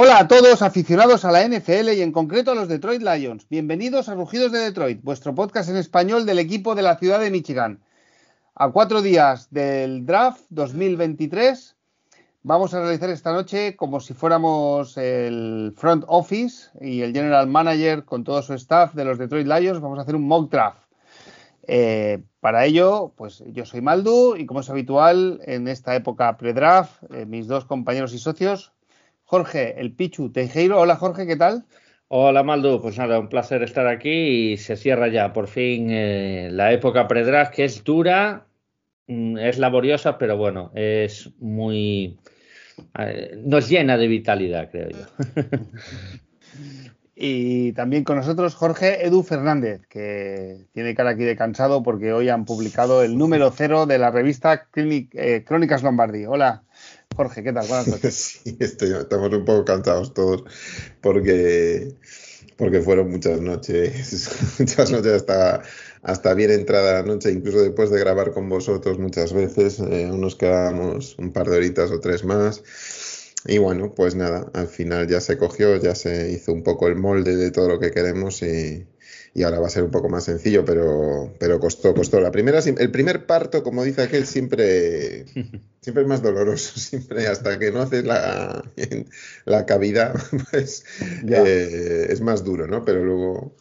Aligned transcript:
Hola 0.00 0.20
a 0.20 0.28
todos 0.28 0.62
aficionados 0.62 1.24
a 1.24 1.32
la 1.32 1.46
NFL 1.46 1.90
y 1.92 2.02
en 2.02 2.12
concreto 2.12 2.52
a 2.52 2.54
los 2.54 2.68
Detroit 2.68 3.02
Lions. 3.02 3.46
Bienvenidos 3.48 4.08
a 4.08 4.14
Rugidos 4.14 4.52
de 4.52 4.60
Detroit, 4.60 5.02
vuestro 5.02 5.34
podcast 5.34 5.68
en 5.70 5.76
español 5.76 6.24
del 6.24 6.38
equipo 6.38 6.74
de 6.74 6.82
la 6.82 6.98
ciudad 6.98 7.18
de 7.18 7.30
Michigan. 7.30 7.80
A 8.60 8.72
cuatro 8.72 9.02
días 9.02 9.48
del 9.52 10.04
draft 10.04 10.40
2023 10.48 11.76
vamos 12.42 12.74
a 12.74 12.80
realizar 12.80 13.08
esta 13.08 13.32
noche 13.32 13.76
como 13.76 14.00
si 14.00 14.14
fuéramos 14.14 14.96
el 14.96 15.72
front 15.76 16.02
office 16.08 16.68
y 16.80 17.02
el 17.02 17.12
general 17.12 17.46
manager 17.46 18.04
con 18.04 18.24
todo 18.24 18.42
su 18.42 18.54
staff 18.54 18.94
de 18.94 19.04
los 19.04 19.16
Detroit 19.16 19.46
Lions. 19.46 19.80
Vamos 19.80 20.00
a 20.00 20.02
hacer 20.02 20.16
un 20.16 20.26
mock 20.26 20.50
draft. 20.50 20.82
Eh, 21.68 22.20
para 22.40 22.64
ello, 22.64 23.12
pues 23.16 23.44
yo 23.46 23.64
soy 23.64 23.80
Maldu 23.80 24.34
y 24.34 24.44
como 24.44 24.58
es 24.58 24.70
habitual 24.70 25.40
en 25.44 25.68
esta 25.68 25.94
época 25.94 26.36
pre-draft, 26.36 27.04
eh, 27.14 27.26
mis 27.26 27.46
dos 27.46 27.64
compañeros 27.64 28.12
y 28.12 28.18
socios 28.18 28.72
Jorge, 29.22 29.80
el 29.80 29.92
Pichu 29.92 30.32
Teijeiro. 30.32 30.80
Hola 30.80 30.96
Jorge, 30.96 31.28
¿qué 31.28 31.36
tal? 31.36 31.64
Hola 32.08 32.42
Maldo, 32.42 32.80
pues 32.80 32.98
nada, 32.98 33.20
un 33.20 33.28
placer 33.28 33.62
estar 33.62 33.86
aquí 33.86 34.52
y 34.52 34.56
se 34.56 34.76
cierra 34.76 35.06
ya 35.08 35.32
por 35.32 35.46
fin 35.46 35.90
eh, 35.90 36.48
la 36.50 36.72
época 36.72 37.06
pre-draft 37.06 37.54
que 37.54 37.64
es 37.64 37.84
dura, 37.84 38.47
es 39.08 39.58
laboriosa, 39.58 40.18
pero 40.18 40.36
bueno, 40.36 40.70
es 40.74 41.30
muy... 41.40 42.18
Eh, 42.98 43.40
nos 43.44 43.68
llena 43.68 43.96
de 43.96 44.06
vitalidad, 44.06 44.70
creo 44.70 44.90
yo. 44.90 45.06
y 47.16 47.72
también 47.72 48.04
con 48.04 48.16
nosotros 48.16 48.54
Jorge 48.54 49.04
Edu 49.04 49.22
Fernández, 49.22 49.80
que 49.88 50.66
tiene 50.72 50.94
cara 50.94 51.10
aquí 51.10 51.24
de 51.24 51.36
cansado 51.36 51.82
porque 51.82 52.12
hoy 52.12 52.28
han 52.28 52.44
publicado 52.44 53.02
el 53.02 53.18
número 53.18 53.50
cero 53.50 53.86
de 53.86 53.98
la 53.98 54.10
revista 54.10 54.68
eh, 54.76 55.44
Crónicas 55.44 55.82
Lombardi. 55.82 56.26
Hola. 56.26 56.62
Jorge, 57.16 57.42
¿qué 57.42 57.52
tal? 57.52 57.66
Buenas 57.66 57.88
noches. 57.88 58.40
Sí, 58.44 58.56
estamos 58.60 59.32
un 59.32 59.44
poco 59.44 59.64
cansados 59.64 60.14
todos 60.14 60.44
porque, 61.00 61.94
porque 62.56 62.80
fueron 62.80 63.10
muchas 63.10 63.40
noches, 63.40 64.30
muchas 64.60 64.92
noches 64.92 65.12
hasta, 65.14 65.62
hasta 66.08 66.32
bien 66.32 66.50
entrada 66.50 66.94
la 66.94 67.02
noche, 67.02 67.30
incluso 67.30 67.60
después 67.60 67.90
de 67.90 68.00
grabar 68.00 68.32
con 68.32 68.48
vosotros 68.48 68.98
muchas 68.98 69.34
veces, 69.34 69.78
eh, 69.78 70.10
nos 70.10 70.36
quedábamos 70.36 71.18
un 71.18 71.32
par 71.32 71.50
de 71.50 71.58
horitas 71.58 71.90
o 71.90 72.00
tres 72.00 72.24
más. 72.24 72.62
Y 73.46 73.58
bueno, 73.58 73.94
pues 73.94 74.14
nada, 74.14 74.50
al 74.54 74.68
final 74.68 75.06
ya 75.06 75.20
se 75.20 75.36
cogió, 75.36 75.76
ya 75.76 75.94
se 75.94 76.30
hizo 76.32 76.52
un 76.52 76.62
poco 76.62 76.88
el 76.88 76.96
molde 76.96 77.36
de 77.36 77.50
todo 77.50 77.68
lo 77.68 77.78
que 77.78 77.90
queremos 77.90 78.42
y, 78.42 78.86
y 79.34 79.42
ahora 79.42 79.60
va 79.60 79.66
a 79.66 79.70
ser 79.70 79.84
un 79.84 79.90
poco 79.90 80.08
más 80.08 80.24
sencillo, 80.24 80.64
pero, 80.64 81.34
pero 81.38 81.60
costó, 81.60 81.94
costó. 81.94 82.20
La 82.20 82.32
primera, 82.32 82.58
el 82.58 82.90
primer 82.90 83.26
parto, 83.26 83.62
como 83.62 83.84
dice 83.84 84.02
aquel, 84.02 84.26
siempre, 84.26 85.26
siempre 85.80 86.02
es 86.02 86.08
más 86.08 86.22
doloroso, 86.22 86.80
siempre 86.80 87.26
hasta 87.26 87.58
que 87.58 87.70
no 87.70 87.82
haces 87.82 88.04
la, 88.04 88.64
la 89.44 89.66
cavidad, 89.66 90.14
pues 90.50 90.84
eh, 91.28 92.06
es 92.08 92.20
más 92.22 92.44
duro, 92.44 92.66
¿no? 92.66 92.84
Pero 92.84 93.04
luego, 93.04 93.54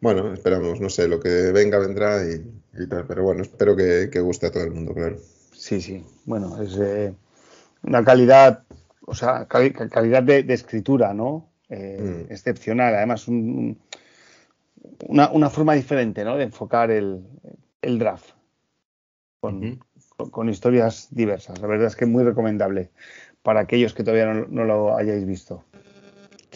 bueno, 0.00 0.32
esperamos, 0.32 0.80
no 0.80 0.90
sé, 0.90 1.08
lo 1.08 1.20
que 1.20 1.52
venga 1.52 1.78
vendrá 1.78 2.22
y, 2.24 2.86
tal, 2.88 3.06
pero 3.06 3.22
bueno, 3.24 3.42
espero 3.42 3.76
que, 3.76 4.08
guste 4.20 4.46
a 4.46 4.50
todo 4.50 4.64
el 4.64 4.72
mundo, 4.72 4.94
claro. 4.94 5.18
Sí, 5.52 5.80
sí, 5.80 6.04
bueno, 6.24 6.60
es 6.62 6.76
eh, 6.78 7.14
una 7.82 8.04
calidad, 8.04 8.64
o 9.06 9.14
sea, 9.14 9.46
calidad 9.46 10.22
de, 10.22 10.54
escritura, 10.54 11.12
¿no? 11.14 11.50
Eh, 11.68 12.26
mm. 12.28 12.32
Excepcional, 12.32 12.94
además 12.94 13.28
un 13.28 13.78
una, 15.06 15.30
una, 15.30 15.50
forma 15.50 15.74
diferente 15.74 16.24
¿no? 16.24 16.36
de 16.36 16.44
enfocar 16.44 16.90
el, 16.90 17.24
el 17.82 17.98
draft 17.98 18.30
con, 19.40 19.80
con, 20.30 20.48
historias 20.48 21.08
diversas. 21.10 21.60
La 21.60 21.68
verdad 21.68 21.86
es 21.86 21.96
que 21.96 22.06
muy 22.06 22.24
recomendable 22.24 22.90
para 23.42 23.60
aquellos 23.60 23.94
que 23.94 24.02
todavía 24.02 24.32
no, 24.32 24.46
no, 24.48 24.64
lo 24.64 24.96
hayáis 24.96 25.24
visto. 25.26 25.64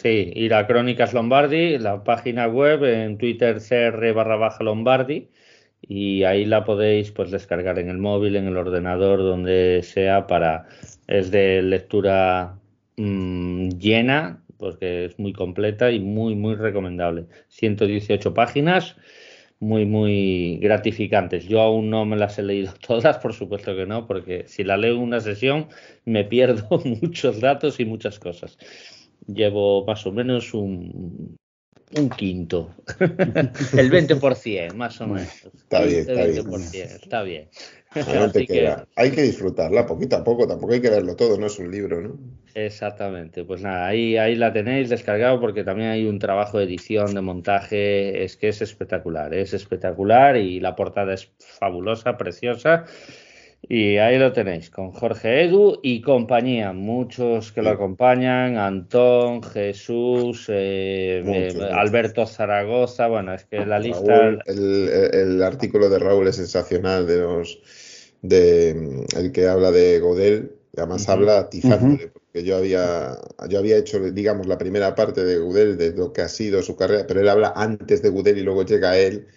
Sí, 0.02 0.32
ir 0.34 0.52
a 0.54 0.66
Crónicas 0.66 1.14
Lombardi, 1.14 1.78
la 1.78 2.02
página 2.02 2.48
web 2.48 2.82
en 2.84 3.18
Twitter 3.18 3.58
cr 3.60 4.12
barra 4.12 4.34
baja 4.34 4.64
Lombardi 4.64 5.28
y 5.80 6.24
ahí 6.24 6.44
la 6.44 6.64
podéis 6.64 7.12
pues 7.12 7.30
descargar 7.30 7.78
en 7.78 7.88
el 7.88 7.98
móvil, 7.98 8.34
en 8.34 8.48
el 8.48 8.56
ordenador, 8.56 9.20
donde 9.20 9.80
sea 9.84 10.26
para 10.26 10.66
es 11.06 11.30
de 11.30 11.62
lectura 11.62 12.58
mmm, 12.96 13.68
llena 13.78 14.42
porque 14.58 15.04
es 15.04 15.18
muy 15.20 15.32
completa 15.32 15.92
y 15.92 16.00
muy, 16.00 16.34
muy 16.34 16.56
recomendable. 16.56 17.26
118 17.48 18.34
páginas, 18.34 18.96
muy, 19.60 19.86
muy 19.86 20.58
gratificantes. 20.60 21.46
Yo 21.46 21.60
aún 21.60 21.90
no 21.90 22.04
me 22.06 22.16
las 22.16 22.38
he 22.38 22.42
leído 22.42 22.72
todas, 22.86 23.19
por 23.19 23.34
supuesto 23.34 23.76
que 23.76 23.86
no, 23.86 24.06
porque 24.08 24.44
si 24.48 24.64
la 24.64 24.76
leo 24.76 24.94
en 24.96 25.00
una 25.02 25.20
sesión 25.20 25.69
me 26.04 26.24
pierdo 26.24 26.69
muchos 27.02 27.40
datos 27.40 27.78
y 27.78 27.84
muchas 27.84 28.19
cosas. 28.19 28.58
Llevo 29.27 29.84
más 29.84 30.06
o 30.06 30.12
menos 30.12 30.55
un, 30.55 31.37
un 31.97 32.10
quinto. 32.10 32.71
el 33.00 33.91
20%, 33.91 34.75
más 34.75 35.00
o 35.00 35.06
menos. 35.06 35.28
Está 35.55 35.83
bien, 35.83 36.00
está 36.00 36.25
bien. 36.25 36.62
Está 36.72 37.22
bien. 37.22 37.49
Hay 38.97 39.11
que 39.11 39.22
disfrutarla 39.22 39.87
poquito 39.87 40.16
a 40.16 40.25
poco, 40.25 40.47
tampoco 40.47 40.72
hay 40.72 40.81
que 40.81 40.91
verlo 40.91 41.15
todo, 41.15 41.38
no 41.38 41.47
es 41.47 41.59
un 41.59 41.71
libro, 41.71 42.00
¿no? 42.00 42.19
Exactamente, 42.55 43.44
pues 43.44 43.62
nada, 43.62 43.87
ahí, 43.87 44.16
ahí 44.16 44.34
la 44.34 44.53
tenéis 44.53 44.88
descargado 44.88 45.41
porque 45.41 45.65
también 45.65 45.91
hay 45.91 46.06
un 46.06 46.19
trabajo 46.19 46.59
de 46.59 46.65
edición, 46.65 47.15
de 47.15 47.21
montaje, 47.21 48.25
es 48.25 48.37
que 48.37 48.49
es 48.49 48.62
espectacular, 48.62 49.32
es 49.34 49.53
espectacular 49.53 50.37
y 50.37 50.61
la 50.61 50.75
portada 50.75 51.15
es 51.15 51.31
fabulosa, 51.38 52.16
preciosa. 52.16 52.84
Y 53.69 53.97
ahí 53.99 54.19
lo 54.19 54.33
tenéis, 54.33 54.71
con 54.71 54.91
Jorge 54.91 55.45
Edu 55.45 55.78
y 55.83 56.00
compañía, 56.00 56.73
muchos 56.73 57.53
que 57.53 57.62
lo 57.62 57.71
acompañan, 57.71 58.59
Antón, 58.59 59.41
Jesús, 59.43 60.47
eh, 60.49 61.23
eh, 61.25 61.69
Alberto 61.73 62.27
Zaragoza, 62.27 63.06
bueno, 63.06 63.33
es 63.33 63.45
que 63.45 63.65
la 63.65 63.78
lista... 63.78 64.37
el, 64.47 65.43
artículo 65.43 65.89
de 65.89 66.00
Raúl 66.00 66.27
es 66.27 66.37
sensacional, 66.37 67.06
de 67.06 67.19
los 67.19 67.61
de 68.23 69.05
el 69.17 69.33
que 69.33 69.47
habla 69.47 69.71
de 69.71 70.00
Godel, 70.00 70.53
además 70.77 71.09
habla 71.09 71.39
atizándole, 71.39 72.09
porque 72.09 72.44
yo 72.44 72.56
había, 72.56 73.17
yo 73.49 73.59
había 73.61 73.77
hecho, 73.77 74.00
digamos, 74.11 74.49
la 74.49 74.59
primera 74.59 74.94
parte 74.97 75.25
de 75.25 75.39
Godel, 75.39 75.77
de 75.77 75.93
lo 75.93 76.12
que 76.12 76.23
ha 76.23 76.29
sido 76.29 76.62
su 76.62 76.77
carrera, 76.77 77.05
pero 77.06 77.21
él 77.21 77.29
habla 77.29 77.53
antes 77.55 78.03
de 78.03 78.11
Godel 78.11 78.39
y 78.39 78.43
luego 78.43 78.65
llega 78.65 78.99
él 78.99 79.29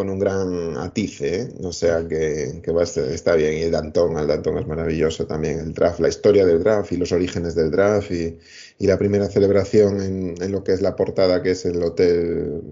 con 0.00 0.08
un 0.08 0.18
gran 0.18 0.78
atice, 0.78 1.42
¿eh? 1.42 1.48
o 1.62 1.74
sea 1.74 2.08
que, 2.08 2.62
que 2.62 2.72
va 2.72 2.84
está 2.84 3.34
bien. 3.34 3.58
Y 3.58 3.62
el 3.64 3.70
Dantón, 3.70 4.16
el 4.16 4.26
Dantón 4.26 4.56
es 4.56 4.66
maravilloso 4.66 5.26
también, 5.26 5.58
el 5.58 5.74
draft, 5.74 6.00
la 6.00 6.08
historia 6.08 6.46
del 6.46 6.62
draft 6.62 6.90
y 6.92 6.96
los 6.96 7.12
orígenes 7.12 7.54
del 7.54 7.70
draft 7.70 8.10
y, 8.10 8.38
y 8.78 8.86
la 8.86 8.96
primera 8.96 9.26
celebración 9.26 10.00
en, 10.00 10.34
en, 10.40 10.52
lo 10.52 10.64
que 10.64 10.72
es 10.72 10.80
la 10.80 10.96
portada, 10.96 11.42
que 11.42 11.50
es 11.50 11.66
el 11.66 11.82
hotel 11.82 12.62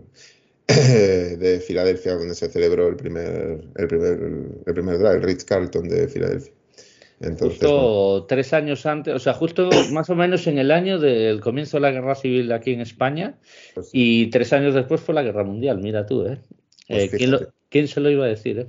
de 0.68 1.62
Filadelfia, 1.66 2.14
donde 2.14 2.34
se 2.34 2.48
celebró 2.48 2.88
el 2.88 2.96
primer, 2.96 3.60
el 3.76 3.88
primer, 3.88 4.18
el 4.64 4.72
primer 4.72 4.98
draft, 4.98 5.16
el 5.16 5.22
Ritz 5.22 5.44
Carlton 5.44 5.86
de 5.86 6.08
Filadelfia. 6.08 6.54
Entonces, 7.20 7.58
justo 7.58 8.24
tres 8.26 8.54
años 8.54 8.86
antes, 8.86 9.12
o 9.14 9.18
sea, 9.18 9.34
justo 9.34 9.68
más 9.92 10.08
o 10.08 10.14
menos 10.14 10.46
en 10.46 10.56
el 10.56 10.70
año 10.70 10.98
del 10.98 11.40
comienzo 11.40 11.76
de 11.76 11.80
la 11.82 11.90
guerra 11.90 12.14
civil 12.14 12.50
aquí 12.52 12.72
en 12.72 12.80
España, 12.80 13.34
pues 13.74 13.90
y 13.92 14.28
tres 14.28 14.54
años 14.54 14.74
después 14.74 15.02
fue 15.02 15.14
la 15.14 15.22
guerra 15.22 15.44
mundial, 15.44 15.78
mira 15.78 16.06
tú, 16.06 16.24
¿eh? 16.24 16.38
Pues 16.88 17.12
eh, 17.12 17.48
¿quién, 17.68 17.86
se 17.86 18.00
lo 18.00 18.10
iba 18.10 18.24
a 18.24 18.28
decir? 18.28 18.58
Eh? 18.60 18.66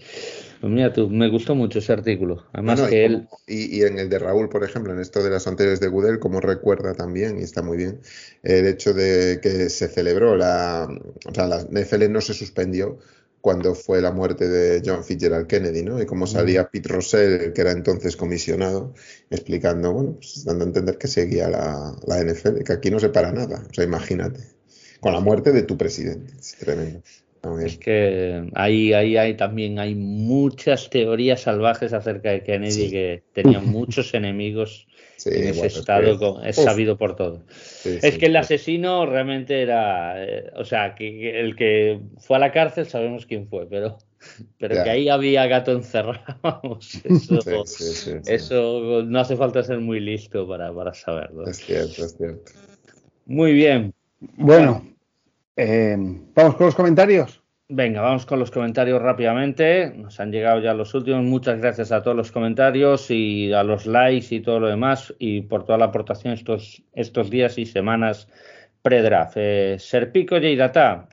Pues 0.59 0.74
mira 0.74 0.91
tú, 0.91 1.09
me 1.09 1.30
gustó 1.30 1.56
mucho 1.56 1.80
ese 1.80 1.94
artículo. 1.94 2.46
Además 2.52 2.81
que 2.81 2.96
y, 2.96 3.06
él... 3.06 3.28
Y, 3.47 3.81
en 3.84 3.97
el 3.97 4.09
de 4.09 4.19
Raúl, 4.19 4.50
por 4.50 4.63
ejemplo, 4.63 4.94
en 4.94 5.00
esto 5.00 5.23
de 5.23 5.29
las 5.29 5.47
anteriores 5.47 5.79
de 5.79 5.88
Gudel, 5.88 6.20
como 6.20 6.41
recuerda 6.41 6.94
también, 6.94 7.40
y 7.40 7.44
está 7.44 7.61
muy 7.61 7.78
bien, 7.78 8.02
el 8.44 8.67
hecho 8.67 8.94
de 8.94 9.40
que 9.41 9.70
se 9.70 9.88
celebró 9.88 10.35
la... 10.35 10.88
O 11.26 11.34
sea, 11.34 11.47
la 11.47 11.61
NFL 11.61 12.11
no 12.11 12.20
se 12.20 12.34
suspendió 12.34 12.99
cuando 13.40 13.73
fue 13.73 14.02
la 14.02 14.11
muerte 14.11 14.49
de 14.49 14.82
John 14.85 15.05
Fitzgerald 15.05 15.47
Kennedy, 15.47 15.84
¿no? 15.84 16.02
Y 16.02 16.05
cómo 16.05 16.28
salía 16.28 16.70
Pete 16.70 16.90
Rosell, 16.90 17.53
que 17.53 17.61
era 17.61 17.72
entonces 17.72 18.17
comisionado, 18.17 18.94
explicando, 19.29 19.94
bueno, 19.94 20.16
pues 20.16 20.44
dando 20.44 20.66
a 20.66 20.67
entender 20.67 20.97
que 20.97 21.08
seguía 21.08 21.49
la, 21.49 21.96
la 22.05 22.22
NFL, 22.22 22.64
que 22.64 22.73
aquí 22.73 22.91
no 22.91 22.99
se 22.99 23.08
para 23.08 23.32
nada. 23.32 23.64
O 23.70 23.73
sea, 23.73 23.85
imagínate. 23.85 24.41
Con 24.99 25.14
la 25.14 25.22
muerte 25.22 25.53
de 25.53 25.64
tu 25.64 25.78
presidente. 25.78 26.34
Es 26.38 26.58
tremendo. 26.58 27.02
Es 27.64 27.78
que 27.78 28.50
ahí, 28.53 28.94
ahí, 28.94 29.16
hay 29.16 29.36
también 29.36 29.80
hay 29.80 29.96
muchas 29.96 30.90
teorías 30.90 31.41
salvajes 31.41 31.94
acerca 31.94 32.32
de 32.32 32.44
Kennedy 32.44 32.90
que 32.90 33.24
tenía 33.34 33.59
muchos 33.62 34.14
enemigos 34.14 34.88
en 35.26 35.47
ese 35.47 35.68
estado, 35.68 36.41
es, 36.44 36.56
sabido 36.56 36.97
por 36.97 37.16
todo. 37.16 37.44
es 37.84 38.18
que 38.18 38.26
el 38.28 38.36
asesino 38.36 39.06
realmente 39.06 39.62
era, 39.62 40.24
eh, 40.24 40.52
o 40.56 40.64
sea, 40.64 40.96
que, 40.96 41.40
el 41.40 41.56
que 41.56 42.00
fue 42.20 42.38
a 42.38 42.40
la 42.40 42.52
cárcel 42.52 42.86
sabemos 42.86 43.26
quién 43.26 43.47
fue, 43.47 43.68
pero, 43.68 43.97
pero 44.58 44.82
que 44.84 44.90
ahí 44.90 45.09
había 45.09 45.46
gato 45.47 45.72
encerrado, 45.72 46.80
eso, 47.03 47.64
eso 48.28 49.03
no 49.03 49.20
hace 49.20 49.35
falta 49.35 49.64
ser 49.64 49.80
muy 49.80 50.00
listo 50.00 50.47
para, 50.47 50.74
para 50.74 50.94
saberlo. 50.94 51.47
Es 51.47 51.58
cierto, 51.58 52.06
es 52.06 52.16
cierto. 52.16 52.52
Muy 53.26 53.53
bien. 53.53 53.94
Bueno, 54.38 54.84
eh, 55.59 55.97
vamos 56.34 56.56
con 56.56 56.66
los 56.67 56.76
comentarios. 56.76 57.41
Venga, 57.67 58.02
vamos 58.02 58.26
con 58.26 58.40
los 58.40 58.50
comentarios 58.50 59.02
rápidamente. 59.02 59.94
Nos 59.96 60.20
han 60.20 60.32
llegado 60.32 60.59
ya 60.59 60.73
los 60.73 60.94
últimos. 60.96 61.23
Muchas 61.23 61.59
gracias 61.59 61.91
a 61.91 62.02
todos 62.02 62.17
los 62.17 62.32
comentarios 62.32 63.11
y 63.11 63.53
a 63.53 63.64
los 63.64 63.85
likes 63.85 64.34
y 64.34 64.40
todo 64.40 64.59
lo 64.59 64.67
demás 64.67 65.14
y 65.20 65.41
por 65.41 65.66
toda 65.66 65.78
la 65.78 65.85
aportación 65.85 66.34
estos, 66.34 66.82
estos 66.94 67.29
días 67.29 67.58
y 67.58 67.66
semanas 67.66 68.28
pre-draft. 68.82 69.34
Eh, 69.35 69.76
Serpico 69.79 70.38
y 70.38 70.58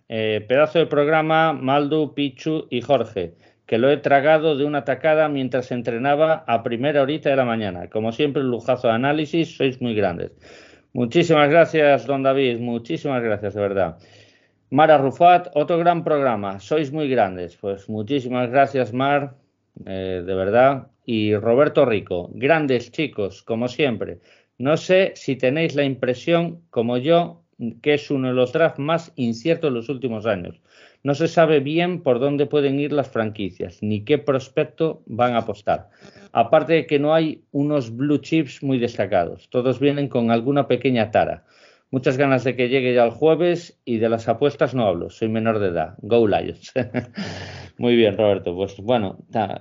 eh, 0.09 0.45
pedazo 0.49 0.79
de 0.79 0.87
programa, 0.87 1.53
Maldu, 1.53 2.15
Pichu 2.15 2.69
y 2.71 2.81
Jorge, 2.81 3.35
que 3.67 3.79
lo 3.79 3.91
he 3.91 3.97
tragado 3.97 4.57
de 4.57 4.65
una 4.65 4.85
tacada 4.85 5.29
mientras 5.29 5.73
entrenaba 5.73 6.45
a 6.47 6.63
primera 6.63 7.03
horita 7.03 7.31
de 7.31 7.37
la 7.37 7.45
mañana. 7.45 7.91
Como 7.91 8.13
siempre, 8.13 8.43
un 8.43 8.51
lujazo 8.51 8.89
de 8.89 8.95
análisis, 8.95 9.57
sois 9.57 9.83
muy 9.83 9.95
grandes. 9.95 10.33
Muchísimas 10.93 11.51
gracias, 11.51 12.07
don 12.07 12.23
David, 12.23 12.61
muchísimas 12.61 13.23
gracias, 13.23 13.53
de 13.53 13.61
verdad. 13.61 13.99
Mara 14.71 14.99
Rufat, 14.99 15.49
otro 15.55 15.79
gran 15.79 16.03
programa. 16.03 16.59
Sois 16.59 16.91
muy 16.91 17.09
grandes. 17.09 17.57
Pues 17.57 17.89
muchísimas 17.89 18.51
gracias, 18.51 18.93
Mar, 18.93 19.37
eh, 19.85 20.23
de 20.27 20.35
verdad. 20.35 20.89
Y 21.05 21.37
Roberto 21.37 21.85
Rico, 21.85 22.31
grandes 22.35 22.91
chicos, 22.91 23.45
como 23.45 23.69
siempre. 23.69 24.19
No 24.59 24.77
sé 24.77 25.13
si 25.15 25.37
tenéis 25.37 25.77
la 25.77 25.85
impresión, 25.85 26.63
como 26.71 26.97
yo, 26.97 27.45
que 27.81 27.95
es 27.95 28.11
uno 28.11 28.29
de 28.29 28.35
los 28.35 28.53
drafts 28.53 28.81
más 28.81 29.13
inciertos 29.15 29.71
de 29.71 29.75
los 29.75 29.89
últimos 29.89 30.27
años. 30.27 30.61
No 31.05 31.15
se 31.15 31.29
sabe 31.29 31.61
bien 31.61 32.03
por 32.03 32.19
dónde 32.19 32.47
pueden 32.47 32.81
ir 32.81 32.93
las 32.93 33.09
franquicias, 33.09 33.81
ni 33.83 34.05
qué 34.05 34.19
prospecto 34.19 35.05
van 35.07 35.35
a 35.35 35.39
apostar. 35.39 35.91
Aparte 36.33 36.73
de 36.73 36.87
que 36.87 36.99
no 36.99 37.15
hay 37.15 37.45
unos 37.53 37.95
blue 37.95 38.19
chips 38.19 38.65
muy 38.65 38.79
destacados. 38.79 39.49
Todos 39.49 39.79
vienen 39.79 40.09
con 40.09 40.33
alguna 40.33 40.67
pequeña 40.67 41.13
tara. 41.13 41.45
Muchas 41.93 42.17
ganas 42.17 42.43
de 42.43 42.57
que 42.57 42.69
llegue 42.69 42.95
ya 42.95 43.05
el 43.05 43.13
jueves 43.13 43.81
y 43.85 43.99
de 43.99 44.09
las 44.09 44.29
apuestas 44.29 44.75
no 44.75 44.87
hablo, 44.87 45.09
soy 45.09 45.29
menor 45.29 45.61
de 45.61 45.69
edad. 45.69 45.95
Go 45.99 46.27
Lions. 46.27 46.73
Muy 47.79 47.95
bien, 47.95 48.17
Roberto. 48.17 48.57
Pues 48.57 48.77
bueno, 48.79 49.19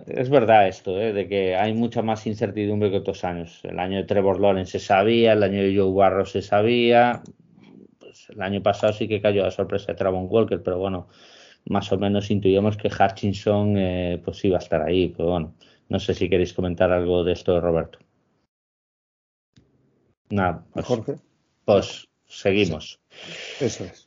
es 0.07 0.30
verdad 0.31 0.68
esto, 0.68 1.00
¿eh? 1.00 1.13
de 1.13 1.27
que 1.27 1.56
hay 1.56 1.74
mucha 1.74 2.01
más 2.01 2.25
incertidumbre 2.25 2.89
que 2.89 2.98
otros 2.98 3.24
años. 3.24 3.60
El 3.63 3.77
año 3.77 3.98
de 3.98 4.06
Trevor 4.06 4.39
Lawrence 4.39 4.80
se 4.80 4.86
sabía, 4.86 5.33
el 5.33 5.44
año 5.44 5.62
de 5.62 5.77
Joe 5.77 5.94
Barrow 5.94 6.25
se 6.25 6.42
sabía. 6.42 7.22
Pues 8.00 8.27
el 8.30 8.42
año 8.42 8.63
pasado 8.63 8.94
sí 8.94 9.07
que 9.07 9.22
cayó 9.22 9.44
la 9.44 9.51
sorpresa 9.51 9.92
de 9.92 9.95
Travon 9.95 10.27
Walker, 10.27 10.63
pero 10.63 10.80
bueno, 10.80 11.10
más 11.66 11.92
o 11.92 11.98
menos 12.00 12.31
intuíamos 12.31 12.75
que 12.75 12.89
Hutchinson 12.89 13.77
eh, 13.77 14.22
pues 14.25 14.44
iba 14.45 14.57
a 14.57 14.60
estar 14.60 14.81
ahí. 14.81 15.10
Pero 15.16 15.30
bueno, 15.30 15.54
no 15.89 16.00
sé 16.00 16.16
si 16.16 16.27
queréis 16.27 16.54
comentar 16.54 16.92
algo 16.92 17.24
de 17.24 17.33
esto, 17.33 17.62
Roberto. 17.62 18.00
Nada, 20.31 20.66
pues, 20.74 20.86
Jorge. 20.88 21.16
Pues 21.66 22.07
seguimos. 22.40 23.00
Eso 23.60 23.86
es. 23.86 24.06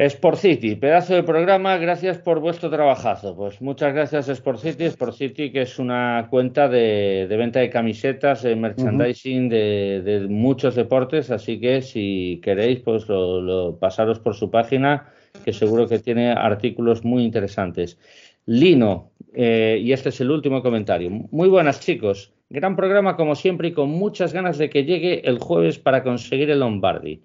Sport 0.00 0.38
City, 0.38 0.76
pedazo 0.76 1.14
de 1.14 1.22
programa, 1.22 1.76
gracias 1.76 2.16
por 2.16 2.40
vuestro 2.40 2.70
trabajazo. 2.70 3.36
Pues 3.36 3.60
muchas 3.60 3.92
gracias 3.92 4.30
Sport 4.30 4.58
City, 4.58 4.84
Sport 4.84 5.14
City 5.14 5.52
que 5.52 5.60
es 5.60 5.78
una 5.78 6.26
cuenta 6.30 6.70
de, 6.70 7.26
venta 7.28 7.60
de 7.60 7.68
camisetas, 7.68 8.42
de 8.42 8.56
merchandising 8.56 9.50
de, 9.50 10.26
muchos 10.30 10.74
deportes, 10.74 11.30
así 11.30 11.60
que 11.60 11.82
si 11.82 12.40
queréis 12.42 12.80
pues 12.80 13.06
lo, 13.10 13.76
pasaros 13.78 14.20
por 14.20 14.34
su 14.34 14.50
página 14.50 15.12
que 15.44 15.52
seguro 15.52 15.86
que 15.86 15.98
tiene 15.98 16.32
artículos 16.32 17.04
muy 17.04 17.22
interesantes. 17.22 17.98
Lino, 18.46 19.12
eh, 19.34 19.78
y 19.82 19.92
este 19.92 20.08
es 20.08 20.20
el 20.22 20.30
último 20.30 20.62
comentario. 20.62 21.10
Muy 21.10 21.50
buenas 21.50 21.78
chicos, 21.78 22.32
gran 22.50 22.74
programa 22.74 23.16
como 23.16 23.36
siempre 23.36 23.68
y 23.68 23.72
con 23.72 23.90
muchas 23.90 24.32
ganas 24.32 24.58
de 24.58 24.68
que 24.68 24.84
llegue 24.84 25.26
el 25.28 25.38
jueves 25.38 25.78
para 25.78 26.02
conseguir 26.02 26.50
el 26.50 26.60
Lombardi. 26.60 27.22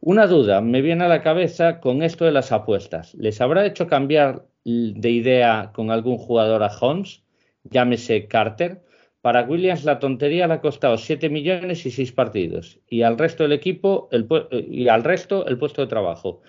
Una 0.00 0.28
duda 0.28 0.60
me 0.60 0.80
viene 0.80 1.04
a 1.04 1.08
la 1.08 1.22
cabeza 1.22 1.80
con 1.80 2.02
esto 2.02 2.24
de 2.24 2.32
las 2.32 2.52
apuestas. 2.52 3.12
¿Les 3.14 3.40
habrá 3.40 3.66
hecho 3.66 3.88
cambiar 3.88 4.46
de 4.64 5.10
idea 5.10 5.72
con 5.74 5.90
algún 5.90 6.16
jugador 6.16 6.62
a 6.62 6.70
Holmes? 6.80 7.22
Llámese 7.64 8.26
Carter. 8.26 8.82
Para 9.22 9.42
Williams 9.42 9.84
la 9.84 9.98
tontería 9.98 10.46
le 10.46 10.54
ha 10.54 10.60
costado 10.62 10.96
7 10.96 11.28
millones 11.28 11.84
y 11.84 11.90
6 11.90 12.12
partidos. 12.12 12.80
Y 12.88 13.02
al 13.02 13.18
resto 13.18 13.42
del 13.42 13.52
equipo, 13.52 14.08
el, 14.12 14.26
y 14.50 14.88
al 14.88 15.04
resto 15.04 15.46
el 15.46 15.58
puesto 15.58 15.82
de 15.82 15.88
trabajo. 15.88 16.40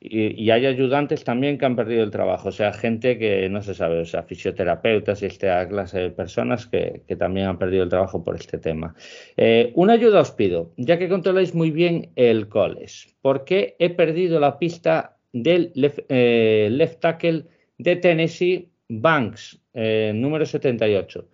y, 0.00 0.50
hay 0.50 0.66
ayudantes 0.66 1.22
también 1.22 1.56
que 1.56 1.66
han 1.66 1.76
perdido 1.76 2.02
el 2.02 2.10
trabajo. 2.10 2.48
O 2.48 2.52
sea, 2.52 2.72
gente 2.72 3.16
que 3.16 3.48
no 3.48 3.62
se 3.62 3.74
sabe, 3.74 4.00
o 4.00 4.04
sea, 4.04 4.24
fisioterapeutas 4.24 5.22
y 5.22 5.26
esta 5.26 5.68
clase 5.68 6.00
de 6.00 6.10
personas 6.10 6.66
que, 6.66 7.02
también 7.16 7.46
han 7.46 7.58
perdido 7.58 7.84
el 7.84 7.88
trabajo 7.88 8.24
por 8.24 8.34
este 8.34 8.58
tema. 8.58 8.94
Eh, 9.36 9.72
una 9.76 9.92
ayuda 9.92 10.20
os 10.20 10.32
pido, 10.32 10.72
ya 10.76 10.98
que 10.98 11.08
controláis 11.08 11.54
muy 11.54 11.70
bien 11.70 12.10
el 12.16 12.48
college. 12.48 13.10
¿Por 13.22 13.44
qué 13.44 13.76
he 13.78 13.90
perdido 13.90 14.40
la 14.40 14.58
pista 14.58 15.16
del 15.32 15.70
left, 15.74 16.00
eh, 16.08 16.68
left 16.72 17.00
tackle 17.00 17.44
de 17.78 17.96
Tennessee, 17.96 18.68
Banks, 18.88 19.60
eh, 19.74 20.12
número 20.14 20.44
78? 20.44 21.28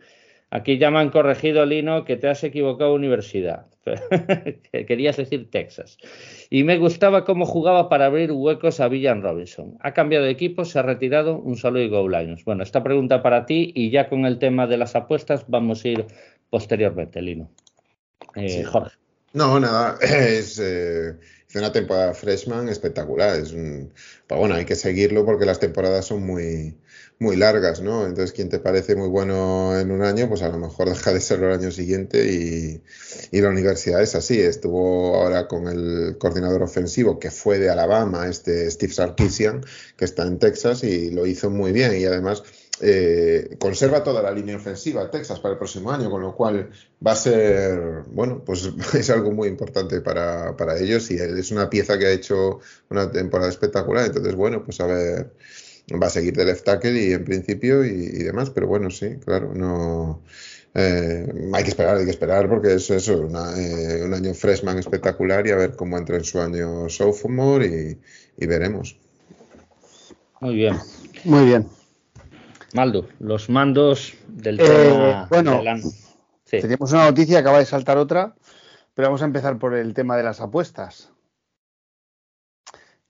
Aquí 0.51 0.79
ya 0.79 0.91
me 0.91 1.01
han 1.01 1.11
corregido, 1.11 1.67
Lino, 1.67 2.05
que 2.05 2.17
te 2.17 2.29
has 2.29 2.45
equivocado 2.45 2.95
universidad. 2.95 3.67
Querías 4.87 5.17
decir 5.17 5.51
Texas. 5.51 5.99
Y 6.51 6.63
me 6.63 6.79
gustaba 6.79 7.25
cómo 7.25 7.47
jugaba 7.47 7.89
para 7.89 8.07
abrir 8.07 8.31
huecos 8.31 8.81
a 8.81 8.89
Villan 8.89 9.23
Robinson. 9.23 9.77
Ha 9.81 9.93
cambiado 9.93 10.25
de 10.25 10.31
equipo, 10.31 10.65
se 10.65 10.79
ha 10.79 10.83
retirado. 10.83 11.39
Un 11.39 11.57
saludo 11.57 11.83
y 11.83 11.89
Go 11.89 12.09
Lions. 12.09 12.45
Bueno, 12.45 12.63
esta 12.63 12.83
pregunta 12.83 13.23
para 13.23 13.45
ti 13.45 13.73
y 13.75 13.91
ya 13.91 14.09
con 14.09 14.25
el 14.25 14.39
tema 14.39 14.67
de 14.67 14.77
las 14.77 14.95
apuestas 14.95 15.45
vamos 15.49 15.85
a 15.85 15.89
ir 15.89 16.07
posteriormente, 16.49 17.21
Lino. 17.23 17.51
Eh, 18.37 18.63
Jorge. 18.63 18.97
No, 19.33 19.59
nada, 19.61 19.99
es, 20.01 20.59
eh, 20.59 21.17
una 21.55 21.73
temporada 21.73 22.15
freshman 22.15 22.69
espectacular. 22.69 23.39
Es 23.39 23.53
un, 23.53 23.93
pero 24.27 24.41
bueno, 24.41 24.55
hay 24.55 24.65
que 24.65 24.77
seguirlo 24.77 25.25
porque 25.25 25.45
las 25.45 25.59
temporadas 25.59 26.07
son 26.07 26.25
muy, 26.25 26.77
muy 27.19 27.37
largas, 27.37 27.81
¿no? 27.81 28.07
Entonces, 28.07 28.33
quien 28.33 28.51
te 28.51 28.59
parece 28.59 28.95
muy 28.95 29.09
bueno 29.09 29.79
en 29.79 29.91
un 29.91 30.03
año, 30.03 30.29
pues 30.29 30.43
a 30.43 30.49
lo 30.49 30.59
mejor 30.59 30.91
deja 30.91 31.13
de 31.13 31.21
serlo 31.21 31.47
el 31.49 31.59
año 31.59 31.71
siguiente 31.71 32.31
y, 32.31 32.83
la 33.41 33.49
universidad 33.49 34.03
es 34.03 34.15
así. 34.15 34.41
Estuvo 34.41 35.15
ahora 35.17 35.49
con 35.49 35.69
el 35.69 36.17
coordinador 36.19 36.63
ofensivo 36.63 37.19
que 37.19 37.31
fue 37.31 37.59
de 37.59 37.71
Alabama, 37.71 38.27
este 38.27 38.71
Steve 38.71 38.93
Sarkisian, 38.93 39.65
que 39.97 40.05
está 40.05 40.25
en 40.25 40.39
Texas 40.39 40.85
y 40.85 41.11
lo 41.11 41.27
hizo 41.27 41.49
muy 41.51 41.73
bien 41.73 41.97
y 41.97 42.05
además 42.05 42.43
eh, 42.81 43.57
conserva 43.59 44.05
toda 44.05 44.23
la 44.23 44.31
línea 44.31 44.57
ofensiva 44.57 45.11
Texas 45.11 45.41
para 45.41 45.53
el 45.53 45.59
próximo 45.59 45.91
año, 45.91 46.11
con 46.11 46.21
lo 46.21 46.35
cual 46.35 46.71
va 47.07 47.13
a 47.13 47.17
ser, 47.17 48.03
bueno, 48.09 48.43
pues 48.45 48.71
es 48.95 49.09
algo 49.11 49.31
muy 49.31 49.49
importante 49.49 50.01
para, 50.03 50.57
para 50.57 50.79
ellos 50.79 51.11
y 51.11 51.15
es 51.15 51.51
una 51.51 51.71
pieza 51.71 51.99
que 51.99 52.07
ha 52.07 52.11
hecho 52.11 52.61
una 52.91 53.11
temporada 53.11 53.51
espectacular. 53.51 54.07
Entonces, 54.07 54.35
bueno, 54.35 54.63
pues 54.65 54.81
a 54.81 54.87
ver 54.87 55.31
va 55.95 56.07
a 56.09 56.11
seguir 56.11 56.35
de 56.35 56.45
left 56.45 56.65
tackle 56.65 57.01
y 57.01 57.13
en 57.13 57.25
principio 57.25 57.85
y, 57.85 58.23
demás, 58.23 58.51
pero 58.51 58.67
bueno, 58.67 58.91
sí, 58.91 59.17
claro, 59.25 59.55
no 59.55 60.23
eh, 60.75 61.27
hay 61.53 61.63
que 61.63 61.71
esperar, 61.71 61.97
hay 61.97 62.05
que 62.05 62.11
esperar 62.11 62.49
porque 62.49 62.75
es 62.75 62.91
eso, 62.91 63.29
eh, 63.57 64.03
un 64.05 64.15
año 64.15 64.35
freshman 64.35 64.79
espectacular 64.79 65.47
y 65.47 65.53
a 65.53 65.57
ver 65.57 65.77
cómo 65.77 65.97
entra 65.97 66.17
en 66.17 66.25
su 66.25 66.41
año 66.41 66.89
sophomore 66.89 67.99
y, 68.37 68.47
veremos. 68.47 68.99
Muy 70.41 70.57
bien. 70.57 70.77
Muy 71.25 71.47
bien. 71.47 71.69
Maldo, 72.75 73.09
los 73.21 73.49
mandos 73.49 74.15
del 74.29 74.61
eh, 74.61 74.65
tema. 74.65 75.27
bueno, 75.31 75.63
teníamos 76.45 76.93
una 76.93 77.07
noticia, 77.07 77.39
acaba 77.39 77.59
de 77.59 77.65
saltar 77.65 77.97
otra, 77.97 78.35
pero 78.95 79.09
vamos 79.09 79.23
a 79.23 79.27
empezar 79.27 79.59
por 79.59 79.75
el 79.75 79.95
tema 79.95 80.17
de 80.17 80.25
las 80.25 80.41
apuestas 80.41 81.11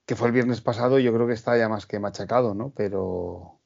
que 0.07 0.15
fue 0.15 0.29
el 0.29 0.35
viernes 0.35 0.61
pasado, 0.61 0.99
yo 1.01 1.13
creo 1.13 1.27
que 1.27 1.35
está 1.35 1.59
ya 1.59 1.69
más 1.69 1.87
que 1.87 1.99
machacado, 1.99 2.55
¿no? 2.55 2.73
Pero, 2.77 3.59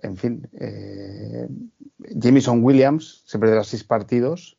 en 0.00 0.16
fin, 0.16 0.48
eh, 0.52 1.48
Jameson 1.98 2.62
Williams 2.62 3.24
se 3.26 3.40
perderá 3.40 3.64
seis 3.64 3.82
partidos. 3.82 4.56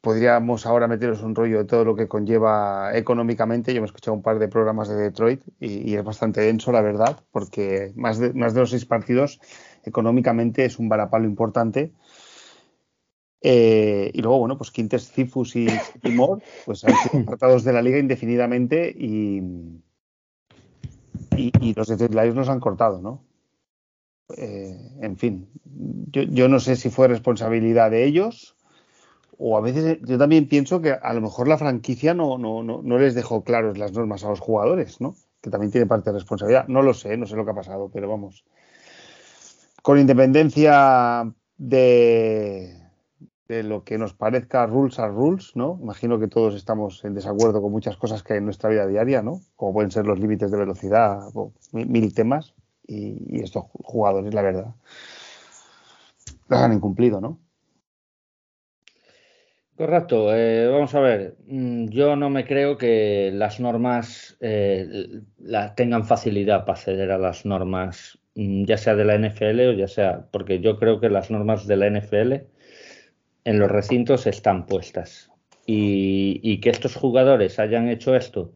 Podríamos 0.00 0.64
ahora 0.66 0.86
meteros 0.86 1.22
un 1.22 1.34
rollo 1.34 1.58
de 1.58 1.64
todo 1.64 1.84
lo 1.84 1.96
que 1.96 2.06
conlleva 2.06 2.96
económicamente. 2.96 3.74
Yo 3.74 3.80
me 3.80 3.86
he 3.86 3.90
escuchado 3.90 4.14
un 4.14 4.22
par 4.22 4.38
de 4.38 4.46
programas 4.46 4.88
de 4.88 4.94
Detroit 4.94 5.42
y, 5.58 5.96
es 5.96 6.04
bastante 6.04 6.42
denso, 6.42 6.70
la 6.70 6.80
verdad, 6.80 7.20
porque 7.32 7.92
más 7.96 8.18
de, 8.18 8.32
más 8.32 8.54
de 8.54 8.60
los 8.60 8.70
seis 8.70 8.86
partidos 8.86 9.40
económicamente 9.82 10.64
es 10.64 10.78
un 10.78 10.88
varapalo 10.88 11.24
importante. 11.24 11.92
Eh, 13.40 14.10
y 14.14 14.22
luego, 14.22 14.38
bueno, 14.38 14.56
pues 14.56 14.70
Quintes, 14.70 15.10
Cifus 15.10 15.56
y 15.56 15.66
Timor, 16.00 16.40
pues 16.64 16.84
han 16.84 16.94
sido 16.94 17.22
apartados 17.24 17.64
de 17.64 17.72
la 17.72 17.82
liga 17.82 17.98
indefinidamente 17.98 18.94
y, 18.96 19.42
y, 21.36 21.74
los 21.74 21.88
Detroit 21.88 22.14
Lions 22.14 22.34
nos 22.34 22.48
han 22.48 22.60
cortado, 22.60 23.00
¿no? 23.00 23.24
Eh, 24.36 24.76
en 25.00 25.16
fin, 25.16 25.48
yo, 26.10 26.22
yo, 26.22 26.48
no 26.48 26.60
sé 26.60 26.76
si 26.76 26.90
fue 26.90 27.08
responsabilidad 27.08 27.90
de 27.90 28.04
ellos 28.04 28.56
o 29.38 29.56
a 29.56 29.60
veces 29.60 29.98
yo 30.02 30.18
también 30.18 30.48
pienso 30.48 30.82
que 30.82 30.92
a 30.92 31.14
lo 31.14 31.20
mejor 31.20 31.48
la 31.48 31.56
franquicia 31.56 32.12
no, 32.12 32.36
no, 32.38 32.62
no, 32.62 32.82
no 32.82 32.98
les 32.98 33.14
dejó 33.14 33.44
claros 33.44 33.78
las 33.78 33.92
normas 33.92 34.24
a 34.24 34.30
los 34.30 34.40
jugadores, 34.40 35.00
¿no? 35.00 35.14
Que 35.40 35.48
también 35.48 35.70
tiene 35.70 35.86
parte 35.86 36.10
de 36.10 36.18
responsabilidad. 36.18 36.66
No 36.66 36.82
lo 36.82 36.92
sé, 36.92 37.16
no 37.16 37.24
sé 37.26 37.36
lo 37.36 37.44
que 37.44 37.52
ha 37.52 37.54
pasado, 37.54 37.88
pero 37.92 38.08
vamos. 38.08 38.44
Con 39.80 40.00
independencia 40.00 41.32
de, 41.56 42.87
de 43.48 43.62
lo 43.62 43.82
que 43.82 43.96
nos 43.96 44.12
parezca 44.12 44.66
rules 44.66 44.98
are 44.98 45.10
rules, 45.10 45.56
¿no? 45.56 45.78
Imagino 45.82 46.20
que 46.20 46.28
todos 46.28 46.54
estamos 46.54 47.02
en 47.04 47.14
desacuerdo 47.14 47.62
con 47.62 47.72
muchas 47.72 47.96
cosas 47.96 48.22
que 48.22 48.34
hay 48.34 48.38
en 48.38 48.44
nuestra 48.44 48.68
vida 48.68 48.86
diaria, 48.86 49.22
¿no? 49.22 49.40
Como 49.56 49.72
pueden 49.72 49.90
ser 49.90 50.06
los 50.06 50.20
límites 50.20 50.50
de 50.50 50.58
velocidad, 50.58 51.30
o 51.34 51.52
mil, 51.72 52.14
temas, 52.14 52.54
y, 52.86 53.40
estos 53.42 53.64
jugadores, 53.72 54.34
la 54.34 54.42
verdad, 54.42 54.74
las 56.48 56.62
han 56.62 56.74
incumplido, 56.74 57.22
¿no? 57.22 57.40
Correcto. 59.76 60.34
Eh, 60.34 60.68
vamos 60.68 60.94
a 60.94 61.00
ver. 61.00 61.36
Mm, 61.46 61.86
yo 61.86 62.16
no 62.16 62.30
me 62.30 62.44
creo 62.44 62.76
que 62.76 63.30
las 63.32 63.60
normas 63.60 64.36
eh, 64.40 65.22
tengan 65.76 66.04
facilidad 66.04 66.66
para 66.66 66.72
acceder 66.72 67.12
a 67.12 67.18
las 67.18 67.46
normas, 67.46 68.18
mm, 68.34 68.64
ya 68.64 68.76
sea 68.76 68.94
de 68.94 69.04
la 69.04 69.14
NFL 69.14 69.60
o 69.68 69.72
ya 69.72 69.88
sea, 69.88 70.26
porque 70.32 70.60
yo 70.60 70.78
creo 70.78 71.00
que 71.00 71.08
las 71.08 71.30
normas 71.30 71.66
de 71.66 71.76
la 71.76 71.86
NFL 71.86 72.57
en 73.44 73.58
los 73.58 73.70
recintos 73.70 74.26
están 74.26 74.66
puestas. 74.66 75.30
Y, 75.66 76.60
que 76.60 76.70
estos 76.70 76.94
jugadores 76.94 77.58
hayan 77.58 77.88
hecho 77.88 78.16
esto, 78.16 78.52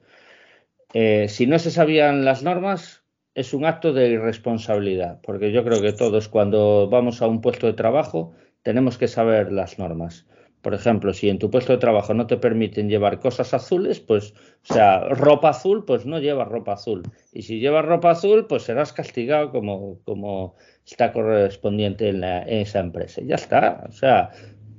eh, 0.95 1.29
si 1.29 1.47
no 1.47 1.59
se 1.59 1.71
sabían 1.71 2.25
las 2.25 2.43
normas, 2.43 3.03
es 3.35 3.53
un 3.55 3.65
acto 3.65 3.93
de 3.93 4.11
irresponsabilidad, 4.11 5.21
porque 5.23 5.53
yo 5.53 5.65
creo 5.65 5.81
que 5.81 5.93
todos 5.93 6.29
cuando 6.29 6.89
vamos 6.89 7.23
a 7.23 7.27
un 7.27 7.41
puesto 7.41 7.67
de 7.67 7.75
trabajo 7.75 8.33
tenemos 8.63 8.99
que 8.99 9.09
saber 9.09 9.53
las 9.53 9.79
normas. 9.79 10.27
Por 10.63 10.75
ejemplo, 10.75 11.13
si 11.13 11.29
en 11.29 11.41
tu 11.41 11.51
puesto 11.51 11.73
de 11.73 11.79
trabajo 11.79 12.15
no 12.15 12.29
te 12.29 12.37
permiten 12.37 12.89
llevar 12.89 13.19
cosas 13.19 13.53
azules, 13.53 13.99
pues, 13.99 14.33
o 14.71 14.73
sea, 14.73 15.01
ropa 15.09 15.49
azul, 15.49 15.85
pues 15.85 16.07
no 16.07 16.21
llevas 16.21 16.47
ropa 16.47 16.75
azul. 16.75 17.03
Y 17.33 17.43
si 17.43 17.59
llevas 17.59 17.85
ropa 17.85 18.13
azul, 18.13 18.47
pues 18.47 18.63
serás 18.63 18.93
castigado 18.93 19.51
como, 19.51 20.55
está 20.87 21.13
correspondiente 21.13 22.11
en, 22.11 22.23
en 22.23 22.59
esa 22.61 22.79
empresa. 22.79 23.21
Y 23.21 23.27
ya 23.27 23.35
está. 23.35 23.85
O 23.89 23.93
sea, 23.93 24.31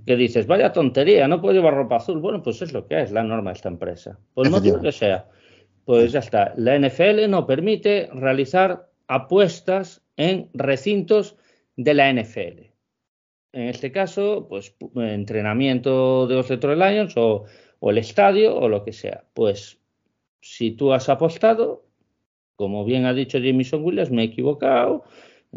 que 0.06 0.16
dices, 0.16 0.48
vaya 0.48 0.72
tontería, 0.72 1.28
no 1.28 1.42
puedo 1.42 1.54
llevar 1.54 1.76
ropa 1.76 1.98
azul. 1.98 2.20
Bueno, 2.20 2.42
pues 2.42 2.62
es 2.62 2.74
lo 2.74 2.88
que 2.88 3.02
es 3.02 3.12
la 3.12 3.24
norma 3.24 3.52
de 3.52 3.56
esta 3.56 3.70
empresa. 3.70 4.20
Por 4.34 4.46
el 4.46 4.52
motivo 4.52 4.82
que 4.82 4.92
sea. 4.92 5.28
Pues 5.86 6.12
ya 6.12 6.20
está. 6.20 6.54
La 6.58 6.78
NFL 6.78 7.30
no 7.30 7.46
permite 7.46 8.10
realizar 8.14 8.90
apuestas 9.08 10.02
en 10.18 10.50
recintos 10.54 11.38
de 11.76 11.94
la 11.94 12.12
NFL. 12.12 12.74
En 13.54 13.68
este 13.68 13.92
caso, 13.92 14.48
pues 14.50 14.76
entrenamiento 14.96 16.28
de 16.28 16.36
los 16.36 16.48
Detroit 16.48 16.80
Lions 16.80 17.14
o, 17.18 17.44
o 17.80 17.92
el 17.92 17.98
estadio 17.98 18.56
o 18.56 18.68
lo 18.68 18.84
que 18.84 18.94
sea. 18.94 19.26
Pues 19.34 19.80
si 20.42 20.72
tú 20.72 20.92
has 20.94 21.10
apostado, 21.10 21.86
como 22.56 22.84
bien 22.86 23.06
ha 23.06 23.14
dicho 23.14 23.38
Jameson 23.38 23.84
Williams, 23.84 24.12
me 24.12 24.24
he 24.24 24.26
equivocado, 24.26 25.04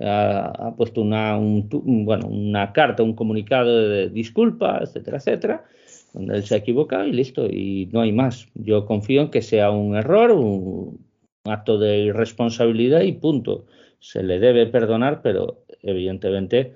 ha, 0.02 0.74
puesto 0.76 1.00
una, 1.00 1.38
bueno, 1.38 2.26
una 2.26 2.72
carta, 2.72 3.02
un 3.02 3.14
comunicado 3.14 3.88
de 3.88 4.08
disculpa, 4.10 4.80
etcétera, 4.82 5.18
etcétera, 5.18 5.64
donde 6.12 6.36
él 6.36 6.44
se 6.44 6.54
ha 6.54 6.58
equivocado 6.58 7.06
y 7.06 7.12
listo, 7.12 7.46
y 7.46 7.88
no 7.92 8.00
hay 8.00 8.12
más. 8.12 8.48
Yo 8.54 8.86
confío 8.86 9.22
en 9.22 9.30
que 9.30 9.42
sea 9.42 9.70
un 9.70 9.96
error, 9.96 10.32
un, 10.32 11.04
acto 11.44 11.78
de 11.78 11.98
irresponsabilidad 11.98 13.02
y 13.02 13.12
punto. 13.12 13.66
Se 14.00 14.22
le 14.22 14.40
debe 14.40 14.66
perdonar, 14.66 15.22
pero 15.22 15.64
evidentemente 15.82 16.74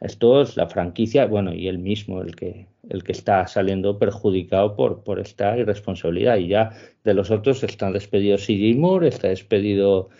esto 0.00 0.42
es 0.42 0.56
la 0.56 0.68
franquicia, 0.68 1.26
bueno, 1.26 1.52
y 1.52 1.68
él 1.68 1.78
mismo 1.78 2.22
el 2.22 2.36
que, 2.36 2.68
el 2.88 3.02
que 3.02 3.12
está 3.12 3.46
saliendo 3.46 3.98
perjudicado 3.98 4.76
por, 4.76 5.02
por 5.02 5.18
esta 5.18 5.56
irresponsabilidad. 5.58 6.36
Y 6.36 6.48
ya 6.48 6.70
de 7.04 7.14
los 7.14 7.30
otros 7.30 7.62
están 7.64 7.92
despedidos 7.92 8.46
CJ 8.46 8.76
Moore, 8.76 9.08
está 9.08 9.28
despedido 9.28 10.10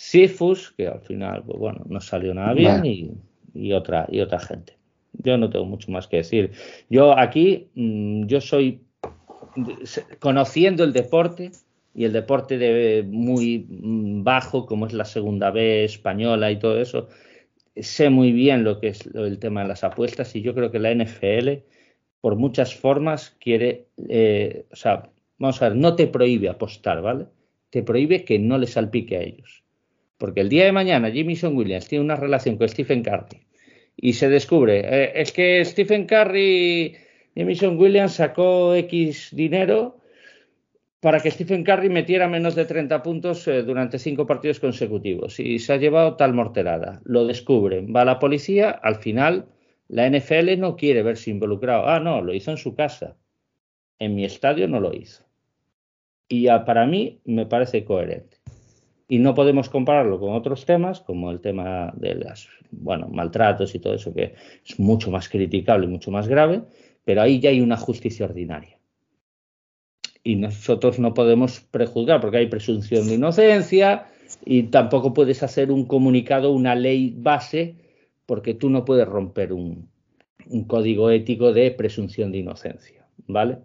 Sifus, 0.00 0.72
que 0.72 0.86
al 0.86 1.02
final, 1.02 1.42
pues 1.44 1.58
bueno, 1.58 1.84
no 1.86 2.00
salió 2.00 2.32
nada 2.32 2.54
bien, 2.54 3.20
y, 3.52 3.72
otra, 3.74 4.06
y 4.10 4.20
otra 4.20 4.40
gente. 4.40 4.78
Yo 5.12 5.36
no 5.36 5.50
tengo 5.50 5.66
mucho 5.66 5.92
más 5.92 6.08
que 6.08 6.16
decir. 6.16 6.52
Yo 6.88 7.18
aquí, 7.18 7.68
mm, 7.74 8.24
yo 8.24 8.40
soy, 8.40 8.80
conociendo 10.18 10.84
el 10.84 10.94
deporte, 10.94 11.50
y 11.94 12.06
el 12.06 12.14
deporte 12.14 12.56
de 12.56 13.02
muy 13.02 13.66
mm, 13.68 14.24
bajo, 14.24 14.64
como 14.64 14.86
es 14.86 14.94
la 14.94 15.04
segunda 15.04 15.50
B 15.50 15.84
española 15.84 16.50
y 16.50 16.58
todo 16.58 16.80
eso, 16.80 17.08
sé 17.76 18.08
muy 18.08 18.32
bien 18.32 18.64
lo 18.64 18.80
que 18.80 18.88
es 18.88 19.06
el 19.12 19.38
tema 19.38 19.60
de 19.60 19.68
las 19.68 19.84
apuestas 19.84 20.34
y 20.34 20.40
yo 20.40 20.54
creo 20.54 20.70
que 20.70 20.78
la 20.78 20.94
NFL, 20.94 21.62
por 22.22 22.36
muchas 22.36 22.74
formas, 22.74 23.36
quiere, 23.38 23.88
eh, 24.08 24.64
o 24.72 24.76
sea, 24.76 25.10
vamos 25.36 25.60
a 25.60 25.68
ver, 25.68 25.76
no 25.76 25.94
te 25.94 26.06
prohíbe 26.06 26.48
apostar, 26.48 27.02
¿vale? 27.02 27.26
Te 27.68 27.82
prohíbe 27.82 28.24
que 28.24 28.38
no 28.38 28.56
le 28.56 28.66
salpique 28.66 29.18
a 29.18 29.20
ellos. 29.20 29.62
Porque 30.20 30.42
el 30.42 30.50
día 30.50 30.66
de 30.66 30.72
mañana 30.72 31.10
Son 31.34 31.56
Williams 31.56 31.88
tiene 31.88 32.04
una 32.04 32.14
relación 32.14 32.58
con 32.58 32.68
Stephen 32.68 33.02
Curry 33.02 33.40
y 33.96 34.12
se 34.12 34.28
descubre, 34.28 34.80
eh, 34.80 35.12
es 35.14 35.32
que 35.32 35.64
Stephen 35.64 36.04
Curry, 36.04 36.94
Son 37.54 37.78
Williams 37.78 38.12
sacó 38.12 38.74
X 38.74 39.30
dinero 39.32 39.98
para 41.00 41.20
que 41.20 41.30
Stephen 41.30 41.64
Curry 41.64 41.88
metiera 41.88 42.28
menos 42.28 42.54
de 42.54 42.66
30 42.66 43.02
puntos 43.02 43.48
eh, 43.48 43.62
durante 43.62 43.98
cinco 43.98 44.26
partidos 44.26 44.60
consecutivos 44.60 45.40
y 45.40 45.58
se 45.58 45.72
ha 45.72 45.78
llevado 45.78 46.16
tal 46.16 46.34
morterada. 46.34 47.00
Lo 47.04 47.24
descubren, 47.26 47.90
va 47.96 48.04
la 48.04 48.18
policía, 48.18 48.68
al 48.70 48.96
final 48.96 49.46
la 49.88 50.06
NFL 50.06 50.58
no 50.58 50.76
quiere 50.76 51.02
verse 51.02 51.30
involucrado. 51.30 51.88
Ah, 51.88 51.98
no, 51.98 52.20
lo 52.20 52.34
hizo 52.34 52.50
en 52.50 52.58
su 52.58 52.74
casa. 52.74 53.16
En 53.98 54.14
mi 54.16 54.26
estadio 54.26 54.68
no 54.68 54.80
lo 54.80 54.92
hizo. 54.92 55.24
Y 56.28 56.46
para 56.66 56.84
mí 56.84 57.22
me 57.24 57.46
parece 57.46 57.84
coherente 57.84 58.39
y 59.10 59.18
no 59.18 59.34
podemos 59.34 59.68
compararlo 59.68 60.20
con 60.20 60.34
otros 60.34 60.64
temas, 60.64 61.00
como 61.00 61.32
el 61.32 61.40
tema 61.40 61.92
de 61.96 62.14
los 62.14 62.48
bueno, 62.70 63.08
maltratos 63.08 63.74
y 63.74 63.80
todo 63.80 63.94
eso, 63.94 64.14
que 64.14 64.34
es 64.64 64.78
mucho 64.78 65.10
más 65.10 65.28
criticable 65.28 65.86
y 65.86 65.88
mucho 65.88 66.12
más 66.12 66.28
grave, 66.28 66.62
pero 67.04 67.20
ahí 67.20 67.40
ya 67.40 67.50
hay 67.50 67.60
una 67.60 67.76
justicia 67.76 68.26
ordinaria. 68.26 68.78
Y 70.22 70.36
nosotros 70.36 71.00
no 71.00 71.12
podemos 71.12 71.58
prejuzgar, 71.58 72.20
porque 72.20 72.36
hay 72.36 72.46
presunción 72.46 73.08
de 73.08 73.14
inocencia 73.14 74.06
y 74.44 74.62
tampoco 74.64 75.12
puedes 75.12 75.42
hacer 75.42 75.72
un 75.72 75.86
comunicado, 75.86 76.52
una 76.52 76.76
ley 76.76 77.12
base, 77.18 77.74
porque 78.26 78.54
tú 78.54 78.70
no 78.70 78.84
puedes 78.84 79.08
romper 79.08 79.52
un, 79.52 79.88
un 80.46 80.64
código 80.66 81.10
ético 81.10 81.52
de 81.52 81.72
presunción 81.72 82.30
de 82.30 82.38
inocencia, 82.38 83.08
¿vale? 83.26 83.58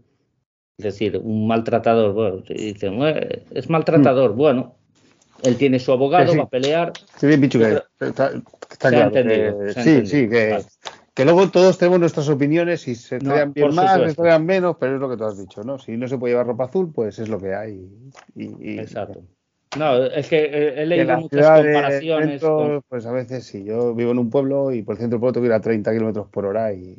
Es 0.80 0.86
decir, 0.86 1.22
un 1.24 1.46
maltratador, 1.46 2.14
bueno, 2.14 2.44
dicen, 2.50 3.00
es 3.52 3.70
maltratador, 3.70 4.34
mm. 4.34 4.38
bueno, 4.38 4.76
él 5.46 5.58
tiene 5.58 5.80
su 5.80 5.92
abogado, 5.92 6.36
va 6.36 6.44
a 6.44 6.50
pelear. 6.50 6.94
Sí, 7.18 7.28
bien 7.28 7.42
dicho 7.42 7.60
que 7.60 7.82
está, 8.00 8.32
claro. 8.80 9.12
sí, 9.74 10.06
sí, 10.06 10.30
que, 10.30 10.64
que, 11.14 11.26
luego 11.26 11.50
todos 11.50 11.78
tenemos 11.78 12.00
nuestras 12.00 12.28
opiniones 12.30 12.88
y 12.88 12.96
se 12.96 13.20
traen 13.20 13.54
bien 13.54 13.74
más, 13.74 14.02
se 14.12 14.16
traen 14.16 14.46
menos, 14.46 14.78
pero 14.80 14.96
es 14.96 15.02
lo 15.02 15.10
que 15.10 15.18
tú 15.18 15.26
has 15.26 15.38
dicho, 15.38 15.64
¿no? 15.64 15.78
Si 15.78 15.96
no 15.98 16.08
se 16.08 16.18
puede 16.18 16.34
llevar 16.34 16.48
ropa 16.48 16.66
azul, 16.66 16.92
pues 16.94 17.20
es 17.20 17.30
lo 17.30 17.40
que 17.40 17.54
hay. 17.54 17.88
Y, 18.36 18.80
Exacto. 18.80 19.24
No, 19.78 20.06
es 20.06 20.30
que 20.30 20.46
he 20.46 20.86
leído 20.86 21.18
muchas 21.20 21.62
comparaciones. 21.62 22.42
Pues 22.88 23.06
a 23.06 23.12
veces 23.12 23.46
sí, 23.46 23.64
yo 23.64 23.94
vivo 23.94 24.12
en 24.12 24.20
un 24.20 24.30
pueblo 24.30 24.72
y 24.72 24.84
por 24.84 24.96
el 24.96 25.00
centro 25.00 25.18
del 25.18 25.20
pueblo 25.20 25.34
tengo 25.34 25.44
que 25.44 25.50
ir 25.50 25.54
a 25.54 25.62
30 25.62 25.92
kilómetros 25.92 26.28
por 26.30 26.46
hora 26.46 26.74
y. 26.74 26.98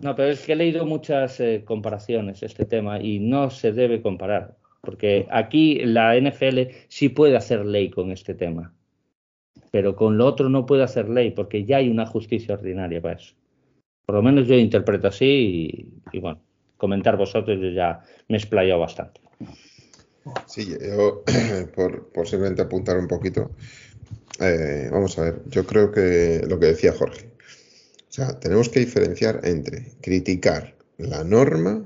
No, 0.00 0.14
pero 0.14 0.28
es 0.28 0.44
que 0.44 0.52
he 0.52 0.56
leído 0.56 0.86
muchas 0.86 1.40
eh, 1.40 1.62
comparaciones 1.64 2.42
este 2.42 2.66
tema 2.66 3.00
y 3.00 3.18
no 3.18 3.50
se 3.50 3.72
debe 3.72 4.00
comparar 4.00 4.56
porque 4.82 5.26
aquí 5.30 5.76
la 5.84 6.18
NFL 6.18 6.58
sí 6.88 7.08
puede 7.08 7.36
hacer 7.36 7.64
ley 7.64 7.88
con 7.88 8.10
este 8.10 8.34
tema, 8.34 8.74
pero 9.70 9.96
con 9.96 10.18
lo 10.18 10.26
otro 10.26 10.48
no 10.48 10.66
puede 10.66 10.82
hacer 10.82 11.08
ley 11.08 11.30
porque 11.30 11.64
ya 11.64 11.78
hay 11.78 11.88
una 11.88 12.04
justicia 12.04 12.54
ordinaria 12.54 13.00
para 13.00 13.16
eso. 13.16 13.34
Por 14.04 14.16
lo 14.16 14.22
menos 14.22 14.48
yo 14.48 14.56
interpreto 14.56 15.08
así 15.08 15.88
y, 16.12 16.18
bueno, 16.18 16.40
comentar 16.76 17.16
vosotros 17.16 17.58
yo 17.60 17.70
ya 17.70 18.00
me 18.28 18.36
he 18.36 18.40
explayado 18.40 18.80
bastante. 18.80 19.20
Sí, 20.46 20.76
yo 20.80 21.22
por, 21.74 22.26
simplemente 22.26 22.62
apuntar 22.62 22.98
un 22.98 23.06
poquito, 23.06 23.52
eh, 24.40 24.88
vamos 24.90 25.16
a 25.18 25.22
ver, 25.22 25.42
yo 25.46 25.64
creo 25.64 25.92
que 25.92 26.42
lo 26.48 26.58
que 26.58 26.66
decía 26.66 26.92
Jorge, 26.92 27.30
o 28.08 28.12
sea, 28.12 28.38
tenemos 28.40 28.68
que 28.68 28.80
diferenciar 28.80 29.40
entre 29.44 29.92
criticar 30.00 30.74
la 30.98 31.22
norma 31.22 31.84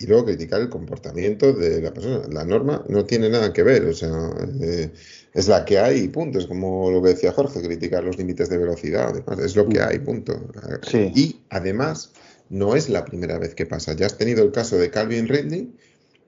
y 0.00 0.06
luego 0.06 0.26
criticar 0.26 0.60
el 0.60 0.68
comportamiento 0.68 1.52
de 1.52 1.82
la 1.82 1.92
persona. 1.92 2.22
La 2.30 2.44
norma 2.44 2.84
no 2.88 3.04
tiene 3.04 3.28
nada 3.28 3.52
que 3.52 3.64
ver, 3.64 3.84
o 3.84 3.92
sea, 3.92 4.30
eh, 4.60 4.92
es 5.34 5.48
la 5.48 5.64
que 5.64 5.78
hay 5.78 6.04
y 6.04 6.08
punto. 6.08 6.38
Es 6.38 6.46
como 6.46 6.90
lo 6.90 7.02
que 7.02 7.10
decía 7.10 7.32
Jorge, 7.32 7.60
criticar 7.60 8.04
los 8.04 8.16
límites 8.16 8.48
de 8.48 8.58
velocidad, 8.58 9.08
además, 9.08 9.40
es 9.40 9.56
lo 9.56 9.68
que 9.68 9.80
hay, 9.80 9.98
punto. 9.98 10.40
Y 10.92 11.40
además, 11.50 12.12
no 12.48 12.76
es 12.76 12.88
la 12.88 13.04
primera 13.04 13.38
vez 13.38 13.56
que 13.56 13.66
pasa. 13.66 13.92
Ya 13.94 14.06
has 14.06 14.16
tenido 14.16 14.44
el 14.44 14.52
caso 14.52 14.78
de 14.78 14.88
Calvin 14.90 15.26
Ridley, 15.26 15.74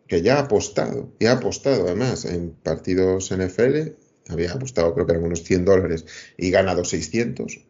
que 0.09 0.21
ya 0.21 0.39
ha 0.39 0.41
apostado, 0.41 1.13
y 1.21 1.27
ha 1.27 1.33
apostado 1.33 1.87
además 1.87 2.25
en 2.25 2.51
partidos 2.51 3.31
NFL, 3.31 3.93
había 4.29 4.53
apostado 4.53 4.93
creo 4.95 5.07
que 5.07 5.13
eran 5.13 5.25
unos 5.25 5.45
100 5.45 5.65
dólares 5.65 6.07
y 6.37 6.51
ganado 6.51 6.85
600, 6.85 7.61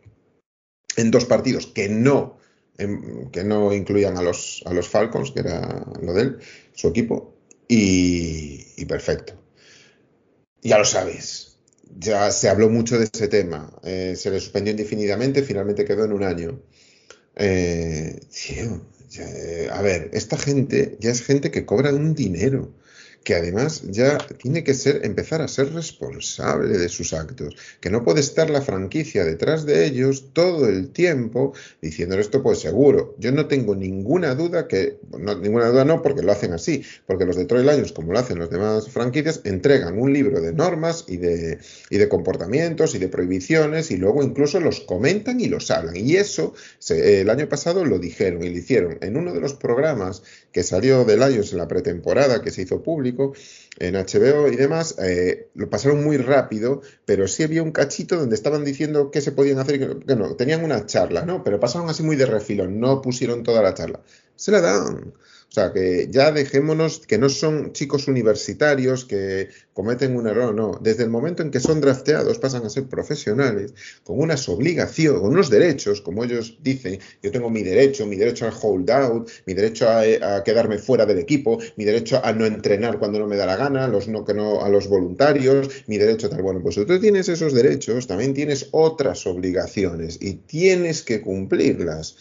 en 0.96 1.10
dos 1.10 1.26
partidos 1.26 1.66
que 1.66 1.90
no, 1.90 2.39
que 3.32 3.44
no 3.44 3.72
incluían 3.72 4.16
a 4.16 4.22
los, 4.22 4.62
a 4.66 4.72
los 4.72 4.88
Falcons, 4.88 5.32
que 5.32 5.40
era 5.40 5.86
lo 6.00 6.12
de 6.12 6.22
él, 6.22 6.38
su 6.74 6.88
equipo, 6.88 7.34
y, 7.68 8.84
perfecto. 8.86 9.34
Ya 10.62 10.78
lo 10.78 10.84
sabéis, 10.84 11.58
ya 11.98 12.30
se 12.32 12.48
habló 12.48 12.68
mucho 12.68 12.98
de 12.98 13.08
ese 13.12 13.28
tema, 13.28 13.72
eh, 13.82 14.14
se 14.16 14.30
le 14.30 14.40
suspendió 14.40 14.72
indefinidamente, 14.72 15.42
finalmente 15.42 15.84
quedó 15.84 16.04
en 16.04 16.12
un 16.12 16.22
año. 16.22 16.60
Eh, 17.36 18.18
a 19.72 19.82
ver, 19.82 20.10
esta 20.12 20.36
gente 20.36 20.96
ya 21.00 21.10
es 21.10 21.22
gente 21.22 21.50
que 21.50 21.64
cobra 21.64 21.92
un 21.94 22.14
dinero 22.14 22.74
que 23.24 23.34
además 23.34 23.82
ya 23.90 24.18
tiene 24.18 24.64
que 24.64 24.74
ser 24.74 25.04
empezar 25.04 25.42
a 25.42 25.48
ser 25.48 25.72
responsable 25.72 26.78
de 26.78 26.88
sus 26.88 27.12
actos, 27.12 27.54
que 27.80 27.90
no 27.90 28.02
puede 28.02 28.20
estar 28.20 28.48
la 28.48 28.62
franquicia 28.62 29.24
detrás 29.24 29.66
de 29.66 29.84
ellos 29.84 30.30
todo 30.32 30.68
el 30.68 30.88
tiempo 30.88 31.52
diciendo 31.82 32.18
esto 32.18 32.42
pues 32.42 32.60
seguro. 32.60 33.14
Yo 33.18 33.32
no 33.32 33.46
tengo 33.46 33.74
ninguna 33.74 34.34
duda 34.34 34.68
que 34.68 34.98
ninguna 35.18 35.68
duda 35.68 35.84
no 35.84 36.02
porque 36.02 36.22
lo 36.22 36.32
hacen 36.32 36.52
así, 36.52 36.82
porque 37.06 37.26
los 37.26 37.36
Detroit 37.36 37.66
Lions 37.66 37.92
como 37.92 38.12
lo 38.12 38.18
hacen 38.18 38.38
los 38.38 38.50
demás 38.50 38.88
franquicias 38.88 39.40
entregan 39.44 39.98
un 39.98 40.12
libro 40.12 40.40
de 40.40 40.52
normas 40.52 41.04
y 41.08 41.18
de 41.18 41.58
y 41.90 41.98
de 41.98 42.08
comportamientos 42.08 42.94
y 42.94 42.98
de 42.98 43.08
prohibiciones 43.08 43.90
y 43.90 43.96
luego 43.96 44.22
incluso 44.22 44.60
los 44.60 44.80
comentan 44.80 45.40
y 45.40 45.48
los 45.48 45.70
hablan 45.70 45.96
y 45.96 46.16
eso 46.16 46.54
el 46.88 47.28
año 47.28 47.48
pasado 47.48 47.84
lo 47.84 47.98
dijeron 47.98 48.42
y 48.42 48.48
lo 48.48 48.58
hicieron 48.58 48.98
en 49.00 49.16
uno 49.16 49.32
de 49.32 49.40
los 49.40 49.54
programas 49.54 50.22
que 50.52 50.62
salió 50.62 51.04
de 51.04 51.16
Lions 51.16 51.52
en 51.52 51.58
la 51.58 51.68
pretemporada 51.68 52.42
que 52.42 52.50
se 52.50 52.62
hizo 52.62 52.82
público 52.82 53.34
en 53.78 53.94
HBO 53.94 54.48
y 54.48 54.56
demás, 54.56 54.96
eh, 54.98 55.48
lo 55.54 55.70
pasaron 55.70 56.02
muy 56.02 56.16
rápido, 56.16 56.82
pero 57.04 57.28
sí 57.28 57.42
había 57.42 57.62
un 57.62 57.72
cachito 57.72 58.16
donde 58.16 58.34
estaban 58.34 58.64
diciendo 58.64 59.10
qué 59.10 59.20
se 59.20 59.32
podían 59.32 59.58
hacer 59.58 60.04
que 60.04 60.16
no, 60.16 60.34
tenían 60.36 60.64
una 60.64 60.86
charla, 60.86 61.24
¿no? 61.24 61.44
Pero 61.44 61.60
pasaron 61.60 61.88
así 61.88 62.02
muy 62.02 62.16
de 62.16 62.26
refilón, 62.26 62.80
no 62.80 63.00
pusieron 63.00 63.42
toda 63.42 63.62
la 63.62 63.74
charla. 63.74 64.00
Se 64.36 64.50
la 64.50 64.60
dan. 64.60 65.14
O 65.50 65.52
sea, 65.52 65.72
que 65.72 66.06
ya 66.08 66.30
dejémonos 66.30 67.00
que 67.08 67.18
no 67.18 67.28
son 67.28 67.72
chicos 67.72 68.06
universitarios 68.06 69.04
que 69.04 69.48
cometen 69.72 70.16
un 70.16 70.28
error, 70.28 70.54
no. 70.54 70.78
Desde 70.80 71.02
el 71.02 71.10
momento 71.10 71.42
en 71.42 71.50
que 71.50 71.58
son 71.58 71.80
drafteados 71.80 72.38
pasan 72.38 72.64
a 72.64 72.70
ser 72.70 72.84
profesionales 72.84 73.74
con 74.04 74.20
unas 74.20 74.48
obligaciones, 74.48 75.20
con 75.20 75.32
unos 75.32 75.50
derechos, 75.50 76.02
como 76.02 76.22
ellos 76.22 76.56
dicen. 76.62 77.00
Yo 77.20 77.32
tengo 77.32 77.50
mi 77.50 77.64
derecho, 77.64 78.06
mi 78.06 78.14
derecho 78.14 78.46
al 78.46 78.52
holdout, 78.62 79.28
mi 79.46 79.54
derecho 79.54 79.88
a, 79.88 80.44
quedarme 80.44 80.78
fuera 80.78 81.04
del 81.04 81.18
equipo, 81.18 81.58
mi 81.74 81.84
derecho 81.84 82.24
a 82.24 82.32
no 82.32 82.46
entrenar 82.46 83.00
cuando 83.00 83.18
no 83.18 83.26
me 83.26 83.36
da 83.36 83.46
la 83.46 83.56
gana, 83.56 83.88
los 83.88 84.06
no, 84.06 84.24
que 84.24 84.34
no, 84.34 84.62
a 84.62 84.68
los 84.68 84.86
voluntarios, 84.86 85.68
mi 85.88 85.98
derecho 85.98 86.28
a 86.28 86.30
tal. 86.30 86.42
Bueno, 86.42 86.60
pues 86.62 86.76
tú 86.76 87.00
tienes 87.00 87.28
esos 87.28 87.52
derechos, 87.54 88.06
también 88.06 88.34
tienes 88.34 88.68
otras 88.70 89.26
obligaciones 89.26 90.16
y 90.20 90.34
tienes 90.34 91.02
que 91.02 91.20
cumplirlas. 91.20 92.14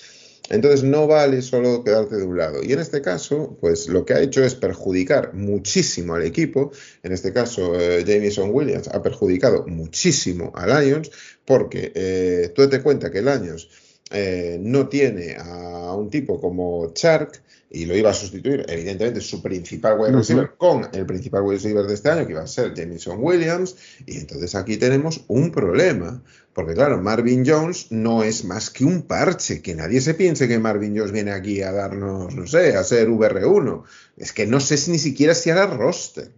Entonces 0.50 0.84
no 0.84 1.08
vale 1.08 1.42
solo 1.42 1.84
quedarte 1.84 2.18
de 2.18 2.24
un 2.24 2.38
lado. 2.38 2.64
Y 2.64 2.74
en 2.74 2.80
este 2.80 3.02
caso, 3.02 3.58
pues 3.62 3.88
lo 3.88 4.06
que 4.06 4.14
ha 4.14 4.22
hecho 4.22 4.44
es 4.44 4.56
perjudicar 4.56 5.34
muchísimo 5.34 6.16
al 6.16 6.24
equipo. 6.24 6.72
En 7.04 7.12
este 7.12 7.32
caso, 7.32 7.80
eh, 7.80 8.04
Jameson 8.06 8.50
Williams 8.52 8.88
ha 8.88 9.02
perjudicado 9.02 9.66
muchísimo 9.68 10.52
a 10.56 10.82
Lions 10.82 11.12
porque 11.46 11.92
eh, 11.96 12.52
tú 12.56 12.68
te 12.68 12.82
cuenta 12.82 13.12
que 13.12 13.22
Lions 13.22 13.70
eh, 14.12 14.58
no 14.60 14.88
tiene 14.88 15.36
a 15.38 15.94
un 15.94 16.10
tipo 16.10 16.42
como 16.42 16.92
Chark 16.94 17.42
y 17.72 17.86
lo 17.86 17.96
iba 17.96 18.10
a 18.10 18.14
sustituir, 18.14 18.66
evidentemente, 18.68 19.22
su 19.22 19.44
principal 19.44 20.00
wide 20.00 20.14
receiver 20.14 20.52
con 20.58 20.88
el 20.92 21.06
principal 21.06 21.44
wide 21.44 21.58
receiver 21.58 21.86
de 21.86 21.94
este 21.94 22.10
año, 22.10 22.26
que 22.26 22.32
iba 22.32 22.42
a 22.42 22.48
ser 22.48 22.74
Jameson 22.74 23.18
Williams. 23.20 23.76
Y 24.08 24.18
entonces 24.18 24.56
aquí 24.56 24.78
tenemos 24.78 25.24
un 25.28 25.52
problema, 25.52 26.24
porque 26.54 26.74
claro, 26.74 27.02
Marvin 27.02 27.46
Jones 27.46 27.88
no 27.92 28.24
es 28.24 28.44
más 28.44 28.70
que 28.70 28.84
un 28.84 29.04
parche, 29.04 29.62
que 29.62 29.76
nadie 29.76 30.02
se 30.02 30.14
piense 30.14 30.48
que 30.48 30.60
Marvin 30.60 30.98
Jones 30.98 31.12
viene 31.12 31.32
aquí 31.32 31.62
a 31.62 31.72
darnos, 31.72 32.34
no 32.36 32.48
sé, 32.48 32.76
a 32.76 32.84
ser 32.84 33.08
VR1. 33.08 33.84
Es 34.18 34.34
que 34.34 34.48
no 34.48 34.60
sé 34.60 34.78
si 34.78 34.92
ni 34.92 35.00
siquiera 35.00 35.36
si 35.36 35.50
hará 35.50 35.68
roster. 35.68 36.32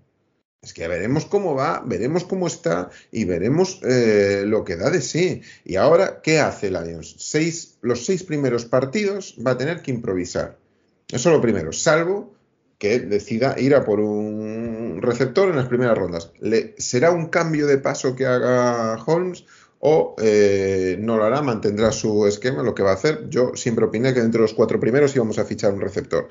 Es 0.61 0.73
que 0.73 0.87
veremos 0.87 1.25
cómo 1.25 1.55
va, 1.55 1.81
veremos 1.83 2.23
cómo 2.23 2.45
está 2.45 2.91
y 3.11 3.25
veremos 3.25 3.79
eh, 3.83 4.43
lo 4.45 4.63
que 4.63 4.75
da 4.75 4.91
de 4.91 5.01
sí. 5.01 5.41
Y 5.65 5.75
ahora, 5.77 6.21
¿qué 6.21 6.39
hace 6.39 6.69
Lions? 6.69 7.15
Seis, 7.17 7.77
los 7.81 8.05
seis 8.05 8.23
primeros 8.23 8.65
partidos 8.65 9.35
va 9.45 9.51
a 9.51 9.57
tener 9.57 9.81
que 9.81 9.89
improvisar. 9.89 10.59
Eso 11.07 11.29
es 11.29 11.35
lo 11.35 11.41
primero, 11.41 11.73
salvo 11.73 12.35
que 12.81 12.99
decida 12.99 13.59
ir 13.59 13.75
a 13.75 13.85
por 13.85 13.99
un 13.99 14.99
receptor 15.01 15.49
en 15.49 15.55
las 15.55 15.67
primeras 15.67 15.95
rondas. 15.95 16.31
Le, 16.39 16.73
¿Será 16.79 17.11
un 17.11 17.27
cambio 17.27 17.67
de 17.67 17.77
paso 17.77 18.15
que 18.15 18.25
haga 18.25 18.95
Holmes 19.05 19.45
o 19.81 20.15
eh, 20.21 20.95
no 20.99 21.17
lo 21.17 21.25
hará, 21.25 21.41
mantendrá 21.41 21.91
su 21.91 22.25
esquema, 22.27 22.63
lo 22.63 22.73
que 22.73 22.83
va 22.83 22.91
a 22.91 22.95
hacer? 22.95 23.27
Yo 23.29 23.51
siempre 23.55 23.85
opiné 23.85 24.13
que 24.13 24.19
entre 24.19 24.41
los 24.41 24.53
cuatro 24.53 24.79
primeros 24.79 25.15
íbamos 25.15 25.37
a 25.39 25.45
fichar 25.45 25.73
un 25.73 25.81
receptor 25.81 26.29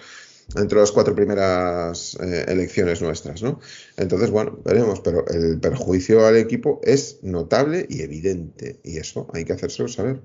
entre 0.56 0.80
las 0.80 0.90
cuatro 0.90 1.14
primeras 1.14 2.16
eh, 2.20 2.44
elecciones 2.48 3.02
nuestras, 3.02 3.42
¿no? 3.42 3.60
Entonces, 3.96 4.30
bueno, 4.30 4.58
veremos, 4.64 5.00
pero 5.00 5.24
el 5.28 5.60
perjuicio 5.60 6.26
al 6.26 6.36
equipo 6.36 6.80
es 6.82 7.20
notable 7.22 7.86
y 7.88 8.02
evidente, 8.02 8.80
y 8.82 8.96
eso 8.96 9.28
hay 9.32 9.44
que 9.44 9.52
hacérselo 9.52 9.88
saber. 9.88 10.20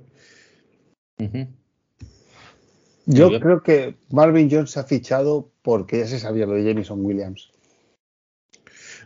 Yo 3.06 3.40
creo 3.40 3.62
que 3.62 3.96
Marvin 4.10 4.50
Jones 4.50 4.78
ha 4.78 4.84
fichado 4.84 5.52
porque 5.62 6.00
ya 6.00 6.08
se 6.08 6.20
sabía 6.20 6.46
lo 6.46 6.54
de 6.54 6.64
Jameson 6.64 7.06
Williams. 7.06 7.52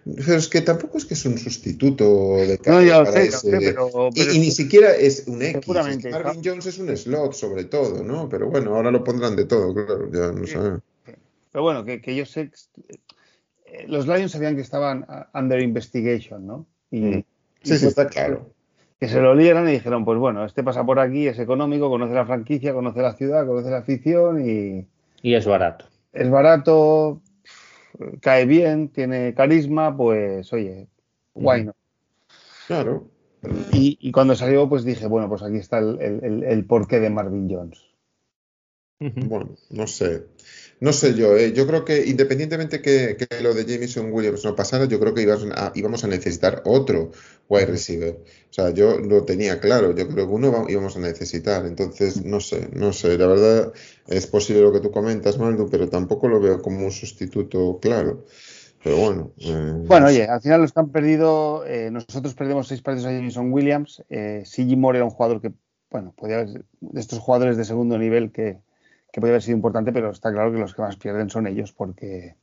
Pero 0.03 0.37
es 0.37 0.47
que 0.47 0.61
tampoco 0.61 0.97
es 0.97 1.05
que 1.05 1.13
es 1.13 1.25
un 1.25 1.37
sustituto 1.37 2.35
de 2.37 2.59
no, 2.65 2.81
ya 2.81 3.05
sé, 3.05 3.31
pero, 3.49 4.09
y, 4.13 4.39
ni 4.39 4.51
siquiera 4.51 4.95
es 4.95 5.25
un 5.27 5.41
X. 5.41 5.67
Marvin 5.67 6.41
Jones 6.43 6.65
es 6.65 6.79
un 6.79 6.95
slot 6.95 7.33
sobre 7.33 7.65
todo, 7.65 8.03
¿no? 8.03 8.29
Pero 8.29 8.49
bueno, 8.49 8.75
ahora 8.75 8.91
lo 8.91 9.03
pondrán 9.03 9.35
de 9.35 9.45
todo, 9.45 9.73
claro, 9.73 10.09
ya 10.11 10.31
no 10.31 10.45
sé. 10.45 10.57
Pero 11.51 11.63
bueno, 11.63 11.83
que, 11.83 12.01
que 12.01 12.15
yo 12.15 12.25
sé, 12.25 12.51
eh, 13.65 13.85
los 13.87 14.07
Lions 14.07 14.31
sabían 14.31 14.55
que 14.55 14.61
estaban 14.61 15.05
under 15.33 15.59
investigation, 15.61 16.45
¿no? 16.45 16.65
Y, 16.91 17.01
mm. 17.01 17.23
sí, 17.63 17.77
sí, 17.77 17.87
está 17.87 18.07
claro 18.07 18.51
que 18.99 19.07
se 19.07 19.21
lo 19.21 19.33
lieran 19.33 19.67
y 19.69 19.73
dijeron, 19.73 20.03
pues 20.03 20.19
bueno, 20.19 20.43
este 20.43 20.61
pasa 20.61 20.85
por 20.85 20.99
aquí, 20.99 21.27
es 21.27 21.39
económico, 21.39 21.89
conoce 21.89 22.13
la 22.13 22.25
franquicia, 22.25 22.73
conoce 22.73 23.01
la 23.01 23.13
ciudad, 23.13 23.47
conoce 23.47 23.69
la 23.69 23.77
afición 23.77 24.45
y... 24.45 24.85
Y 25.21 25.35
es 25.35 25.45
barato. 25.45 25.85
Es 26.11 26.29
barato, 26.29 27.21
cae 28.21 28.45
bien, 28.45 28.89
tiene 28.89 29.33
carisma, 29.33 29.95
pues 29.95 30.51
oye, 30.53 30.87
guay, 31.33 31.65
¿no? 31.65 31.75
Claro. 32.67 33.07
Y, 33.71 34.11
cuando 34.11 34.35
salió, 34.35 34.67
pues 34.67 34.83
dije, 34.83 35.07
bueno, 35.07 35.29
pues 35.29 35.41
aquí 35.43 35.57
está 35.57 35.79
el, 35.79 36.43
el 36.43 36.65
porqué 36.65 36.99
de 36.99 37.09
Marvin 37.09 37.49
Jones. 37.49 37.89
Bueno, 38.99 39.55
no 39.69 39.87
sé. 39.87 40.25
No 40.81 40.93
sé 40.93 41.13
yo, 41.13 41.35
eh. 41.35 41.51
yo 41.51 41.67
creo 41.67 41.83
que 41.83 42.05
independientemente 42.05 42.81
que, 42.81 43.17
lo 43.41 43.53
de 43.53 43.65
Jameson 43.65 44.13
Williams 44.13 44.45
no 44.45 44.55
pasara, 44.55 44.85
yo 44.85 44.97
creo 44.99 45.13
que 45.13 45.23
íbamos 45.23 46.03
a, 46.03 46.07
necesitar 46.07 46.61
otro 46.65 47.11
wide 47.49 47.65
receiver. 47.65 48.17
O 48.49 48.53
sea, 48.53 48.69
yo 48.69 48.97
lo 48.97 49.25
tenía 49.25 49.59
claro, 49.59 49.93
yo 49.93 50.07
creo 50.07 50.27
que 50.27 50.33
uno 50.33 50.65
íbamos 50.69 50.95
a 50.95 50.99
necesitar. 50.99 51.65
Entonces, 51.65 52.23
no 52.23 52.39
sé, 52.39 52.69
no 52.71 52.93
sé. 52.93 53.17
La 53.17 53.27
verdad 53.27 53.73
es 54.07 54.27
posible 54.27 54.61
lo 54.61 54.71
que 54.71 54.79
tú 54.79 54.89
comentas, 54.89 55.37
Maldu, 55.37 55.69
pero 55.69 55.89
tampoco 55.89 56.29
lo 56.29 56.39
veo 56.39 56.61
como 56.61 56.85
un 56.85 56.91
sustituto 56.91 57.79
claro. 57.81 58.25
Pero 58.81 58.97
bueno. 58.97 59.31
Eh, 59.37 59.73
bueno, 59.85 60.07
oye, 60.07 60.25
al 60.25 60.41
final 60.41 60.61
los 60.61 60.71
que 60.71 60.79
han 60.79 60.91
perdido, 60.91 61.65
eh, 61.65 61.91
nosotros 61.91 62.33
perdemos 62.35 62.69
seis 62.69 62.81
partidos 62.81 63.07
a 63.07 63.11
Jameson 63.11 63.51
Williams. 63.51 64.01
Eh, 64.09 64.43
Moore 64.77 64.99
era 64.99 65.05
un 65.05 65.11
jugador 65.11 65.41
que, 65.41 65.51
bueno, 65.91 66.13
podía 66.15 66.45
de 66.45 66.63
estos 66.93 67.19
jugadores 67.19 67.57
de 67.57 67.65
segundo 67.65 67.97
nivel 67.97 68.31
que 68.31 68.59
que 69.11 69.19
podría 69.19 69.33
haber 69.33 69.41
sido 69.41 69.57
importante, 69.57 69.91
pero 69.91 70.11
está 70.11 70.31
claro 70.31 70.51
que 70.51 70.59
los 70.59 70.73
que 70.73 70.81
más 70.81 70.95
pierden 70.95 71.29
son 71.29 71.47
ellos 71.47 71.71
porque 71.71 72.35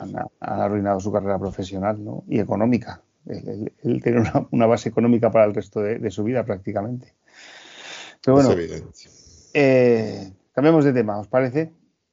Han, 0.00 0.14
arruinado 0.40 1.00
su 1.00 1.12
carrera 1.12 1.38
profesional 1.38 1.98
y 2.28 2.40
económica. 2.40 3.00
Él, 3.26 3.72
tiene 4.02 4.22
una, 4.50 4.66
base 4.66 4.88
económica 4.88 5.30
para 5.30 5.46
el 5.46 5.54
resto 5.54 5.80
de, 5.80 6.10
su 6.10 6.22
vida 6.22 6.44
prácticamente. 6.44 7.14
Pero 8.22 8.36
bueno, 8.36 8.50
eh, 9.54 10.30
cambiemos 10.52 10.84
de 10.84 10.92
tema, 10.92 11.18
¿os 11.18 11.28
parece? 11.28 11.72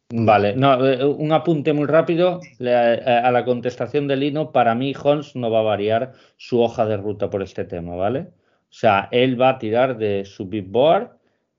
Vale, 0.09 0.55
no, 0.55 0.85
eh, 0.87 1.05
un 1.05 1.31
apunte 1.31 1.73
muy 1.73 1.85
rápido 1.85 2.39
a 2.59 3.31
la 3.31 3.45
contestación 3.45 4.07
de 4.07 4.15
Lino. 4.15 4.51
Para 4.51 4.75
mí, 4.75 4.93
Holmes 5.01 5.35
no 5.35 5.51
va 5.51 5.59
a 5.59 5.63
variar 5.63 6.13
su 6.37 6.61
hoja 6.61 6.85
de 6.85 6.97
ruta 6.97 7.29
por 7.29 7.41
este 7.41 7.65
tema, 7.65 7.95
¿vale? 7.95 8.19
O 8.19 8.75
sea, 8.75 9.07
él 9.11 9.39
va 9.39 9.49
a 9.49 9.59
tirar 9.59 9.97
de 9.97 10.23
su 10.25 10.47
big 10.47 10.67
board 10.67 11.11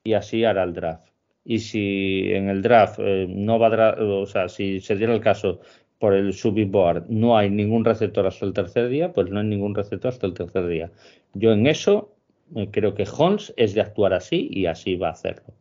y 0.03 0.15
así 0.15 0.45
hará 0.45 0.63
el 0.65 0.73
draft 0.73 1.14
y 1.45 1.59
si 1.59 2.33
en 2.33 2.49
el 2.49 2.63
draft 2.63 2.99
eh, 2.99 3.27
no 3.29 3.59
va 3.59 3.69
a, 3.69 4.03
o 4.03 4.27
sea, 4.27 4.49
si 4.49 4.81
se 4.81 4.97
diera 4.97 5.15
el 5.15 5.21
caso 5.21 5.61
por 5.99 6.15
el 6.15 6.33
subboard 6.33 7.07
no 7.09 7.37
hay 7.37 7.51
ningún 7.51 7.85
receptor 7.85 8.27
hasta 8.27 8.45
el 8.45 8.53
tercer 8.53 8.89
día, 8.89 9.13
pues 9.13 9.31
no 9.31 9.41
hay 9.41 9.47
ningún 9.47 9.75
receptor 9.75 10.11
hasta 10.11 10.27
el 10.27 10.35
tercer 10.35 10.67
día. 10.67 10.91
Yo 11.35 11.53
en 11.53 11.67
eso 11.67 12.15
eh, 12.57 12.69
creo 12.71 12.95
que 12.95 13.07
Holmes 13.11 13.53
es 13.57 13.75
de 13.75 13.81
actuar 13.81 14.13
así 14.15 14.49
y 14.51 14.67
así 14.67 14.97
va 14.97 15.09
a 15.09 15.13
hacerlo. 15.13 15.55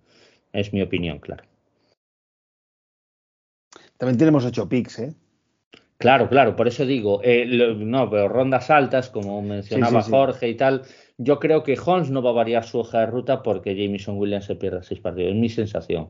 Es 0.51 0.73
mi 0.73 0.81
opinión, 0.81 1.19
claro. 1.19 1.43
También 3.97 4.17
tenemos 4.17 4.45
ocho 4.45 4.67
picks, 4.67 4.99
¿eh? 4.99 5.13
Claro, 5.97 6.27
claro, 6.27 6.55
por 6.57 6.67
eso 6.67 6.85
digo, 6.85 7.21
eh, 7.23 7.45
no, 7.77 8.09
pero 8.09 8.27
rondas 8.27 8.69
altas, 8.69 9.09
como 9.09 9.41
mencionaba 9.41 10.01
Jorge 10.01 10.49
y 10.49 10.55
tal, 10.55 10.81
yo 11.17 11.39
creo 11.39 11.63
que 11.63 11.77
Holmes 11.83 12.09
no 12.09 12.21
va 12.21 12.31
a 12.31 12.33
variar 12.33 12.65
su 12.65 12.79
hoja 12.79 13.01
de 13.01 13.05
ruta 13.07 13.43
porque 13.43 13.75
Jameson 13.75 14.17
Williams 14.17 14.45
se 14.45 14.55
pierda 14.55 14.83
seis 14.83 14.99
partidos, 14.99 15.31
es 15.31 15.37
mi 15.37 15.49
sensación. 15.49 16.09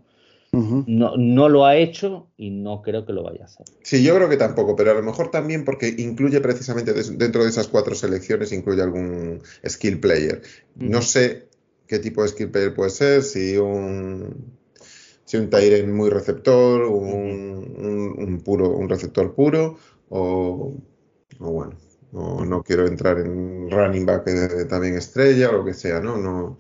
no, 0.52 1.18
no 1.18 1.50
lo 1.50 1.66
ha 1.66 1.78
hecho 1.78 2.28
y 2.38 2.52
no 2.52 2.82
creo 2.82 3.06
que 3.06 3.14
lo 3.14 3.24
vaya 3.24 3.42
a 3.42 3.46
hacer. 3.46 3.66
Sí, 3.82 4.04
yo 4.04 4.16
creo 4.16 4.30
que 4.30 4.38
tampoco, 4.38 4.76
pero 4.76 4.92
a 4.92 4.94
lo 4.94 5.02
mejor 5.02 5.32
también 5.32 5.66
porque 5.66 5.94
incluye 5.98 6.40
precisamente 6.42 6.94
dentro 6.94 7.44
de 7.44 7.50
esas 7.50 7.68
cuatro 7.68 7.96
selecciones, 7.96 8.52
incluye 8.52 8.82
algún 8.82 9.42
skill 9.68 10.00
player. 10.00 10.42
No 10.76 11.02
sé 11.02 11.48
qué 11.88 12.00
tipo 12.00 12.22
de 12.22 12.30
skill 12.30 12.52
player 12.52 12.74
puede 12.74 12.92
ser, 12.92 13.24
si 13.24 13.58
un 13.58 14.54
si 15.26 15.38
un 15.38 15.50
Tyren 15.50 15.92
muy 15.92 16.10
receptor, 16.12 16.84
un, 16.84 18.16
un, 18.18 18.42
puro, 18.42 18.70
un 18.70 18.88
receptor 18.88 19.34
puro, 19.34 19.78
o, 20.10 20.74
bueno, 21.40 21.76
no, 22.14 22.64
quiero 22.64 22.88
entrar 22.88 23.20
en 23.20 23.70
running 23.70 24.06
back 24.06 24.26
también 24.70 24.96
estrella 24.96 25.50
o 25.50 25.54
lo 25.54 25.66
que 25.66 25.74
sea, 25.74 26.00
¿no? 26.00 26.18
no 26.18 26.58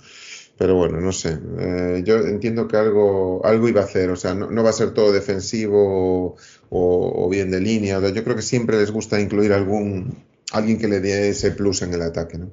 pero 0.57 0.75
bueno, 0.75 1.01
no 1.01 1.11
sé. 1.11 1.39
Eh, 1.59 2.03
yo 2.05 2.17
entiendo 2.19 2.67
que 2.67 2.77
algo, 2.77 3.43
algo 3.45 3.67
iba 3.67 3.81
a 3.81 3.85
hacer, 3.85 4.09
o 4.09 4.15
sea, 4.15 4.33
no, 4.33 4.63
va 4.63 4.69
a 4.69 4.73
ser 4.73 4.93
todo 4.93 5.11
defensivo 5.11 6.37
o, 6.69 7.29
bien 7.29 7.49
de 7.51 7.59
línea. 7.59 7.99
yo 7.99 8.23
creo 8.23 8.35
que 8.35 8.41
siempre 8.41 8.77
les 8.77 8.91
gusta 8.91 9.19
incluir 9.19 9.51
algún 9.51 10.15
alguien 10.51 10.77
que 10.77 10.87
le 10.87 10.99
dé 10.99 11.29
ese 11.29 11.51
plus 11.51 11.81
en 11.81 11.93
el 11.93 12.01
ataque, 12.01 12.37
¿no? 12.37 12.51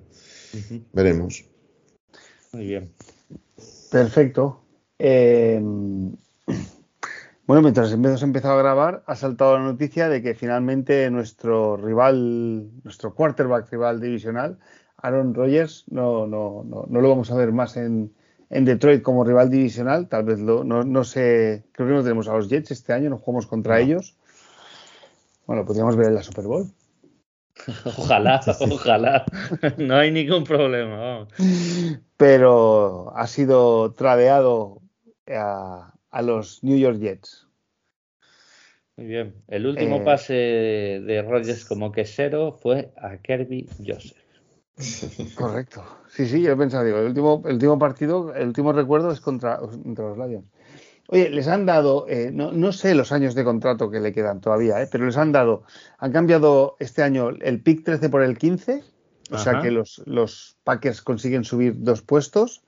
Veremos. 0.93 1.45
Muy 2.53 2.67
bien. 2.67 2.91
Perfecto. 3.91 4.63
Eh, 4.99 5.61
bueno, 7.51 7.63
mientras 7.63 7.91
hemos 7.91 8.23
empezado 8.23 8.55
a 8.55 8.63
grabar, 8.63 9.03
ha 9.09 9.17
saltado 9.17 9.59
la 9.59 9.65
noticia 9.65 10.09
de 10.09 10.23
que 10.23 10.37
finalmente 10.37 11.11
nuestro 11.11 11.77
rival, 11.77 12.71
nuestro 12.85 13.13
quarterback 13.13 13.69
rival 13.73 14.01
divisional, 14.01 14.57
Aaron 14.99 15.35
Rodgers, 15.35 15.85
no, 15.91 16.29
no, 16.29 16.63
no, 16.65 16.85
no 16.89 17.01
lo 17.01 17.09
vamos 17.09 17.29
a 17.33 17.35
ver 17.35 17.51
más 17.51 17.77
en, 17.77 18.15
Detroit 18.51 19.03
como 19.03 19.25
rival 19.25 19.51
divisional. 19.51 20.09
Tal 20.09 20.23
vez 20.23 20.39
lo, 20.39 20.63
no, 20.63 20.85
no 20.85 21.03
sé, 21.03 21.65
creo 21.73 21.89
que 21.89 21.95
no 21.95 22.03
tenemos 22.05 22.29
a 22.29 22.35
los 22.35 22.49
Jets 22.49 22.71
este 22.71 22.93
año, 22.93 23.11
no 23.11 23.19
jugamos 23.19 23.49
contra 23.49 23.81
ellos. 23.81 24.17
Bueno, 25.45 25.65
podríamos 25.65 25.97
ver 25.97 26.07
en 26.07 26.15
la 26.15 26.23
Super 26.23 26.45
Bowl. 26.45 26.71
Ojalá, 27.85 28.41
ojalá. 28.61 29.25
No 29.77 29.97
hay 29.97 30.13
ningún 30.13 30.45
problema. 30.45 31.27
Pero 32.17 33.13
ha 33.17 33.27
sido 33.27 33.93
tradeado 33.95 34.83
a, 35.27 35.90
a 36.11 36.23
los 36.23 36.63
New 36.63 36.79
York 36.79 36.99
Jets. 36.99 37.47
Muy 38.97 39.07
bien. 39.07 39.35
El 39.49 39.67
último 39.67 39.97
eh, 39.97 40.05
pase 40.05 40.35
de 40.35 41.23
Rodgers 41.23 41.65
como 41.65 41.91
quesero 41.91 42.53
fue 42.53 42.93
a 42.97 43.17
Kirby 43.17 43.69
Joseph. 43.87 44.19
Correcto. 45.37 45.85
Sí, 46.09 46.27
sí, 46.27 46.43
yo 46.43 46.53
he 46.53 46.57
pensado, 46.57 46.85
digo, 46.85 46.99
el 46.99 47.07
último, 47.07 47.43
el 47.47 47.55
último 47.55 47.79
partido, 47.79 48.35
el 48.35 48.49
último 48.49 48.73
recuerdo 48.73 49.11
es 49.11 49.21
contra, 49.21 49.59
los 49.61 50.19
Lions. 50.19 50.47
Oye, 51.09 51.29
les 51.31 51.49
han 51.49 51.67
dado, 51.67 52.07
eh, 52.09 52.31
no, 52.33 52.53
no, 52.53 52.73
sé 52.73 52.95
los 52.95 53.11
años 53.11 53.35
de 53.35 53.43
contrato 53.43 53.91
que 53.91 54.01
le 54.01 54.13
quedan 54.13 54.41
todavía, 54.41 54.81
eh, 54.83 54.89
pero 54.91 55.07
les 55.07 55.17
han 55.17 55.33
dado, 55.33 55.65
han 55.99 56.13
cambiado 56.13 56.77
este 56.79 57.03
año 57.03 57.31
el 57.31 57.63
pick 57.63 57.85
13 57.85 58.09
por 58.11 58.23
el 58.23 58.39
15, 58.39 58.85
o 59.33 59.39
sea 59.39 59.61
que 59.61 59.71
los, 59.71 60.03
los 60.07 60.57
Packers 60.63 61.03
consiguen 61.03 61.45
subir 61.45 61.75
dos 61.79 62.03
puestos 62.03 62.63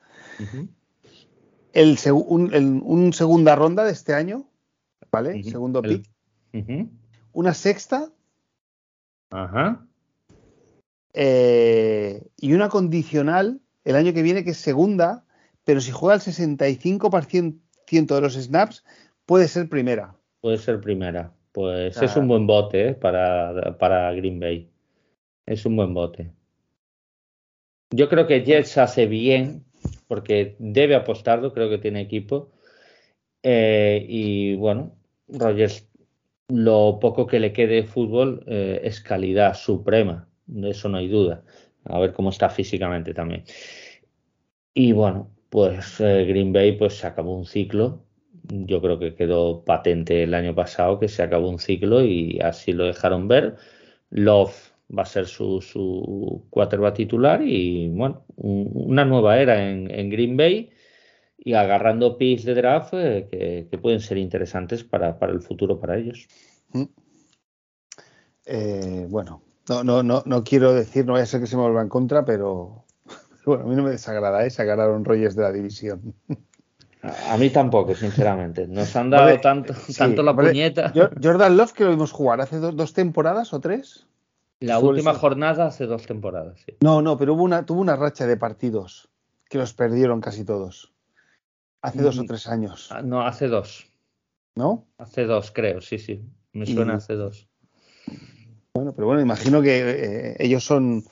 el, 1.72 1.98
un, 2.12 3.12
segunda 3.12 3.56
ronda 3.56 3.84
de 3.84 3.92
este 3.92 4.14
año, 4.14 4.48
¿vale? 5.10 5.42
Segundo 5.42 5.82
pick. 5.82 6.08
Una 7.32 7.54
sexta. 7.54 8.10
Ajá. 9.30 9.86
Eh, 11.14 12.26
y 12.36 12.52
una 12.52 12.68
condicional 12.68 13.60
el 13.84 13.96
año 13.96 14.12
que 14.12 14.22
viene 14.22 14.44
que 14.44 14.50
es 14.50 14.58
segunda, 14.58 15.24
pero 15.64 15.80
si 15.80 15.90
juega 15.90 16.14
el 16.14 16.20
65% 16.20 18.14
de 18.14 18.20
los 18.20 18.34
snaps, 18.34 18.84
puede 19.26 19.48
ser 19.48 19.68
primera. 19.68 20.14
Puede 20.40 20.58
ser 20.58 20.80
primera. 20.80 21.32
Pues 21.52 22.00
es 22.00 22.16
un 22.16 22.28
buen 22.28 22.46
bote 22.46 22.88
¿eh? 22.88 22.94
para, 22.94 23.76
para 23.78 24.12
Green 24.12 24.40
Bay. 24.40 24.70
Es 25.44 25.66
un 25.66 25.76
buen 25.76 25.92
bote. 25.92 26.32
Yo 27.90 28.08
creo 28.08 28.26
que 28.26 28.42
Jets 28.42 28.78
hace 28.78 29.06
bien 29.06 29.64
porque 30.12 30.56
debe 30.58 30.94
apostarlo, 30.94 31.54
creo 31.54 31.70
que 31.70 31.78
tiene 31.78 32.02
equipo. 32.02 32.52
Eh, 33.42 34.04
y 34.06 34.54
bueno, 34.56 34.94
Rogers, 35.26 35.88
lo 36.48 36.98
poco 37.00 37.26
que 37.26 37.40
le 37.40 37.54
quede 37.54 37.76
de 37.76 37.84
fútbol 37.84 38.44
eh, 38.46 38.82
es 38.84 39.00
calidad 39.00 39.54
suprema, 39.54 40.28
de 40.44 40.68
eso 40.68 40.90
no 40.90 40.98
hay 40.98 41.08
duda. 41.08 41.42
A 41.84 41.98
ver 41.98 42.12
cómo 42.12 42.28
está 42.28 42.50
físicamente 42.50 43.14
también. 43.14 43.44
Y 44.74 44.92
bueno, 44.92 45.30
pues 45.48 45.98
eh, 46.00 46.26
Green 46.26 46.52
Bay 46.52 46.72
pues 46.72 46.92
se 46.98 47.06
acabó 47.06 47.34
un 47.34 47.46
ciclo. 47.46 48.04
Yo 48.50 48.82
creo 48.82 48.98
que 48.98 49.14
quedó 49.14 49.64
patente 49.64 50.24
el 50.24 50.34
año 50.34 50.54
pasado 50.54 50.98
que 50.98 51.08
se 51.08 51.22
acabó 51.22 51.48
un 51.48 51.58
ciclo 51.58 52.04
y 52.04 52.38
así 52.40 52.74
lo 52.74 52.84
dejaron 52.84 53.28
ver. 53.28 53.56
Love 54.10 54.71
va 54.96 55.02
a 55.02 55.06
ser 55.06 55.26
su, 55.26 55.60
su 55.60 56.46
quarterback 56.50 56.94
titular 56.94 57.42
y 57.42 57.88
bueno, 57.88 58.24
una 58.36 59.04
nueva 59.04 59.38
era 59.38 59.70
en, 59.70 60.10
Green 60.10 60.36
Bay 60.36 60.70
y 61.38 61.54
agarrando 61.54 62.18
picks 62.18 62.44
de 62.44 62.54
draft 62.54 62.94
eh, 62.94 63.66
que, 63.70 63.78
pueden 63.78 64.00
ser 64.00 64.18
interesantes 64.18 64.84
para, 64.84 65.16
el 65.20 65.40
futuro 65.40 65.80
para 65.80 65.96
ellos. 65.96 66.28
Mm. 66.72 66.84
Eh, 68.44 69.06
bueno, 69.08 69.42
no, 69.68 69.84
no, 69.84 70.02
no, 70.02 70.22
no 70.26 70.44
quiero 70.44 70.74
decir, 70.74 71.06
no 71.06 71.12
voy 71.12 71.22
a 71.22 71.26
ser 71.26 71.40
que 71.40 71.46
se 71.46 71.56
me 71.56 71.62
vuelva 71.62 71.82
en 71.82 71.88
contra, 71.88 72.24
pero 72.24 72.84
bueno, 73.46 73.64
a 73.64 73.66
mí 73.66 73.74
no 73.74 73.82
me 73.82 73.90
desagrada, 73.90 74.44
¿eh? 74.44 74.50
sacaron 74.50 75.04
Reyes 75.04 75.34
de 75.34 75.42
la 75.42 75.52
división. 75.52 76.14
A 77.02 77.36
mí 77.36 77.50
tampoco, 77.50 77.94
sinceramente. 77.96 78.68
Nos 78.68 78.94
han 78.94 79.10
dado 79.10 79.40
tanto, 79.40 79.74
tanto 79.96 80.22
la 80.22 80.36
puñeta. 80.36 80.92
Jordan 81.20 81.56
Love 81.56 81.72
que 81.72 81.84
lo 81.84 81.90
vimos 81.90 82.12
jugar 82.12 82.40
hace 82.40 82.58
dos 82.58 82.92
temporadas 82.92 83.52
o 83.52 83.60
tres. 83.60 84.06
La 84.62 84.78
última 84.78 85.14
jornada 85.14 85.66
hace 85.66 85.86
dos 85.86 86.06
temporadas, 86.06 86.60
sí. 86.64 86.76
No, 86.80 87.02
no, 87.02 87.18
pero 87.18 87.34
hubo 87.34 87.42
una, 87.42 87.66
tuvo 87.66 87.80
una 87.80 87.96
racha 87.96 88.26
de 88.26 88.36
partidos 88.36 89.08
que 89.48 89.58
los 89.58 89.74
perdieron 89.74 90.20
casi 90.20 90.44
todos. 90.44 90.92
Hace 91.80 92.00
dos 92.00 92.18
o 92.18 92.22
mm. 92.22 92.26
tres 92.26 92.46
años. 92.46 92.88
Ah, 92.92 93.02
no, 93.02 93.22
hace 93.26 93.48
dos. 93.48 93.86
¿No? 94.54 94.86
Hace 94.98 95.24
dos, 95.24 95.50
creo, 95.50 95.80
sí, 95.80 95.98
sí. 95.98 96.24
Me 96.52 96.66
suena 96.66 96.94
hace 96.94 97.14
dos. 97.14 97.48
Bueno, 98.74 98.94
pero 98.94 99.06
bueno, 99.06 99.20
imagino 99.20 99.62
que 99.62 99.80
eh, 99.80 100.36
ellos 100.38 100.64
son 100.64 101.04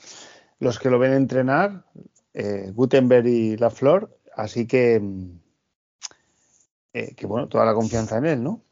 los 0.59 0.79
que 0.79 0.89
lo 0.89 0.97
ven 0.97 1.13
entrenar, 1.13 1.85
eh, 2.33 2.71
Gutenberg 2.73 3.27
y 3.27 3.57
La 3.57 3.69
Flor, 3.69 4.17
así 4.35 4.65
que, 4.65 4.99
mm, 4.99 5.39
eh, 6.93 7.15
que 7.15 7.25
bueno, 7.25 7.49
toda 7.49 7.65
la 7.65 7.73
confianza 7.73 8.17
en 8.17 8.25
él, 8.25 8.43
¿no? 8.43 8.63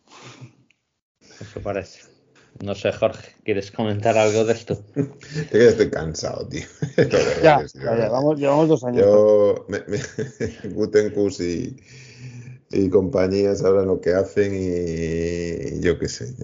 Eso 1.41 1.59
parece. 1.61 2.18
No 2.63 2.75
sé, 2.75 2.91
Jorge, 2.91 3.35
¿quieres 3.45 3.71
comentar 3.71 4.17
algo 4.17 4.43
de 4.43 4.53
esto? 4.53 4.83
Yo 4.95 5.59
estoy 5.59 5.89
cansado, 5.89 6.45
tío. 6.47 6.65
ya, 7.41 7.65
ya, 7.73 8.09
vamos, 8.09 8.37
llevamos 8.37 8.67
dos 8.67 8.83
años. 8.83 9.05
Yo, 9.05 9.65
me, 9.69 9.79
Gutencus 10.73 11.39
y, 11.39 11.77
y 12.71 12.89
compañía 12.89 13.55
sabrán 13.55 13.87
lo 13.87 14.01
que 14.01 14.13
hacen 14.13 14.53
y, 14.53 15.79
yo 15.79 15.97
qué 15.97 16.09
sé. 16.09 16.35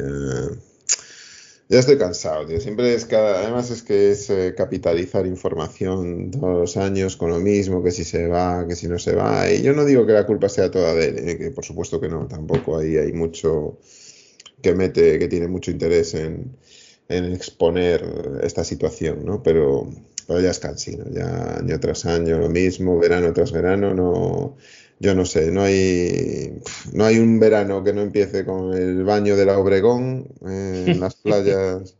Ya, 1.67 1.79
estoy 1.79 1.97
cansado, 1.97 2.45
tío. 2.45 2.61
Siempre 2.61 2.93
es 2.93 3.05
cada. 3.05 3.39
Además, 3.39 3.69
es 3.71 3.83
que 3.83 4.11
es 4.11 4.29
eh, 4.29 4.53
capitalizar 4.55 5.25
información 5.25 6.31
todos 6.31 6.59
los 6.59 6.77
años 6.77 7.17
con 7.17 7.31
lo 7.31 7.39
mismo, 7.39 7.83
que 7.83 7.91
si 7.91 8.05
se 8.05 8.27
va, 8.27 8.65
que 8.67 8.75
si 8.75 8.87
no 8.87 8.99
se 8.99 9.15
va. 9.15 9.51
Y 9.51 9.63
yo 9.63 9.73
no 9.73 9.83
digo 9.83 10.05
que 10.05 10.13
la 10.13 10.25
culpa 10.25 10.47
sea 10.47 10.71
toda 10.71 10.93
de 10.93 11.07
él, 11.07 11.27
eh, 11.27 11.37
que 11.37 11.51
por 11.51 11.65
supuesto 11.65 11.99
que 11.99 12.07
no, 12.07 12.27
tampoco 12.27 12.77
ahí 12.77 12.95
hay 12.95 13.11
mucho 13.11 13.79
que 14.65 14.73
mete, 14.73 15.19
que 15.19 15.27
tiene 15.27 15.47
mucho 15.47 15.69
interés 15.69 16.15
en, 16.15 16.57
exponer 17.07 18.03
esta 18.41 18.63
situación, 18.63 19.23
¿no? 19.23 19.43
Pero, 19.43 19.87
ya 20.27 20.49
es 20.49 20.57
cansino, 20.57 21.05
ya 21.11 21.57
año 21.59 21.79
tras 21.79 22.07
año 22.07 22.39
lo 22.39 22.49
mismo, 22.49 22.97
verano 22.97 23.31
tras 23.31 23.51
verano, 23.51 23.93
no, 23.93 24.57
yo 24.99 25.13
no 25.13 25.23
sé, 25.23 25.51
no 25.51 25.61
hay, 25.61 26.59
no 26.93 27.05
hay 27.05 27.19
un 27.19 27.39
verano 27.39 27.83
que 27.83 27.93
no 27.93 28.01
empiece 28.01 28.43
con 28.43 28.73
el 28.73 29.03
baño 29.03 29.35
de 29.35 29.45
la 29.45 29.59
Obregón 29.59 30.29
en 30.41 30.99
las 30.99 31.13
playas 31.23 31.95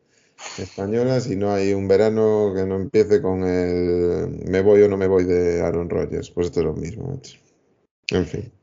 españolas 0.58 1.28
y 1.28 1.36
no 1.36 1.54
hay 1.54 1.74
un 1.74 1.88
verano 1.88 2.52
que 2.56 2.66
no 2.66 2.78
empiece 2.78 3.22
con 3.22 3.44
el 3.44 4.44
me 4.50 4.62
voy 4.62 4.82
o 4.82 4.88
no 4.90 4.98
me 4.98 5.06
voy 5.06 5.26
de 5.26 5.62
Aaron 5.62 5.88
Rodgers, 5.88 6.32
pues 6.32 6.48
esto 6.48 6.62
es 6.62 6.66
lo 6.66 6.74
mismo. 6.74 7.22
En 8.10 8.26
fin 8.26 8.55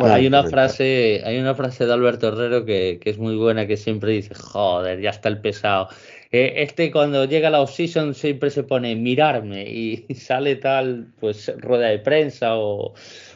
hay 0.00 0.26
una 0.26 0.44
frase, 0.44 1.22
hay 1.24 1.38
una 1.38 1.54
frase 1.54 1.86
de 1.86 1.92
Alberto 1.92 2.28
Herrero 2.28 2.64
que, 2.64 3.00
es 3.04 3.18
muy 3.18 3.36
buena 3.36 3.66
que 3.66 3.76
siempre 3.76 4.12
dice, 4.12 4.34
joder, 4.34 5.00
ya 5.00 5.10
está 5.10 5.28
el 5.28 5.40
pesado. 5.40 5.88
Eh, 6.30 6.62
este 6.62 6.90
cuando 6.90 7.26
llega 7.26 7.50
la 7.50 7.60
off-season 7.60 8.14
siempre 8.14 8.50
se 8.50 8.62
pone 8.62 8.96
mirarme 8.96 9.68
y 9.68 10.06
sale 10.14 10.56
tal, 10.56 11.12
pues 11.20 11.52
rueda 11.58 11.88
de 11.88 11.98
prensa 11.98 12.56
o, 12.56 12.94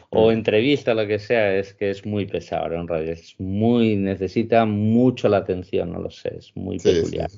o 0.09 0.31
entrevista, 0.31 0.93
lo 0.93 1.05
que 1.05 1.19
sea, 1.19 1.55
es 1.55 1.73
que 1.73 1.89
es 1.89 2.05
muy 2.05 2.25
pesado 2.25 2.69
radio. 2.85 3.11
Es 3.11 3.35
muy, 3.39 3.95
necesita 3.95 4.65
mucho 4.65 5.27
la 5.29 5.37
atención, 5.37 5.91
no 5.91 5.99
lo 5.99 6.09
sé, 6.09 6.35
es 6.37 6.51
muy 6.55 6.79
peculiar. 6.79 7.29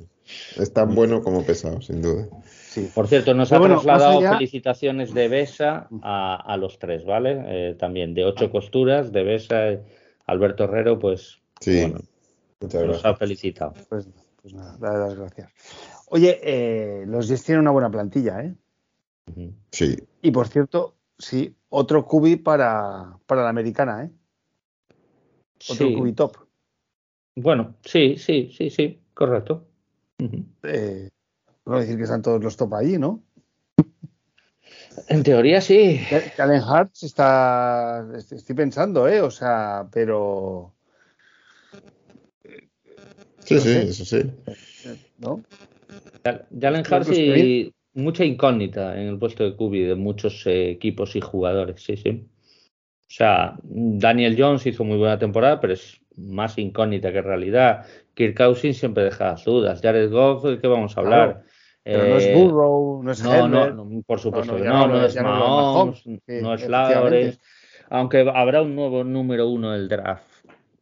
Es 0.58 0.72
tan 0.74 0.94
bueno 0.94 1.22
como 1.24 1.44
pesado, 1.44 1.82
sin 1.82 2.02
duda. 2.02 2.28
Por 2.94 3.08
cierto, 3.08 3.34
nos 3.34 3.52
ha 3.52 3.60
trasladado 3.60 4.22
felicitaciones 4.22 5.14
de 5.14 5.28
Besa 5.28 5.88
a, 6.02 6.58
los 6.58 6.78
tres, 6.80 7.06
¿vale? 7.06 7.44
Eh, 7.46 7.76
también 7.76 8.14
de 8.14 8.26
ocho 8.26 8.52
costuras, 8.52 9.12
de 9.12 9.24
Besa, 9.24 9.80
Alberto 10.26 10.66
Herrero, 10.66 11.00
pues 11.00 11.40
sí, 11.60 11.82
bueno, 11.82 12.00
muchas 12.60 12.86
nos 12.86 13.06
ha 13.06 13.16
felicitado. 13.16 13.74
Pues, 13.90 14.08
pues 14.42 14.54
nada, 14.54 14.78
dale 14.80 15.00
las 15.00 15.16
gracias. 15.16 15.52
Oye, 16.08 16.40
eh, 16.44 17.06
los 17.08 17.28
Jets 17.28 17.44
tienen 17.44 17.62
una 17.62 17.72
buena 17.72 17.90
plantilla, 17.90 18.42
¿eh? 18.42 18.56
Sí. 19.72 19.98
Y 20.22 20.32
por 20.32 20.48
cierto, 20.48 20.96
sí, 21.18 21.56
otro 21.70 22.06
cubi 22.06 22.36
para, 22.36 23.18
para 23.26 23.44
la 23.44 23.50
americana, 23.50 24.06
¿eh? 24.06 24.12
Otro 25.70 25.94
cubi 25.94 26.14
top. 26.14 26.38
Bueno, 27.36 27.76
sí, 27.84 28.18
sí, 28.18 28.52
sí, 28.56 28.70
sí, 28.70 29.00
correcto. 29.14 29.66
eh, 30.64 31.10
no 31.70 31.80
decir 31.80 31.98
que 31.98 32.04
están 32.04 32.22
todos 32.22 32.44
los 32.44 32.58
top 32.58 32.74
allí, 32.76 32.98
¿no? 32.98 33.24
En 35.08 35.24
teoría 35.24 35.62
sí. 35.62 36.02
Allen 36.38 36.62
Hartz 36.62 37.04
está. 37.04 38.06
Estoy 38.16 38.56
pensando, 38.56 39.08
¿eh? 39.08 39.22
O 39.22 39.32
sea, 39.32 39.88
pero. 39.92 40.74
Sí, 43.40 43.60
sí, 43.60 43.70
eso 43.70 44.06
sí. 44.06 44.32
¿No? 45.18 45.42
Jalen 46.60 46.84
Hartz 46.90 47.10
y 47.10 47.74
mucha 47.94 48.24
incógnita 48.24 49.00
en 49.00 49.08
el 49.08 49.18
puesto 49.18 49.44
de 49.44 49.56
Cubi 49.56 49.84
de 49.84 49.96
muchos 49.96 50.46
eh, 50.46 50.70
equipos 50.70 51.16
y 51.16 51.22
jugadores, 51.22 51.82
sí, 51.82 51.98
sí. 51.98 52.28
O 53.02 53.12
sea, 53.12 53.58
Daniel 53.64 54.36
Jones 54.38 54.66
hizo 54.68 54.84
muy 54.84 54.98
buena 54.98 55.18
temporada, 55.18 55.60
pero 55.60 55.74
es 55.74 56.00
más 56.16 56.58
incógnita 56.58 57.12
que 57.12 57.22
realidad. 57.22 57.86
Kirk 58.14 58.38
Cousins 58.38 58.78
siempre 58.78 59.04
deja 59.04 59.36
dudas. 59.44 59.82
Jared 59.82 60.12
Goff, 60.12 60.44
¿de 60.44 60.60
qué 60.60 60.68
vamos 60.68 60.96
a 60.96 61.00
hablar? 61.00 61.44
Pero 61.84 62.08
no 62.08 62.18
es 62.18 62.26
eh, 62.26 62.36
Burrow, 62.36 63.04
no 63.04 63.12
es 63.12 63.24
no, 63.24 63.48
no, 63.48 64.02
por 64.06 64.20
supuesto 64.20 64.58
no, 64.58 64.64
no, 64.64 64.88
no, 64.88 65.06
es 65.06 65.16
Mahomes, 65.16 66.04
no 66.06 66.54
es 66.54 66.68
Lawrence. 66.68 67.40
Aunque 67.90 68.30
habrá 68.34 68.62
un 68.62 68.76
nuevo 68.76 69.04
número 69.04 69.48
uno 69.48 69.72
del 69.72 69.88
draft 69.88 70.30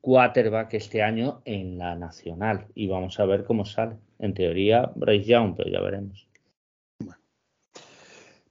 quarterback 0.02 0.74
este 0.74 1.02
año 1.04 1.42
en 1.46 1.78
la 1.78 1.96
nacional 1.96 2.68
y 2.74 2.88
vamos 2.88 3.20
a 3.20 3.26
ver 3.26 3.44
cómo 3.44 3.66
sale. 3.66 3.98
En 4.20 4.34
teoría, 4.34 4.92
Bryce 4.96 5.30
Young, 5.30 5.56
pero 5.56 5.70
ya 5.70 5.82
veremos. 5.82 6.28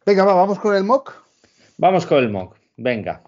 Venga, 0.04 0.24
va, 0.24 0.34
vamos 0.34 0.58
con 0.58 0.76
el 0.76 0.84
mock. 0.84 1.14
Vamos 1.78 2.06
con 2.06 2.18
el 2.18 2.30
mock. 2.30 2.56
Venga. 2.76 3.22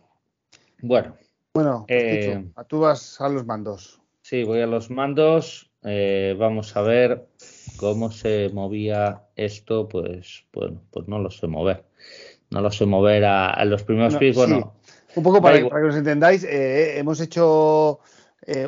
Bueno. 0.81 1.16
Bueno, 1.54 1.87
eh, 1.88 2.44
tú 2.68 2.81
vas 2.81 3.20
a 3.20 3.28
los 3.28 3.44
mandos. 3.44 4.00
Sí, 4.22 4.44
voy 4.44 4.61
a 4.61 4.66
los 4.66 4.90
mandos. 4.90 5.72
Eh, 5.83 6.37
vamos 6.38 6.76
a 6.76 6.83
ver 6.83 7.26
cómo 7.78 8.10
se 8.10 8.50
movía 8.52 9.22
esto. 9.36 9.88
Pues, 9.88 10.44
bueno, 10.52 10.82
pues 10.90 11.08
no 11.08 11.18
lo 11.18 11.30
sé 11.30 11.46
mover. 11.46 11.84
No 12.50 12.60
lo 12.60 12.70
sé 12.70 12.86
mover 12.86 13.24
a, 13.24 13.64
los 13.64 13.82
primeros. 13.82 14.18
Bueno, 14.34 14.74
un 15.14 15.22
poco 15.22 15.40
para, 15.40 15.58
que 15.58 15.66
os 15.66 15.96
entendáis, 15.96 16.44
eh, 16.44 16.98
hemos 16.98 17.20
hecho 17.20 18.00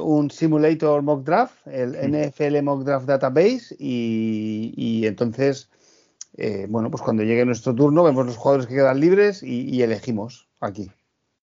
un 0.02 0.30
simulator 0.30 1.00
mock 1.00 1.24
draft, 1.24 1.66
el 1.66 1.92
NFL 1.92 2.62
Mock 2.62 2.84
Draft 2.84 3.06
Database, 3.06 3.74
y, 3.78 5.06
entonces, 5.06 5.70
bueno, 6.68 6.90
pues 6.90 7.02
cuando 7.02 7.22
llegue 7.22 7.46
nuestro 7.46 7.74
turno, 7.74 8.02
vemos 8.02 8.26
los 8.26 8.36
jugadores 8.36 8.66
que 8.66 8.74
quedan 8.74 9.00
libres 9.00 9.42
y 9.42 9.82
elegimos 9.82 10.48
aquí. 10.60 10.90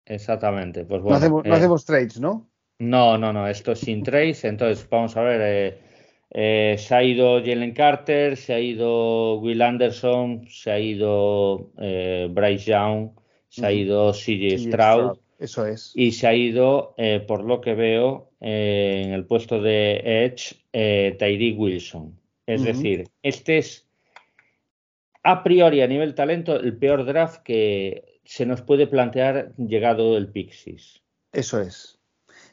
Exactamente. 0.07 0.85
Pues 0.85 1.03
bueno, 1.03 1.19
no, 1.29 1.43
eh, 1.45 1.53
hacemos, 1.53 1.85
trades, 1.85 2.21
¿no? 2.21 2.49
No, 2.79 3.17
no, 3.19 3.33
no, 3.33 3.47
esto 3.49 3.73
es 3.73 3.81
sin 3.81 4.03
trades. 4.03 4.45
Entonces, 4.45 4.87
vamos 4.89 5.17
a 5.17 5.23
ver. 5.23 5.92
Eh, 6.35 6.73
eh, 6.75 6.79
se 6.79 6.95
ha 6.95 7.05
ido 7.05 7.41
Jalen 7.45 7.73
Carter, 7.73 8.37
se 8.37 8.55
ha 8.55 8.61
ido 8.61 9.39
Will 9.41 9.63
Anderson, 9.63 10.47
se 10.49 10.71
ha 10.71 10.79
ido 10.79 11.71
Bryce 12.31 12.71
Young, 12.71 13.11
se 13.49 13.67
ha 13.67 13.73
ido 13.73 14.13
CJ 14.13 14.59
Stroud. 14.59 15.19
Eso 15.39 15.67
es. 15.67 15.93
Y 15.95 16.13
se 16.13 16.27
ha 16.27 16.35
ido, 16.35 16.95
por 17.27 17.45
lo 17.45 17.61
que 17.61 17.75
veo, 17.75 18.31
en 18.41 19.13
el 19.13 19.27
puesto 19.27 19.61
de 19.61 20.01
Edge, 20.05 20.55
Tyree 21.19 21.53
Wilson. 21.53 22.19
Es 22.47 22.63
decir, 22.65 23.09
este 23.23 23.59
es 23.59 23.89
a 25.25 25.43
priori 25.43 25.83
a 25.83 25.87
nivel 25.87 26.15
talento 26.15 26.57
el 26.57 26.77
peor 26.77 27.05
draft 27.05 27.43
que 27.43 28.21
se 28.25 28.47
nos 28.47 28.63
puede 28.63 28.87
plantear 28.87 29.55
llegado 29.57 30.17
el 30.17 30.29
Pixis. 30.29 31.03
Eso 31.33 31.61
es. 31.61 31.99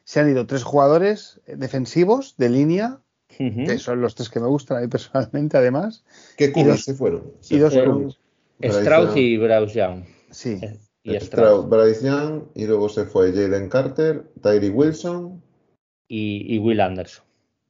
Se 0.03 0.19
han 0.19 0.29
ido 0.29 0.47
tres 0.47 0.63
jugadores 0.63 1.41
defensivos 1.45 2.35
de 2.37 2.49
línea, 2.49 3.01
que 3.37 3.77
son 3.77 4.01
los 4.01 4.15
tres 4.15 4.29
que 4.29 4.39
me 4.39 4.47
gustan 4.47 4.77
a 4.77 4.81
mí 4.81 4.87
personalmente, 4.87 5.57
además. 5.57 6.03
¿Qué 6.37 6.51
cubos 6.51 6.83
se 6.83 6.93
fueron? 6.93 7.31
Y 7.49 7.57
dos 7.57 7.73
eh, 7.73 8.67
Strauss 8.67 9.15
y 9.15 9.37
Browse 9.37 9.79
Young. 9.79 10.03
Sí. 10.31 10.59
Eh, 10.61 10.79
y 11.03 11.15
Strauss, 11.15 11.69
Bryce 11.69 12.05
Young, 12.05 12.43
y 12.55 12.67
luego 12.67 12.89
se 12.89 13.05
fue 13.05 13.31
Jalen 13.31 13.69
Carter, 13.69 14.25
Tyree 14.41 14.69
Wilson. 14.69 15.41
Y, 16.07 16.53
y 16.53 16.59
Will 16.59 16.81
Anderson. 16.81 17.23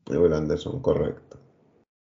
Y 0.07 0.15
Will 0.15 0.33
Anderson, 0.33 0.81
correcto. 0.81 1.37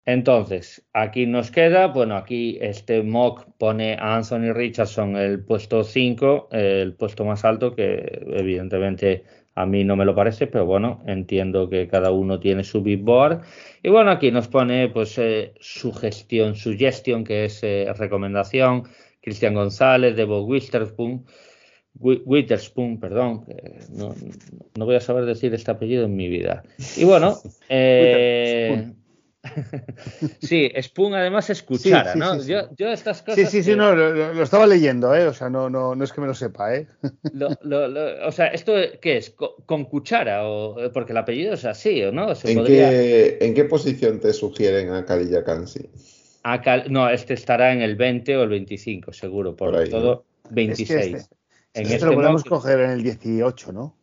Entonces, 0.06 0.84
aquí 0.94 1.28
nos 1.28 1.52
queda, 1.52 1.88
bueno, 1.88 2.16
aquí 2.16 2.58
este 2.62 3.04
mock 3.04 3.46
pone 3.58 3.94
a 3.94 4.16
Anthony 4.16 4.54
Richardson 4.54 5.16
el 5.16 5.44
puesto 5.44 5.84
5, 5.84 6.48
el 6.52 6.96
puesto 6.96 7.26
más 7.26 7.46
alto, 7.46 7.76
que 7.76 8.26
evidentemente 8.28 9.24
a 9.60 9.66
mí 9.66 9.84
no 9.84 9.98
me 9.98 10.06
lo 10.06 10.16
parece, 10.16 10.48
pero 10.48 10.66
bueno, 10.66 11.04
entiendo 11.06 11.70
que 11.70 11.90
cada 11.90 12.12
uno 12.12 12.40
tiene 12.40 12.64
su 12.64 12.82
big 12.82 13.02
board. 13.02 13.42
Y 13.84 13.90
bueno, 13.90 14.10
aquí 14.10 14.32
nos 14.32 14.48
pone 14.48 14.88
pues 14.88 15.18
eh, 15.18 15.54
su 15.60 15.92
gestión, 15.92 16.56
su 16.56 16.78
gestión, 16.78 17.26
que 17.26 17.44
es 17.44 17.62
eh, 17.64 17.92
recomendación, 17.98 18.84
Cristian 19.20 19.54
González, 19.54 20.16
Debo 20.16 20.46
Witherspoon, 20.46 21.26
Witherspoon, 21.94 23.02
perdón, 23.02 23.44
no, 23.90 24.16
no, 24.78 24.86
voy 24.86 24.96
a 24.96 25.02
saber 25.02 25.26
decir 25.26 25.54
este 25.54 25.72
apellido 25.72 26.06
en 26.06 26.16
mi 26.16 26.30
vida. 26.30 26.64
Y 26.96 27.04
bueno, 27.04 27.36
eh, 27.68 28.94
sí, 30.42 30.72
Spoon 30.82 31.14
además 31.14 31.50
es 31.50 31.64
cuchara, 31.64 32.16
¿no? 32.16 32.42
yo, 32.44 32.68
estas 32.78 33.22
cosas. 33.22 33.36
Sí, 33.36 33.46
sí, 33.46 33.64
sí, 33.64 33.76
no, 33.76 33.96
lo, 33.96 34.44
estaba 34.44 34.68
leyendo, 34.68 35.16
¿eh? 35.16 35.28
O 35.28 35.34
sea, 35.34 35.50
no, 35.50 35.70
no, 35.70 35.96
no 35.96 36.04
es 36.04 36.12
que 36.12 36.22
me 36.22 36.28
lo 36.28 36.34
sepa, 36.34 36.76
¿eh? 36.76 36.88
o 38.26 38.32
sea, 38.32 38.48
¿esto 38.48 38.74
qué 39.02 39.18
es? 39.18 39.36
¿Con, 39.66 39.86
cuchara? 39.86 40.48
O, 40.48 40.92
porque 40.94 41.14
el 41.14 41.18
apellido 41.18 41.54
es 41.54 41.66
así, 41.66 42.04
¿o 42.04 42.12
no? 42.12 42.34
¿En, 42.44 42.66
qué, 42.66 43.38
¿En, 43.40 43.54
qué, 43.54 43.64
posición 43.66 44.20
te 44.20 44.34
sugieren 44.34 44.92
a 44.92 45.06
Kalilla 45.06 45.44
Kansi? 45.44 45.90
No, 46.90 47.10
este 47.10 47.34
estará 47.34 47.72
en 47.74 47.82
el 47.82 47.96
20 47.96 48.38
o 48.38 48.44
el 48.44 48.50
25, 48.50 49.14
seguro, 49.14 49.56
por, 49.56 49.88
todo 49.90 50.26
26. 50.50 50.90
este, 50.90 51.36
en 51.74 51.86
este, 51.86 52.06
lo 52.06 52.16
podemos 52.16 52.44
coger 52.44 52.80
en 52.82 52.92
el 52.92 53.04
18, 53.04 53.72
¿no? 53.72 53.96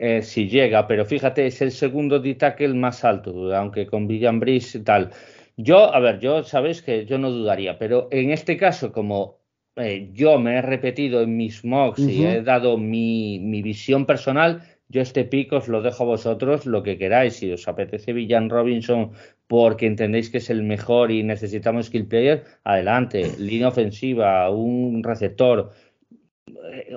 Eh, 0.00 0.22
si 0.22 0.48
llega, 0.48 0.86
pero 0.86 1.04
fíjate, 1.04 1.46
es 1.48 1.60
el 1.60 1.72
segundo 1.72 2.20
de 2.20 2.36
tackle 2.36 2.72
más 2.74 3.04
alto, 3.04 3.52
aunque 3.52 3.86
con 3.86 4.06
Villan 4.06 4.40
y 4.46 4.60
tal. 4.84 5.10
Yo, 5.56 5.92
a 5.92 5.98
ver, 5.98 6.20
yo 6.20 6.44
sabéis 6.44 6.82
que 6.82 7.04
yo 7.04 7.18
no 7.18 7.32
dudaría, 7.32 7.80
pero 7.80 8.06
en 8.12 8.30
este 8.30 8.56
caso, 8.56 8.92
como 8.92 9.40
eh, 9.74 10.10
yo 10.12 10.38
me 10.38 10.58
he 10.58 10.62
repetido 10.62 11.20
en 11.22 11.36
mis 11.36 11.64
mocks 11.64 11.98
y 11.98 12.24
he 12.24 12.42
dado 12.42 12.78
mi, 12.78 13.40
visión 13.60 14.06
personal, 14.06 14.62
yo 14.88 15.02
este 15.02 15.24
pico 15.24 15.56
os 15.56 15.66
lo 15.66 15.82
dejo 15.82 16.04
a 16.04 16.06
vosotros 16.06 16.64
lo 16.64 16.84
que 16.84 16.96
queráis. 16.96 17.34
Si 17.34 17.50
os 17.50 17.66
apetece 17.66 18.12
Villan 18.12 18.50
Robinson 18.50 19.10
porque 19.48 19.86
entendéis 19.86 20.30
que 20.30 20.38
es 20.38 20.48
el 20.48 20.62
mejor 20.62 21.10
y 21.10 21.24
necesitamos 21.24 21.86
skill 21.86 22.06
player, 22.06 22.44
adelante. 22.62 23.32
Línea 23.38 23.68
ofensiva, 23.68 24.48
un 24.50 25.02
receptor, 25.02 25.72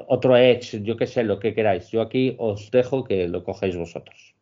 otro 0.08 0.38
Edge, 0.38 0.82
yo 0.84 0.98
qué 0.98 1.08
sé, 1.08 1.24
lo 1.24 1.40
que 1.40 1.54
queráis. 1.54 1.90
Yo 1.90 2.02
aquí 2.02 2.36
os 2.40 2.72
dejo 2.72 3.04
que 3.04 3.28
lo 3.28 3.44
cojáis 3.44 3.76
vosotros. 3.76 4.36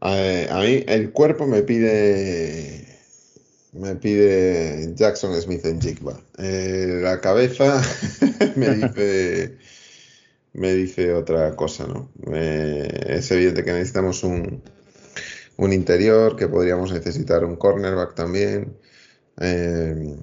A, 0.00 0.60
mí 0.62 0.82
el 0.86 1.12
cuerpo 1.12 1.46
me 1.46 1.62
pide 1.62 2.86
me 3.72 3.94
pide 3.96 4.94
Jackson 4.94 5.40
Smith 5.40 5.64
en 5.66 5.80
Jigba. 5.80 6.18
Eh, 6.38 7.00
la 7.02 7.20
cabeza 7.20 7.82
me 8.56 8.70
dice 8.70 9.58
me 10.52 10.74
dice 10.74 11.12
otra 11.12 11.54
cosa, 11.54 11.86
¿no? 11.86 12.10
es 12.32 13.30
evidente 13.30 13.64
que 13.64 13.72
necesitamos 13.72 14.24
un, 14.24 14.62
un 15.56 15.72
interior, 15.72 16.36
que 16.36 16.48
podríamos 16.48 16.92
necesitar 16.92 17.44
un 17.44 17.56
cornerback 17.56 18.14
también. 18.14 18.76
Eh, 19.40 20.16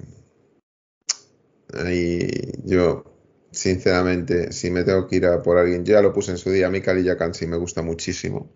y 1.91 2.67
yo, 2.67 3.03
sinceramente, 3.51 4.51
si 4.51 4.71
me 4.71 4.83
tengo 4.83 5.07
que 5.07 5.17
ir 5.17 5.25
a 5.25 5.41
por 5.41 5.57
alguien, 5.57 5.85
ya 5.85 6.01
lo 6.01 6.13
puse 6.13 6.31
en 6.31 6.37
su 6.37 6.51
día, 6.51 6.67
a 6.67 6.71
mí 6.71 6.81
Cali 6.81 7.03
Yakansi 7.03 7.47
me 7.47 7.57
gusta 7.57 7.81
muchísimo. 7.81 8.49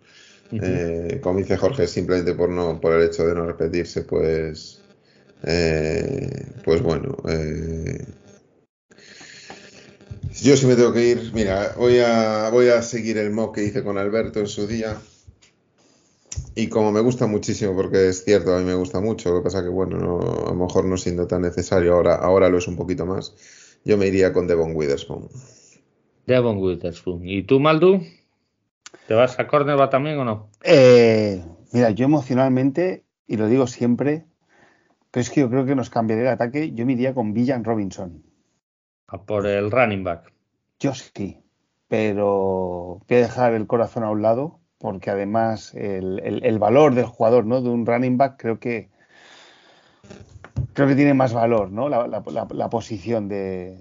Eh, 0.52 1.20
como 1.22 1.40
dice 1.40 1.56
Jorge, 1.56 1.88
simplemente 1.88 2.34
por 2.34 2.50
no 2.50 2.82
por 2.82 2.94
el 2.94 3.08
hecho 3.08 3.26
de 3.26 3.34
no 3.34 3.46
repetirse, 3.46 4.04
pues, 4.04 4.82
eh, 5.44 6.46
pues 6.64 6.82
bueno, 6.82 7.16
eh, 7.28 8.06
Yo 10.42 10.58
sí 10.58 10.66
me 10.66 10.76
tengo 10.76 10.94
que 10.94 11.08
ir. 11.08 11.32
Mira, 11.34 11.76
voy 11.78 12.00
a, 12.00 12.50
voy 12.50 12.70
a 12.70 12.82
seguir 12.82 13.18
el 13.18 13.32
mock 13.32 13.56
que 13.56 13.64
hice 13.64 13.84
con 13.84 13.98
Alberto 13.98 14.40
en 14.40 14.48
su 14.48 14.66
día. 14.66 14.98
Y 16.54 16.68
como 16.68 16.92
me 16.92 17.00
gusta 17.00 17.28
muchísimo, 17.28 17.74
porque 17.76 18.10
es 18.10 18.26
cierto, 18.26 18.54
a 18.54 18.60
mí 18.60 18.66
me 18.66 18.74
gusta 18.74 19.00
mucho, 19.00 19.30
lo 19.30 19.38
que 19.38 19.46
pasa 19.46 19.64
que, 19.64 19.70
bueno, 19.70 20.20
a 20.20 20.50
lo 20.50 20.56
mejor 20.56 20.86
no 20.86 20.98
siendo 20.98 21.26
tan 21.26 21.44
necesario, 21.44 21.94
ahora, 21.94 22.16
ahora 22.16 22.50
lo 22.50 22.58
es 22.58 22.68
un 22.68 22.76
poquito 22.76 23.06
más, 23.06 23.80
yo 23.86 23.98
me 23.98 24.08
iría 24.08 24.34
con 24.34 24.48
Devon 24.48 24.76
Witherspoon. 24.76 25.30
Devon 26.28 26.58
Witherspoon. 26.58 27.28
¿Y 27.28 27.44
tú, 27.44 27.60
Maldu? 27.60 28.02
¿Te 29.08 29.14
vas 29.14 29.40
a 29.40 29.44
va 29.44 29.90
también 29.90 30.20
o 30.20 30.26
no? 30.26 30.50
Eh, 30.64 31.42
mira, 31.72 31.92
yo 31.92 32.06
emocionalmente, 32.06 33.06
y 33.28 33.38
lo 33.38 33.48
digo 33.48 33.66
siempre, 33.66 34.26
pero 35.10 35.22
es 35.22 35.30
que 35.30 35.42
yo 35.42 35.50
creo 35.50 35.66
que 35.66 35.76
nos 35.76 35.90
cambiaría 35.90 36.24
el 36.24 36.34
ataque, 36.34 36.74
yo 36.74 36.86
me 36.86 36.94
iría 36.94 37.14
con 37.14 37.34
Villan 37.34 37.64
Robinson. 37.64 38.24
A 39.08 39.24
por 39.24 39.48
el 39.48 39.72
running 39.72 40.04
back. 40.04 40.34
Yo 40.80 40.94
sí, 40.94 41.42
pero 41.88 43.02
voy 43.08 43.18
a 43.18 43.22
dejar 43.22 43.54
el 43.54 43.68
corazón 43.68 44.04
a 44.04 44.10
un 44.10 44.22
lado 44.22 44.61
porque 44.82 45.12
además 45.12 45.74
el, 45.76 46.58
valor 46.60 46.96
del 46.96 47.06
jugador, 47.06 47.46
¿no? 47.46 47.62
De 47.62 47.70
un 47.70 47.86
running 47.86 48.18
back 48.18 48.36
creo 48.38 48.60
que 48.60 48.90
creo 50.74 50.88
que 50.88 50.96
tiene 50.96 51.14
más 51.14 51.34
valor, 51.34 51.72
¿no? 51.72 51.88
La, 51.88 52.70
posición 52.70 53.28
de, 53.28 53.78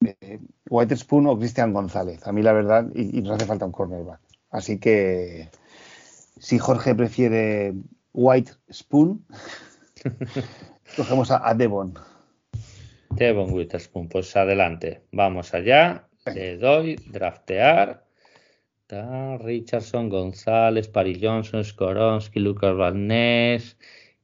de 0.00 0.40
White 0.68 0.96
Spoon 0.96 1.26
o 1.26 1.38
Cristian 1.38 1.72
González. 1.72 2.26
A 2.26 2.32
mí 2.32 2.42
la 2.42 2.52
verdad, 2.52 2.86
y, 2.94 3.22
no 3.22 3.34
hace 3.34 3.46
falta 3.46 3.66
un 3.66 3.72
cornerback. 3.72 4.20
Así 4.50 4.78
que 4.78 5.48
si 6.38 6.58
Jorge 6.58 6.94
prefiere 6.94 7.74
White 8.12 8.52
Spoon, 8.72 9.24
cogemos 10.96 11.30
a, 11.30 11.54
Devon. 11.54 11.94
Devon 13.10 13.52
Witherspoon, 13.52 14.08
pues 14.08 14.36
adelante. 14.36 15.02
Vamos 15.12 15.54
allá. 15.54 16.08
Le 16.26 16.58
doy 16.58 16.96
draftear 17.10 18.07
Richardson, 19.40 20.08
González, 20.08 20.88
Paris 20.88 21.18
Johnson, 21.20 21.64
Skoronsky, 21.64 22.40
Lucas 22.40 22.76
Barnes. 22.76 23.76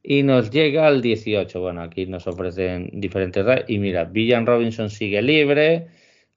Y 0.02 0.22
nos 0.22 0.50
llega 0.50 0.86
al 0.86 1.00
18. 1.00 1.60
Bueno, 1.60 1.82
aquí 1.82 2.06
nos 2.06 2.26
ofrecen 2.26 2.90
diferentes. 2.92 3.44
Y 3.68 3.78
mira, 3.78 4.04
Villan 4.04 4.46
Robinson 4.46 4.90
sigue 4.90 5.22
libre. 5.22 5.88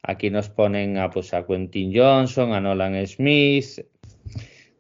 Aquí 0.03 0.29
nos 0.29 0.49
ponen 0.49 0.97
a, 0.97 1.09
pues, 1.09 1.33
a 1.33 1.45
Quentin 1.45 1.91
Johnson, 1.93 2.53
a 2.53 2.61
Nolan 2.61 3.05
Smith. 3.07 3.85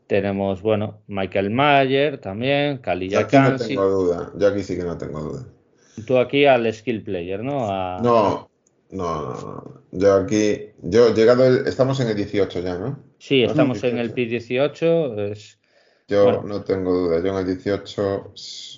Tenemos, 0.07 0.61
bueno, 0.61 1.01
Michael 1.07 1.49
Mayer 1.49 2.17
también, 2.19 2.77
Kalilla 2.77 3.19
Aquí 3.19 3.37
no 3.37 3.57
tengo 3.57 3.89
duda. 3.89 4.31
Yo 4.37 4.47
aquí 4.47 4.63
sí 4.63 4.77
que 4.77 4.83
no 4.83 4.97
tengo 4.97 5.19
duda. 5.19 5.45
Tú 6.05 6.17
aquí 6.17 6.45
al 6.45 6.71
skill 6.73 7.03
player, 7.03 7.43
¿no? 7.43 7.67
No, 8.01 8.49
no, 8.91 9.21
no, 9.21 9.33
no. 9.33 9.81
Yo 9.91 10.13
aquí, 10.15 10.69
yo 10.81 11.13
llegado, 11.13 11.45
estamos 11.65 11.99
en 11.99 12.07
el 12.07 12.15
18 12.15 12.61
ya, 12.61 12.77
¿no? 12.77 13.06
Sí, 13.27 13.43
estamos 13.43 13.83
en 13.83 13.97
el 13.97 14.13
PIB 14.13 14.29
18. 14.29 15.21
Es, 15.23 15.59
yo 16.07 16.43
no 16.43 16.63
tengo 16.63 16.93
duda. 16.93 17.19
Yo 17.21 17.31
en 17.31 17.35
el 17.35 17.57
18, 17.57 18.33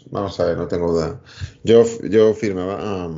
vamos 0.09 0.39
a 0.39 0.45
ver, 0.45 0.57
no 0.57 0.67
tengo 0.67 0.91
duda. 0.91 1.21
Yo, 1.63 1.85
yo 2.09 2.33
firmaba. 2.33 3.13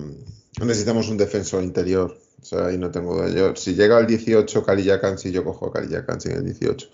necesitamos 0.59 1.07
un 1.07 1.15
defensor 1.15 1.63
interior. 1.63 2.17
O 2.41 2.43
sea, 2.43 2.65
ahí 2.65 2.77
no 2.77 2.91
tengo 2.91 3.15
duda. 3.15 3.29
Yo, 3.29 3.55
si 3.55 3.75
llega 3.75 3.95
al 3.95 4.07
18, 4.07 4.65
Kalilla 4.65 4.99
Kansi, 4.99 5.31
yo 5.31 5.45
cojo 5.45 5.67
a 5.67 5.71
Kalilla 5.71 6.05
Kansi 6.05 6.31
en 6.31 6.35
el 6.35 6.43
18. 6.43 6.89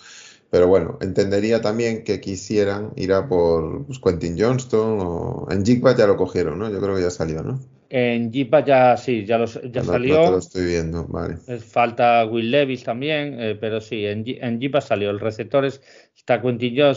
Pero 0.52 0.68
bueno, 0.68 1.00
entendería 1.02 1.60
también 1.60 2.04
que 2.04 2.22
quisieran 2.22 2.94
ir 2.96 3.14
a 3.14 3.28
por 3.28 3.88
pues, 3.88 3.98
Quentin 3.98 4.40
Johnston 4.40 5.00
o 5.02 5.48
en 5.50 5.66
Jigba 5.66 5.96
ya 5.96 6.06
lo 6.06 6.16
cogieron, 6.16 6.60
¿no? 6.60 6.70
Yo 6.70 6.80
creo 6.80 6.96
que 6.96 7.02
ya 7.02 7.10
salió, 7.10 7.42
¿no? 7.42 7.60
En 7.90 8.32
Jipa 8.32 8.66
ya 8.66 8.98
sí, 8.98 9.26
ya, 9.26 9.44
ya 9.46 9.84
salió. 9.84 10.32
lo 10.32 10.38
estoy 10.40 10.66
viendo, 10.66 11.06
vale. 11.06 11.38
Falta 11.38 12.26
Will 12.26 12.52
Levis 12.52 12.84
también, 12.84 13.40
eh, 13.40 13.58
pero 13.60 13.80
sí, 13.80 14.06
en, 14.06 14.26
en 14.28 14.60
Jipa 14.60 14.82
salió. 14.82 15.10
El 15.10 15.20
receptor 15.20 15.66
está 15.66 16.42
Quentin 16.42 16.82
o 16.82 16.94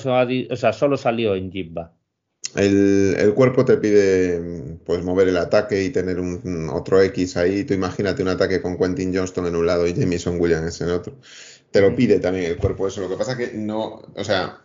sea, 0.57 0.73
solo 0.73 0.97
salió 0.97 1.35
en 1.37 1.53
Jipa. 1.53 1.93
El, 2.57 3.15
el, 3.17 3.35
cuerpo 3.35 3.65
te 3.65 3.77
pide 3.77 4.79
pues 4.85 5.05
mover 5.05 5.29
el 5.29 5.37
ataque 5.37 5.85
y 5.85 5.91
tener 5.91 6.19
un, 6.19 6.69
otro 6.73 7.01
X 7.01 7.37
ahí. 7.37 7.63
Tú 7.63 7.75
imagínate 7.75 8.23
un 8.23 8.29
ataque 8.29 8.61
con 8.61 8.77
Quentin 8.77 9.15
Johnston 9.15 9.47
en 9.47 9.55
un 9.55 9.67
lado 9.67 9.87
y 9.87 9.95
Jamison 9.95 10.41
Williams 10.41 10.81
en 10.81 10.91
otro. 10.91 11.15
Te 11.71 11.81
lo 11.81 11.95
pide 11.95 12.19
también 12.19 12.47
el 12.47 12.57
cuerpo 12.57 12.89
eso. 12.89 13.03
Lo 13.03 13.09
que 13.09 13.17
pasa 13.17 13.37
que 13.37 13.53
no, 13.53 14.03
o 14.17 14.25
sea, 14.25 14.65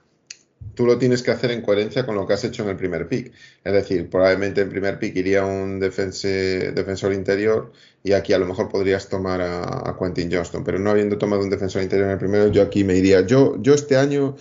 tú 0.73 0.85
lo 0.85 0.97
tienes 0.97 1.21
que 1.21 1.31
hacer 1.31 1.51
en 1.51 1.61
coherencia 1.61 2.05
con 2.05 2.15
lo 2.15 2.25
que 2.27 2.33
has 2.33 2.43
hecho 2.43 2.63
en 2.63 2.69
el 2.69 2.77
primer 2.77 3.07
pick. 3.07 3.31
Es 3.63 3.73
decir, 3.73 4.09
probablemente 4.09 4.61
en 4.61 4.69
primer 4.69 4.99
pick 4.99 5.15
iría 5.15 5.45
un 5.45 5.79
defensor 5.79 7.13
interior 7.13 7.71
y 8.03 8.13
aquí 8.13 8.33
a 8.33 8.39
lo 8.39 8.45
mejor 8.45 8.69
podrías 8.69 9.07
tomar 9.09 9.41
a, 9.41 9.95
Quentin 9.99 10.31
Johnston, 10.31 10.63
pero 10.63 10.79
no 10.79 10.89
habiendo 10.89 11.17
tomado 11.17 11.43
un 11.43 11.49
defensor 11.49 11.83
interior 11.83 12.07
en 12.07 12.13
el 12.13 12.19
primero, 12.19 12.47
yo 12.47 12.61
aquí 12.61 12.83
me 12.83 12.95
iría. 12.95 13.21
Yo, 13.21 13.61
yo 13.61 13.73
este 13.73 13.97
año 13.97 14.35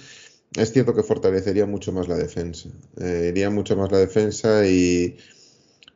es 0.56 0.72
cierto 0.72 0.94
que 0.94 1.02
fortalecería 1.02 1.66
mucho 1.66 1.92
más 1.92 2.08
la 2.08 2.16
defensa. 2.16 2.68
Eh, 3.00 3.28
iría 3.30 3.50
mucho 3.50 3.76
más 3.76 3.90
la 3.90 3.98
defensa 3.98 4.66
y, 4.66 5.16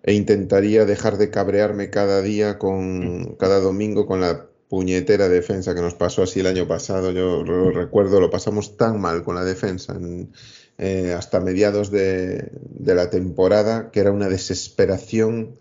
e 0.03 0.15
intentaría 0.15 0.85
dejar 0.85 1.19
de 1.19 1.31
cabrearme 1.31 1.91
cada 1.91 2.23
día 2.23 2.59
con 2.59 3.37
cada 3.37 3.61
domingo 3.61 4.07
con 4.07 4.21
la 4.21 4.48
puñetera 4.69 5.29
defensa 5.29 5.75
que 5.75 5.81
nos 5.81 5.95
pasó 5.95 6.23
así 6.23 6.41
el 6.41 6.47
año 6.47 6.69
pasado. 6.69 7.11
Yo 7.13 7.43
lo 7.43 7.71
recuerdo, 7.71 8.21
lo 8.21 8.31
pasamos 8.31 8.77
tan 8.77 9.01
mal 9.01 9.23
con 9.23 9.35
la 9.35 9.45
defensa 9.45 9.99
eh, 10.79 11.15
hasta 11.17 11.41
mediados 11.41 11.91
de, 11.91 12.53
la 12.85 13.11
temporada 13.11 13.91
que 13.91 14.01
era 14.01 14.13
una 14.13 14.29
desesperación 14.29 15.57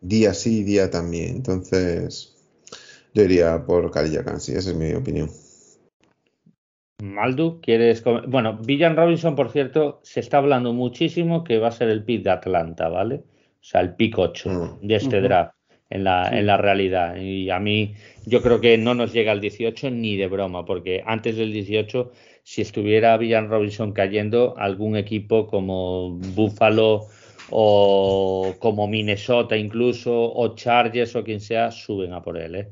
día 0.00 0.34
sí 0.34 0.60
y 0.60 0.64
día 0.64 0.90
también. 0.90 1.36
Entonces, 1.36 2.34
yo 3.14 3.22
iría 3.22 3.64
por 3.64 3.90
Kalilla 3.90 4.24
Kansi, 4.24 4.52
esa 4.52 4.70
es 4.70 4.76
mi 4.76 4.92
opinión. 4.94 5.30
Maldu, 7.02 7.60
¿quieres.? 7.60 8.02
Bueno, 8.26 8.58
Villan 8.64 8.96
Robinson, 8.96 9.36
por 9.36 9.50
cierto, 9.50 10.00
se 10.02 10.20
está 10.20 10.38
hablando 10.38 10.72
muchísimo 10.72 11.44
que 11.44 11.58
va 11.58 11.68
a 11.68 11.72
ser 11.72 11.90
el 11.90 12.04
pick 12.04 12.22
de 12.22 12.30
Atlanta, 12.30 12.88
¿vale? 12.88 13.16
O 13.16 13.68
sea, 13.68 13.82
el 13.82 13.94
pick 13.94 14.18
8 14.18 14.48
mm. 14.48 14.86
de 14.86 14.94
este 14.94 15.20
draft 15.20 15.55
en 15.90 16.04
la, 16.04 16.28
en 16.28 16.46
la 16.46 16.56
realidad. 16.56 17.16
Y 17.16 17.50
a 17.50 17.58
mí, 17.58 17.94
yo 18.24 18.42
creo 18.42 18.60
que 18.60 18.78
no 18.78 18.94
nos 18.94 19.12
llega 19.12 19.32
al 19.32 19.40
18 19.40 19.90
ni 19.90 20.16
de 20.16 20.26
broma, 20.26 20.64
porque 20.64 21.02
antes 21.06 21.36
del 21.36 21.52
18, 21.52 22.12
si 22.42 22.62
estuviera 22.62 23.16
Villan 23.16 23.48
Robinson 23.48 23.92
cayendo, 23.92 24.54
algún 24.58 24.96
equipo 24.96 25.46
como 25.46 26.10
Buffalo 26.34 27.06
o 27.50 28.54
como 28.58 28.88
Minnesota 28.88 29.56
incluso, 29.56 30.32
o 30.32 30.54
Chargers 30.54 31.14
o 31.14 31.24
quien 31.24 31.40
sea, 31.40 31.70
suben 31.70 32.12
a 32.12 32.22
por 32.22 32.38
él. 32.38 32.54
¿eh? 32.56 32.68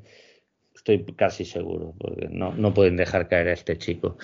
Estoy 0.75 1.05
casi 1.17 1.45
seguro, 1.45 1.95
porque 1.99 2.29
no, 2.29 2.53
no, 2.53 2.75
pueden 2.75 2.97
dejar 2.97 3.29
caer 3.29 3.49
a 3.49 3.53
este 3.53 3.79
chico. 3.79 4.19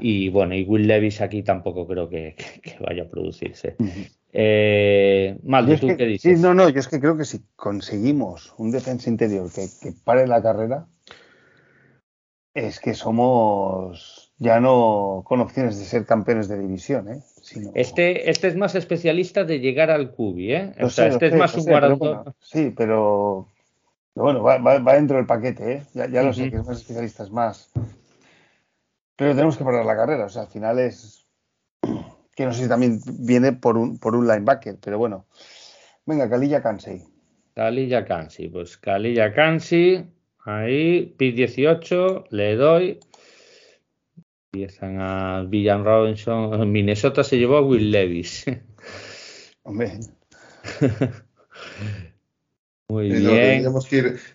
Y 0.00 0.28
bueno, 0.28 0.54
y 0.54 0.62
Will 0.62 0.86
Levis 0.86 1.20
aquí 1.20 1.42
tampoco 1.42 1.86
creo 1.86 2.08
que, 2.08 2.36
que 2.62 2.76
vaya 2.80 3.02
a 3.02 3.08
producirse. 3.08 3.76
Eh, 4.32 5.38
¿tú 5.80 5.86
qué 5.96 6.06
dices? 6.06 6.38
Sí, 6.38 6.42
no, 6.42 6.54
no, 6.54 6.68
yo 6.68 6.78
es 6.78 6.88
que 6.88 7.00
creo 7.00 7.16
que 7.16 7.24
si 7.24 7.42
conseguimos 7.56 8.54
un 8.58 8.70
defensa 8.70 9.10
interior 9.10 9.50
que, 9.52 9.68
pare 10.04 10.26
la 10.26 10.40
carrera, 10.40 10.86
es 12.54 12.78
que 12.78 12.94
somos 12.94 14.32
ya 14.38 14.60
no 14.60 15.22
con 15.26 15.40
opciones 15.40 15.78
de 15.78 15.84
ser 15.84 16.06
campeones 16.06 16.48
de 16.48 16.58
división, 16.58 17.08
¿eh? 17.08 17.22
Este, 17.74 18.30
este 18.30 18.48
es 18.48 18.56
más 18.56 18.74
especialista 18.74 19.44
de 19.44 19.58
llegar 19.58 19.90
al 19.90 20.12
cubi, 20.12 20.54
¿eh? 20.54 20.74
O 20.80 20.88
sea, 20.88 21.08
este 21.08 21.26
es 21.26 21.34
más 21.34 21.54
un 21.56 21.64
guardador. 21.64 22.34
sí, 22.40 22.72
pero, 22.76 23.48
bueno, 24.14 24.42
va, 24.42 24.94
dentro 24.94 25.16
del 25.16 25.26
paquete, 25.26 25.72
¿eh? 25.72 25.82
Ya, 25.94 26.22
lo 26.22 26.32
sé, 26.32 26.50
que 26.50 26.56
es 26.56 26.66
más 26.66 26.78
especialista, 26.78 27.24
es 27.24 27.30
más. 27.30 27.70
Pero 29.16 29.34
tenemos 29.34 29.56
que 29.56 29.64
parar 29.64 29.84
la 29.84 29.96
carrera, 29.96 30.24
o 30.24 30.28
sea, 30.28 30.42
al 30.42 30.48
final 30.48 30.78
es 30.78 31.26
que 32.40 32.46
no 32.46 32.54
sé 32.54 32.62
si 32.62 32.68
también 32.70 33.02
viene 33.18 33.52
por 33.52 33.76
un, 33.76 33.98
por 33.98 34.16
un 34.16 34.26
linebacker, 34.26 34.78
pero 34.80 34.96
bueno. 34.96 35.26
Venga, 36.06 36.30
Kalilla 36.30 36.62
Kansi. 36.62 37.04
Kalilla 37.54 38.06
Kansi, 38.06 38.48
pues 38.48 38.78
Kalilla 38.78 39.34
Kansi, 39.34 40.06
ahí, 40.46 41.14
PIT 41.18 41.36
18, 41.36 42.24
le 42.30 42.56
doy. 42.56 42.98
Empiezan 44.50 45.02
a 45.02 45.42
Villan 45.42 45.84
Robinson. 45.84 46.70
Minnesota 46.72 47.22
se 47.24 47.36
llevó 47.36 47.58
a 47.58 47.60
Will 47.60 47.90
Levis. 47.90 48.46
Hombre. 49.62 50.00
Muy 52.90 53.08
bien. 53.08 53.62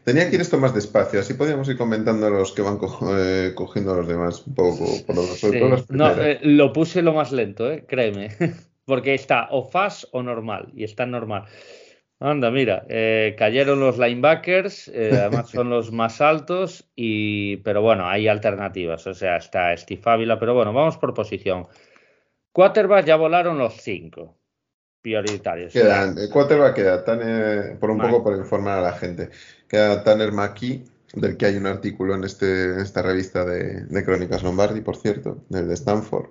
tenía 0.05 0.29
que 0.29 0.35
ir 0.35 0.41
esto 0.41 0.57
más 0.57 0.73
despacio, 0.73 1.19
así 1.19 1.33
podíamos 1.33 1.67
ir 1.67 1.77
comentando 1.77 2.27
a 2.27 2.29
los 2.29 2.53
que 2.53 2.61
van 2.61 2.79
eh, 3.17 3.51
cogiendo 3.53 3.91
a 3.91 3.97
los 3.97 4.07
demás 4.07 4.47
un 4.47 4.55
poco, 4.55 4.85
por 5.05 5.15
lo, 5.15 5.85
No, 5.89 6.21
eh, 6.21 6.39
lo 6.41 6.71
puse 6.71 7.01
lo 7.01 7.13
más 7.13 7.33
lento, 7.33 7.69
eh, 7.69 7.83
créeme, 7.85 8.29
porque 8.85 9.13
está 9.13 9.49
o 9.51 9.65
fast 9.65 10.05
o 10.11 10.23
normal, 10.23 10.69
y 10.73 10.85
está 10.85 11.05
normal. 11.05 11.43
Anda, 12.21 12.49
mira, 12.49 12.85
cayeron 13.37 13.81
los 13.81 13.97
linebackers, 13.97 14.87
además 14.95 15.49
son 15.49 15.69
los 15.69 15.91
más 15.91 16.21
altos, 16.21 16.89
y 16.95 17.57
pero 17.57 17.81
bueno, 17.81 18.07
hay 18.07 18.29
alternativas, 18.29 19.05
o 19.05 19.13
sea, 19.13 19.35
está 19.35 19.75
Steve 19.75 20.01
Ávila, 20.05 20.39
pero 20.39 20.53
bueno, 20.53 20.71
vamos 20.71 20.95
por 20.95 21.13
posición. 21.13 21.67
Quarterback 22.53 23.05
ya 23.05 23.17
volaron 23.17 23.57
los 23.57 23.73
cinco 23.81 24.37
prioritarios. 25.05 25.71
Quedan, 25.71 26.17
el 26.17 26.29
quarterback 26.29 26.73
queda 26.73 27.03
tan, 27.03 27.77
por 27.79 27.91
un 27.91 27.99
poco 27.99 28.23
por 28.23 28.35
informar 28.35 28.79
a 28.79 28.81
la 28.81 28.93
gente. 28.93 29.29
Queda 29.67 30.03
Tanner 30.03 30.31
McKee, 30.31 30.83
del 31.13 31.37
que 31.37 31.45
hay 31.45 31.57
un 31.57 31.67
artículo 31.67 32.15
en, 32.15 32.23
este, 32.23 32.81
esta 32.81 33.03
revista 33.03 33.45
de, 33.45 34.03
Crónicas 34.03 34.41
Lombardi, 34.41 34.81
por 34.81 34.97
cierto, 34.97 35.43
del 35.49 35.67
de 35.67 35.75
Stanford. 35.75 36.29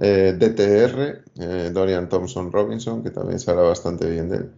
Eh, 0.00 0.36
DTR, 0.38 1.22
eh, 1.40 1.70
Dorian 1.72 2.10
Thompson 2.10 2.52
Robinson, 2.52 3.02
que 3.02 3.10
también 3.10 3.40
se 3.40 3.50
habla 3.50 3.62
bastante 3.62 4.08
bien 4.10 4.28
de 4.28 4.36
él. 4.36 4.50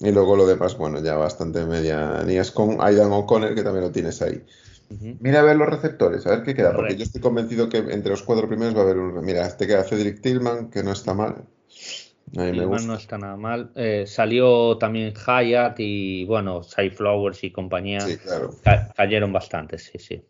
Y 0.00 0.10
luego 0.10 0.34
lo 0.34 0.46
demás, 0.46 0.78
bueno, 0.78 1.02
ya 1.02 1.16
bastante 1.16 1.66
media 1.66 2.24
es 2.26 2.50
con 2.50 2.78
Aidan 2.80 3.12
O'Connor, 3.12 3.54
que 3.54 3.62
también 3.62 3.84
lo 3.84 3.92
tienes 3.92 4.22
ahí. 4.22 4.42
Mira 5.20 5.40
a 5.40 5.42
ver 5.42 5.56
los 5.56 5.68
receptores, 5.68 6.26
a 6.26 6.30
ver 6.30 6.42
qué 6.42 6.54
queda, 6.54 6.74
porque 6.74 6.96
yo 6.96 7.04
estoy 7.04 7.20
convencido 7.20 7.68
que 7.68 7.76
entre 7.76 8.10
los 8.10 8.22
cuatro 8.22 8.48
primeros 8.48 8.74
va 8.74 8.80
a 8.80 8.82
haber 8.84 8.96
un... 8.96 9.22
Mira, 9.22 9.46
este 9.46 9.66
queda 9.66 9.84
Cedric 9.84 10.22
Tillman, 10.22 10.70
que 10.70 10.82
no 10.82 10.92
está 10.92 11.12
mal. 11.12 11.44
No 12.32 12.94
está 12.94 13.18
nada 13.18 13.36
mal. 13.36 13.72
Eh, 13.74 14.04
salió 14.06 14.78
también 14.78 15.12
Hyatt 15.14 15.76
y, 15.78 16.24
bueno, 16.24 16.62
Flowers 16.62 17.42
y 17.44 17.50
compañía. 17.50 18.00
Sí, 18.00 18.16
claro. 18.18 18.50
cayeron 18.96 19.32
bastante, 19.32 19.78
sí, 19.78 19.98
sí. 19.98 20.22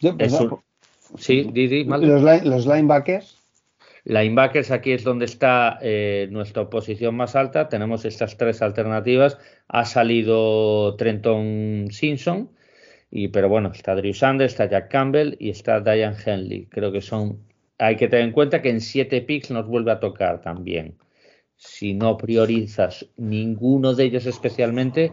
Pues, 0.00 0.38
sí, 1.16 1.50
Didi, 1.52 1.84
Los, 1.84 2.44
los 2.44 2.66
linebackers. 2.66 3.36
Linebackers 4.04 4.70
aquí 4.70 4.92
es 4.92 5.04
donde 5.04 5.26
está 5.26 5.78
eh, 5.82 6.28
nuestra 6.30 6.70
posición 6.70 7.14
más 7.14 7.36
alta. 7.36 7.68
Tenemos 7.68 8.04
estas 8.04 8.36
tres 8.36 8.62
alternativas. 8.62 9.38
Ha 9.68 9.84
salido 9.84 10.96
Trenton 10.96 11.88
Simpson, 11.90 12.50
y, 13.10 13.28
pero 13.28 13.48
bueno, 13.48 13.70
está 13.72 13.94
Drew 13.94 14.14
Sanders, 14.14 14.52
está 14.52 14.66
Jack 14.66 14.90
Campbell 14.90 15.36
y 15.38 15.50
está 15.50 15.80
Diane 15.80 16.16
Henley. 16.24 16.66
Creo 16.66 16.92
que 16.92 17.02
son. 17.02 17.47
Hay 17.78 17.96
que 17.96 18.08
tener 18.08 18.24
en 18.26 18.32
cuenta 18.32 18.60
que 18.60 18.70
en 18.70 18.80
siete 18.80 19.22
picks 19.22 19.50
nos 19.50 19.66
vuelve 19.66 19.92
a 19.92 20.00
tocar 20.00 20.40
también. 20.40 20.98
Si 21.56 21.94
no 21.94 22.16
priorizas 22.16 23.06
ninguno 23.16 23.94
de 23.94 24.04
ellos 24.04 24.26
especialmente, 24.26 25.12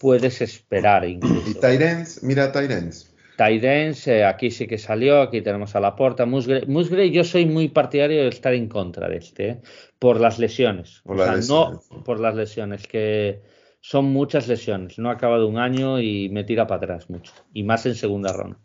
puedes 0.00 0.40
esperar 0.40 1.04
incluso. 1.04 1.50
Y 1.50 1.54
Tyrens, 1.54 2.22
mira 2.22 2.52
Tyrens. 2.52 3.14
Tydens, 3.36 4.06
eh, 4.06 4.24
aquí 4.24 4.50
sí 4.50 4.66
que 4.66 4.78
salió, 4.78 5.22
aquí 5.22 5.40
tenemos 5.40 5.74
a 5.74 5.80
la 5.80 5.96
porta. 5.96 6.24
Musgrave, 6.26 7.10
yo 7.10 7.24
soy 7.24 7.46
muy 7.46 7.68
partidario 7.68 8.22
de 8.22 8.28
estar 8.28 8.54
en 8.54 8.68
contra 8.68 9.08
de 9.08 9.16
este, 9.16 9.48
eh, 9.48 9.60
por 9.98 10.20
las 10.20 10.38
lesiones. 10.38 11.02
o 11.04 11.16
sea, 11.16 11.36
no 11.48 11.80
por 12.04 12.20
las 12.20 12.36
lesiones, 12.36 12.86
que 12.86 13.42
son 13.80 14.06
muchas 14.06 14.46
lesiones. 14.46 14.98
No 14.98 15.10
ha 15.10 15.14
acabado 15.14 15.48
un 15.48 15.58
año 15.58 16.00
y 16.00 16.28
me 16.28 16.44
tira 16.44 16.66
para 16.66 16.78
atrás 16.78 17.10
mucho. 17.10 17.32
Y 17.52 17.64
más 17.64 17.84
en 17.86 17.96
segunda 17.96 18.32
ronda. 18.32 18.58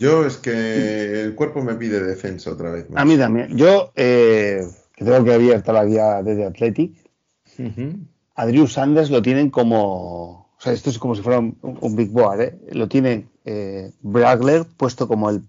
Yo 0.00 0.26
es 0.26 0.38
que 0.38 1.22
el 1.22 1.34
cuerpo 1.36 1.62
me 1.62 1.74
pide 1.74 2.02
defensa 2.02 2.50
otra 2.50 2.72
vez. 2.72 2.86
A 2.96 3.04
mí 3.04 3.16
también. 3.16 3.56
Yo, 3.56 3.92
eh, 3.94 4.66
que 4.96 5.04
tengo 5.04 5.22
que 5.22 5.34
abierta 5.34 5.72
la 5.72 5.84
guía 5.84 6.22
desde 6.22 6.46
Athletic, 6.46 6.92
uh 7.58 8.66
Sanders 8.66 9.10
lo 9.10 9.20
tienen 9.22 9.50
como 9.50 10.40
o 10.60 10.62
sea, 10.62 10.74
esto 10.74 10.90
es 10.90 10.98
como 10.98 11.14
si 11.14 11.22
fuera 11.22 11.38
un, 11.38 11.96
big 11.96 12.10
board, 12.10 12.40
¿eh? 12.42 12.60
Lo 12.72 12.86
tiene 12.86 13.26
eh, 13.46 13.92
Bragler 14.02 14.66
puesto 14.76 15.08
como 15.08 15.30
el 15.30 15.42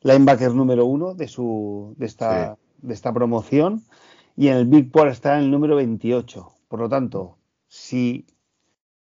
linebacker 0.00 0.54
número 0.54 0.86
uno 0.86 1.12
de, 1.12 1.28
su, 1.28 1.94
de, 1.98 2.06
esta, 2.06 2.56
de 2.78 2.94
esta 2.94 3.12
promoción 3.12 3.82
y 4.34 4.48
en 4.48 4.56
el 4.56 4.64
big 4.64 4.90
board 4.90 5.10
está 5.10 5.36
en 5.36 5.44
el 5.44 5.50
número 5.50 5.76
28. 5.76 6.52
Por 6.68 6.80
lo 6.80 6.88
tanto, 6.88 7.36
si, 7.68 8.24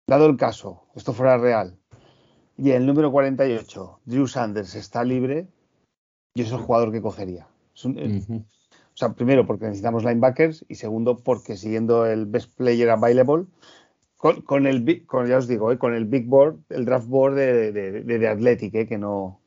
dado 0.09 0.27
el 0.27 0.37
caso, 0.37 0.83
esto 0.97 1.13
fuera 1.13 1.39
real, 1.39 1.79
y 2.59 2.71
el 2.71 2.87
número 2.87 3.11
48, 3.13 4.01
Drew 4.05 4.27
Sanders, 4.27 4.75
está 4.75 5.05
libre, 5.05 5.47
yo 6.35 6.45
soy 6.45 6.59
el 6.59 6.65
jugador 6.65 6.93
que 6.93 7.03
cogería. 7.03 7.47
Eh, 7.85 8.23
o 8.31 8.99
sea, 8.99 9.13
primero 9.13 9.47
porque 9.47 9.67
necesitamos 9.67 10.05
linebackers 10.05 10.65
y 10.69 10.77
segundo 10.77 11.19
porque 11.19 11.57
siguiendo 11.57 12.07
el 12.07 12.25
best 12.27 12.55
player 12.57 12.89
available, 12.89 13.45
con, 14.17 14.67
el, 14.67 15.05
con, 15.07 15.29
ya 15.29 15.37
os 15.37 15.47
digo, 15.47 15.71
eh, 15.71 15.79
con 15.79 15.95
el 15.95 16.07
Big 16.07 16.27
Board, 16.27 16.57
el 16.71 16.87
draft 16.87 17.07
board 17.07 17.35
de, 17.35 17.73
de, 17.73 18.03
de, 18.03 18.29
Athletic, 18.29 18.75
eh, 18.75 18.87
que 18.87 18.97
no. 18.97 19.41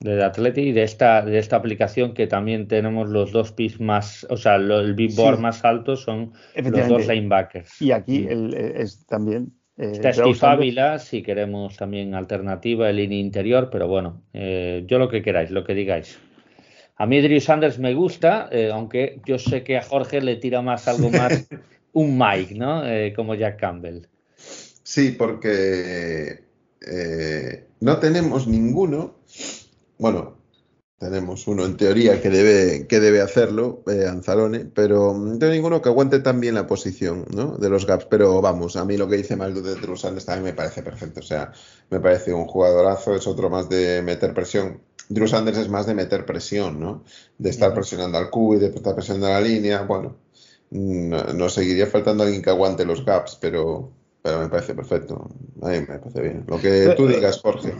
De 0.00 0.22
Athletic 0.24 0.64
y 0.64 0.72
de 0.72 0.84
esta, 0.84 1.22
de 1.22 1.38
esta 1.38 1.56
aplicación 1.56 2.14
que 2.14 2.26
también 2.26 2.68
tenemos 2.68 3.10
los 3.10 3.32
dos 3.32 3.52
picks 3.52 3.80
más, 3.80 4.26
o 4.30 4.36
sea, 4.36 4.56
el 4.56 4.94
Big 4.94 5.14
Board 5.14 5.38
más 5.40 5.64
alto 5.64 5.96
son 5.96 6.32
los 6.56 6.88
dos 6.88 7.06
linebackers. 7.06 7.82
Y 7.82 7.92
aquí 7.92 8.26
el, 8.26 8.54
es 8.54 9.04
también. 9.06 9.57
Eh, 9.78 9.92
Está 9.92 10.12
Steve 10.12 10.38
Ávila, 10.42 10.98
si 10.98 11.22
queremos 11.22 11.76
también 11.76 12.14
alternativa, 12.14 12.90
el 12.90 12.96
línea 12.96 13.18
interior, 13.18 13.68
pero 13.70 13.88
bueno, 13.88 14.22
eh, 14.32 14.84
yo 14.86 14.98
lo 14.98 15.08
que 15.08 15.22
queráis, 15.22 15.50
lo 15.50 15.64
que 15.64 15.74
digáis. 15.74 16.18
A 16.96 17.06
mí 17.06 17.20
Drew 17.20 17.40
Sanders 17.40 17.78
me 17.78 17.94
gusta, 17.94 18.50
aunque 18.72 19.20
yo 19.24 19.38
sé 19.38 19.62
que 19.62 19.76
a 19.76 19.82
Jorge 19.82 20.20
le 20.20 20.34
tira 20.34 20.62
más 20.62 20.88
algo 20.88 21.10
más 21.10 21.48
un 21.92 22.18
Mike, 22.18 22.54
¿no? 22.54 22.86
Eh, 22.86 23.12
como 23.14 23.34
Jack 23.34 23.58
Campbell. 23.58 24.06
Sí, 24.82 25.12
porque 25.12 26.44
eh, 26.86 27.66
no 27.80 27.98
tenemos 27.98 28.46
ninguno. 28.46 29.16
Bueno, 29.98 30.37
tenemos 30.98 31.46
uno 31.46 31.64
en 31.64 31.76
teoría 31.76 32.20
que 32.20 32.28
debe, 32.28 32.86
que 32.88 32.98
debe 32.98 33.20
hacerlo, 33.20 33.82
eh, 33.86 34.06
Anzalone, 34.08 34.64
pero 34.64 35.14
no 35.14 35.38
tengo 35.38 35.52
ninguno 35.52 35.80
que 35.80 35.88
aguante 35.88 36.18
tan 36.18 36.40
bien 36.40 36.56
la 36.56 36.66
posición 36.66 37.24
¿no? 37.30 37.56
de 37.56 37.70
los 37.70 37.86
gaps. 37.86 38.06
Pero 38.06 38.40
vamos, 38.42 38.76
a 38.76 38.84
mí 38.84 38.96
lo 38.96 39.08
que 39.08 39.16
dice 39.16 39.36
Maldo 39.36 39.62
de 39.62 39.76
Drew 39.76 39.96
Sanders 39.96 40.26
también 40.26 40.46
me 40.46 40.52
parece 40.54 40.82
perfecto. 40.82 41.20
O 41.20 41.22
sea, 41.22 41.52
me 41.90 42.00
parece 42.00 42.34
un 42.34 42.46
jugadorazo, 42.46 43.14
es 43.14 43.26
otro 43.28 43.48
más 43.48 43.68
de 43.68 44.02
meter 44.02 44.34
presión. 44.34 44.80
Drew 45.08 45.28
Sanders 45.28 45.58
es 45.58 45.68
más 45.68 45.86
de 45.86 45.94
meter 45.94 46.26
presión, 46.26 46.80
¿no? 46.80 47.04
De 47.38 47.50
estar 47.50 47.72
presionando 47.72 48.18
al 48.18 48.28
cubo 48.28 48.56
y 48.56 48.58
de 48.58 48.66
estar 48.66 48.94
presionando 48.94 49.28
a 49.28 49.30
la 49.30 49.40
línea. 49.40 49.82
Bueno, 49.82 50.16
no, 50.70 51.48
seguiría 51.48 51.86
faltando 51.86 52.24
alguien 52.24 52.42
que 52.42 52.50
aguante 52.50 52.84
los 52.84 53.04
gaps, 53.04 53.38
pero, 53.40 53.92
pero 54.20 54.40
me 54.40 54.48
parece 54.48 54.74
perfecto. 54.74 55.30
A 55.62 55.68
mí 55.68 55.80
me 55.80 55.98
parece 55.98 56.20
bien. 56.20 56.44
Lo 56.48 56.60
que 56.60 56.92
tú 56.96 57.06
digas, 57.06 57.40
Jorge. 57.40 57.72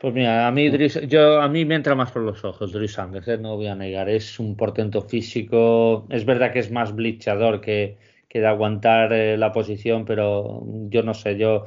Pues 0.00 0.14
mira, 0.14 0.46
a 0.48 0.50
mí, 0.50 0.70
yo, 1.08 1.42
a 1.42 1.48
mí 1.48 1.64
me 1.66 1.74
entra 1.74 1.94
más 1.94 2.10
por 2.10 2.22
los 2.22 2.42
ojos 2.42 2.72
Drew 2.72 2.88
Sanders, 2.88 3.28
¿eh? 3.28 3.36
no 3.36 3.56
voy 3.56 3.66
a 3.66 3.74
negar. 3.74 4.08
Es 4.08 4.40
un 4.40 4.56
portento 4.56 5.02
físico. 5.02 6.06
Es 6.08 6.24
verdad 6.24 6.52
que 6.52 6.60
es 6.60 6.70
más 6.70 6.94
blichador 6.94 7.60
que, 7.60 7.98
que 8.26 8.40
de 8.40 8.46
aguantar 8.46 9.12
eh, 9.12 9.36
la 9.36 9.52
posición, 9.52 10.06
pero 10.06 10.62
yo 10.88 11.02
no 11.02 11.12
sé, 11.12 11.36
yo 11.36 11.66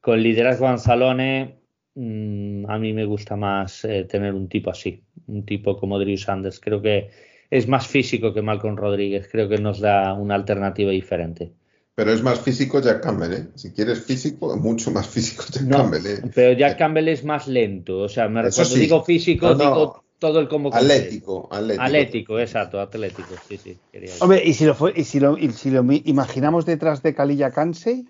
con 0.00 0.20
liderazgo 0.22 0.66
Anzalone, 0.66 1.60
mm, 1.94 2.68
a 2.68 2.78
mí 2.80 2.92
me 2.92 3.04
gusta 3.04 3.36
más 3.36 3.84
eh, 3.84 4.04
tener 4.04 4.34
un 4.34 4.48
tipo 4.48 4.70
así, 4.70 5.04
un 5.28 5.44
tipo 5.46 5.76
como 5.78 6.00
Drew 6.00 6.16
Sanders. 6.16 6.58
Creo 6.60 6.82
que 6.82 7.10
es 7.50 7.68
más 7.68 7.86
físico 7.86 8.34
que 8.34 8.42
Malcolm 8.42 8.76
Rodríguez. 8.76 9.28
Creo 9.30 9.48
que 9.48 9.58
nos 9.58 9.78
da 9.80 10.14
una 10.14 10.34
alternativa 10.34 10.90
diferente. 10.90 11.52
Pero 11.98 12.12
es 12.12 12.22
más 12.22 12.38
físico 12.38 12.80
Jack 12.80 13.02
Campbell, 13.02 13.32
¿eh? 13.32 13.48
Si 13.56 13.72
quieres 13.72 14.04
físico, 14.04 14.56
mucho 14.56 14.92
más 14.92 15.08
físico 15.08 15.42
Jack 15.50 15.68
Campbell, 15.68 16.06
¿eh? 16.06 16.20
Pero 16.32 16.56
Jack 16.56 16.78
Campbell 16.78 17.08
es 17.08 17.24
más 17.24 17.48
lento. 17.48 17.98
O 17.98 18.08
sea, 18.08 18.28
me, 18.28 18.48
cuando 18.48 18.74
digo 18.76 19.02
físico, 19.02 19.52
digo 19.56 20.04
todo 20.20 20.38
el 20.38 20.46
como 20.46 20.72
atlético, 20.72 21.48
atlético. 21.50 21.82
Atlético, 21.82 22.38
exacto, 22.38 22.80
atlético. 22.80 23.34
Sí, 23.48 23.56
sí. 23.56 23.76
Hombre, 24.20 24.44
y 24.44 24.54
si 24.54 24.64
lo, 24.64 24.76
fue, 24.76 24.92
y 24.94 25.02
si 25.02 25.18
lo, 25.18 25.36
y 25.36 25.50
si 25.50 25.72
lo 25.72 25.84
imaginamos 25.92 26.66
detrás 26.66 27.02
de 27.02 27.16
Kalilla 27.16 27.50
Kansey, 27.50 28.06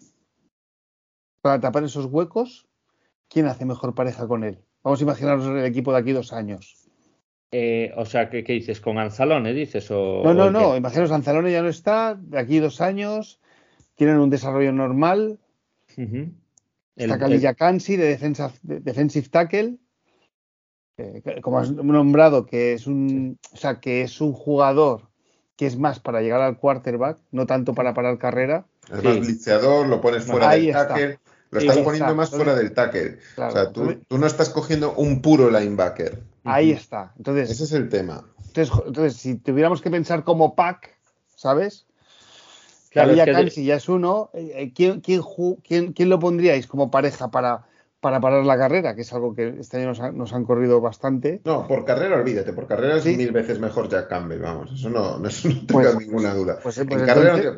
para 1.41 1.59
tapar 1.59 1.83
esos 1.83 2.05
huecos, 2.05 2.67
¿quién 3.31 3.47
hace 3.47 3.65
mejor 3.65 3.95
pareja 3.95 4.29
con 4.29 4.45
él? 4.45 4.59
Vamos 4.83 5.01
a 5.01 5.05
imaginarnos 5.05 5.47
el 5.47 5.65
equipo 5.65 5.93
de 5.93 5.99
aquí 6.01 6.13
dos 6.13 6.35
años. 6.35 6.77
Eh, 7.53 7.95
o 7.97 8.05
sea, 8.05 8.29
¿qué, 8.29 8.43
dices? 8.43 8.83
¿Con 8.83 8.99
Anzalone 8.99 9.55
dices? 9.55 9.91
O, 9.91 10.21
no, 10.25 10.35
no, 10.35 10.51
no. 10.51 10.77
Imaginaos, 10.77 11.11
Anzalone 11.11 11.51
ya 11.51 11.63
no 11.63 11.71
está, 11.71 12.15
de 12.15 12.39
aquí 12.39 12.59
dos 12.59 12.83
años, 12.83 13.41
tienen 13.99 14.19
un 14.19 14.31
desarrollo 14.31 14.73
normal. 14.73 15.39
Está 16.97 17.19
Calilla 17.19 17.55
Kansi 17.55 17.97
de, 17.97 18.07
defensa, 18.07 18.53
defensive 18.63 19.29
tackle. 19.29 19.77
como 21.43 21.59
has 21.59 21.73
nombrado, 21.73 22.47
que 22.47 22.73
es 22.73 22.87
un, 22.87 23.39
o 23.53 23.57
sea, 23.57 23.81
que 23.81 24.03
es 24.03 24.21
un 24.21 24.33
jugador 24.33 25.09
que 25.57 25.67
es 25.67 25.77
más 25.77 25.99
para 25.99 26.23
llegar 26.23 26.41
al 26.41 26.59
quarterback, 26.59 27.19
no 27.33 27.47
tanto 27.47 27.75
para 27.75 27.93
parar 27.93 28.19
carrera. 28.19 28.67
Es 28.93 29.03
más 29.03 29.19
blitzeador, 29.19 29.89
lo 29.89 30.01
pones 30.01 30.25
fuera 30.25 30.51
del 30.51 30.73
tackle. 30.73 31.19
Lo 31.51 31.59
estás 31.59 31.79
poniendo 31.79 32.15
más 32.15 32.31
fuera 32.31 32.55
del 32.55 32.73
tackle. 32.73 33.19
o 33.37 33.51
sea, 33.51 33.73
tú, 33.73 33.97
tú, 34.07 34.19
no 34.19 34.27
estás 34.27 34.51
cogiendo 34.51 34.95
un 34.95 35.21
puro 35.21 35.51
linebacker. 35.51 36.23
Ahí 36.45 36.71
está. 36.71 37.13
Entonces, 37.17 37.51
Ese 37.51 37.65
es 37.65 37.73
el 37.73 37.89
tema. 37.89 38.25
Entonces, 38.55 39.17
si 39.17 39.35
tuviéramos 39.35 39.83
que 39.83 39.91
pensar 39.91 40.23
como 40.23 40.55
pack, 40.55 40.97
¿sabes? 41.35 41.88
Claro, 42.91 43.15
que 43.15 43.51
si 43.51 43.65
ya 43.65 43.77
es 43.77 43.89
uno, 43.89 44.31
eh, 44.33 44.53
eh, 44.55 44.73
¿quién, 44.75 45.01
quién, 45.01 45.93
quién, 45.93 46.09
lo 46.09 46.19
pondríais 46.19 46.67
como 46.67 46.91
pareja 46.91 47.31
para, 47.31 47.67
para 48.01 48.21
parar 48.21 48.45
la 48.47 48.57
carrera? 48.57 48.95
Que 48.95 49.03
es 49.03 49.13
algo 49.13 49.35
que 49.35 49.57
este 49.61 49.77
año 49.77 49.93
nos, 50.13 50.33
han 50.33 50.45
corrido 50.45 50.81
bastante. 50.81 51.43
No, 51.45 51.67
por 51.69 51.85
carrera 51.85 52.17
olvídate, 52.17 52.53
por 52.53 52.67
carrera 52.67 52.97
es 52.97 53.05
mil 53.05 53.31
veces 53.31 53.59
mejor 53.59 53.89
Jack 53.89 54.09
Campbell, 54.09 54.41
vamos, 54.41 54.73
eso 54.73 54.89
no, 54.89 55.19
no, 55.19 55.29
tengo 55.29 55.65
pues, 55.69 55.99
ninguna 55.99 56.35
duda. 56.35 56.59
Pues, 56.63 56.81
pues 56.89 57.03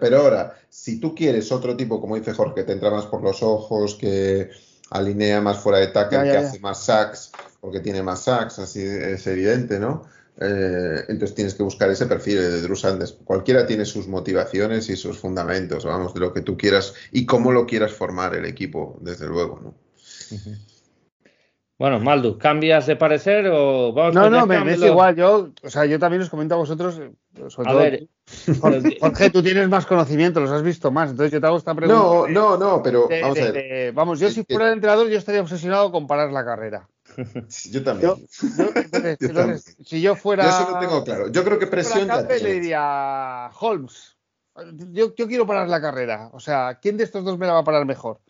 pero 0.01 0.18
ahora, 0.18 0.55
si 0.68 0.99
tú 0.99 1.14
quieres 1.14 1.53
otro 1.53 1.76
tipo, 1.76 2.01
como 2.01 2.16
dice 2.16 2.33
Jorge, 2.33 2.57
que 2.57 2.64
te 2.64 2.72
entra 2.72 2.91
más 2.91 3.07
por 3.07 3.22
los 3.22 3.43
ojos, 3.43 3.95
que 3.95 4.51
alinea 4.91 5.41
más 5.41 5.59
fuera 5.59 5.78
de 5.78 5.89
tackle, 5.89 6.24
que 6.24 6.37
hace 6.37 6.59
más 6.59 6.83
sacks, 6.83 7.31
porque 7.61 7.78
tiene 7.78 8.03
más 8.03 8.24
sacks, 8.24 8.59
así 8.59 8.83
es 8.83 9.24
evidente, 9.28 9.78
¿no? 9.78 10.03
Eh, 10.41 11.05
entonces 11.09 11.34
tienes 11.34 11.55
que 11.55 11.62
buscar 11.62 11.91
ese 11.91 12.07
perfil 12.07 12.36
de 12.36 12.62
Drew 12.62 12.76
Sanders. 12.76 13.12
Cualquiera 13.24 13.66
tiene 13.66 13.84
sus 13.84 14.09
motivaciones 14.09 14.88
y 14.88 14.97
sus 14.97 15.18
fundamentos, 15.18 15.84
vamos, 15.84 16.14
de 16.14 16.20
lo 16.20 16.32
que 16.32 16.41
tú 16.41 16.57
quieras 16.57 16.95
y 17.12 17.26
cómo 17.26 17.53
lo 17.53 17.66
quieras 17.66 17.93
formar 17.93 18.34
el 18.34 18.47
equipo, 18.47 18.99
desde 19.03 19.26
luego, 19.26 19.61
¿no? 19.62 19.74
Bueno, 21.80 21.99
Maldu, 21.99 22.36
¿cambias 22.36 22.86
de 22.86 22.97
parecer 22.97 23.49
o 23.51 23.95
vamos 23.95 24.14
No, 24.14 24.28
no, 24.28 24.47
me, 24.47 24.70
es 24.70 24.82
igual. 24.82 25.16
Yo, 25.16 25.49
o 25.62 25.70
sea, 25.70 25.86
yo 25.86 25.99
también 25.99 26.20
os 26.20 26.28
comento 26.28 26.55
a 26.55 26.59
vosotros. 26.59 26.99
Eh, 26.99 27.11
a 27.64 27.72
ver, 27.72 28.07
Jorge, 29.01 29.30
tú 29.30 29.43
tienes 29.43 29.66
más 29.66 29.86
conocimiento, 29.86 30.41
los 30.41 30.51
has 30.51 30.62
visto 30.62 30.91
más. 30.91 31.11
Entonces 31.11 31.32
yo 31.32 31.41
te 31.41 31.47
hago 31.47 31.57
esta 31.57 31.74
pregunta. 31.74 31.99
No, 31.99 32.28
no, 32.28 32.59
no, 32.59 32.82
pero 32.82 33.09
vamos 33.09 33.38
a 33.41 33.51
ver. 33.51 33.93
vamos, 33.95 34.20
yo 34.20 34.28
si 34.28 34.45
fuera 34.45 34.66
el 34.66 34.74
entrenador, 34.74 35.09
yo 35.09 35.16
estaría 35.16 35.41
obsesionado 35.41 35.91
con 35.91 36.07
parar 36.07 36.30
la 36.32 36.45
carrera. 36.45 36.86
Yo 37.70 37.82
también. 37.84 38.12
Si 39.84 40.00
yo 40.00 40.14
fuera. 40.16 40.44
Yo 40.44 40.50
eso 40.50 40.70
lo 40.70 40.78
tengo 40.78 41.04
claro. 41.04 41.28
Yo 41.28 41.44
creo 41.44 41.58
que 41.58 41.66
presión. 41.66 42.08
le 42.08 42.52
diría 42.52 43.50
Holmes. 43.58 44.16
Yo, 44.90 45.14
yo 45.14 45.26
quiero 45.26 45.46
parar 45.46 45.68
la 45.68 45.80
carrera. 45.80 46.30
O 46.32 46.40
sea, 46.40 46.78
¿quién 46.80 46.96
de 46.96 47.04
estos 47.04 47.24
dos 47.24 47.38
me 47.38 47.46
la 47.46 47.54
va 47.54 47.61
a 47.61 47.64
parar 47.64 47.86
mejor? 47.86 48.20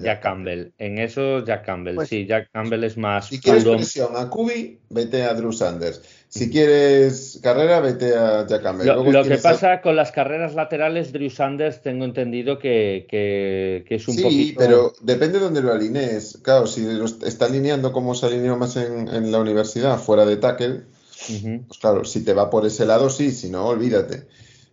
Jack 0.00 0.22
Campbell. 0.22 0.72
En 0.78 0.98
eso, 0.98 1.44
Jack 1.44 1.64
Campbell. 1.64 1.96
Pues 1.96 2.08
sí, 2.08 2.26
Jack 2.26 2.50
Campbell 2.52 2.84
es 2.84 2.96
más. 2.96 3.26
Si 3.26 3.40
quieres 3.40 3.64
presión 3.64 4.16
a 4.16 4.28
Kubi, 4.28 4.80
vete 4.88 5.24
a 5.24 5.34
Drew 5.34 5.52
Sanders. 5.52 6.17
Si 6.28 6.50
quieres 6.50 7.40
carrera, 7.42 7.80
vete 7.80 8.14
a 8.14 8.46
Jack 8.46 8.62
Campbell. 8.62 8.86
Lo, 8.86 9.24
que 9.24 9.38
pasa 9.38 9.80
con 9.80 9.96
las 9.96 10.12
carreras 10.12 10.54
laterales, 10.54 11.10
Drew 11.10 11.30
Sanders, 11.30 11.80
tengo 11.80 12.04
entendido 12.04 12.58
que, 12.58 13.06
es 13.88 14.08
un 14.08 14.16
poquito. 14.16 14.30
Sí, 14.30 14.54
pero 14.56 14.92
depende 15.00 15.38
de 15.38 15.44
dónde 15.44 15.62
lo 15.62 15.72
alinees. 15.72 16.38
Claro, 16.42 16.66
si 16.66 16.84
lo 16.84 17.06
está 17.06 17.46
alineando 17.46 17.92
como 17.92 18.14
se 18.14 18.26
alineó 18.26 18.58
más 18.58 18.76
en, 18.76 19.32
la 19.32 19.38
universidad, 19.38 19.98
fuera 19.98 20.26
de 20.26 20.36
tackle, 20.36 20.82
pues 21.66 21.78
claro, 21.80 22.04
si 22.04 22.22
te 22.22 22.34
va 22.34 22.50
por 22.50 22.66
ese 22.66 22.84
lado, 22.84 23.08
sí, 23.08 23.32
si 23.32 23.48
no, 23.48 23.66
olvídate. 23.66 24.26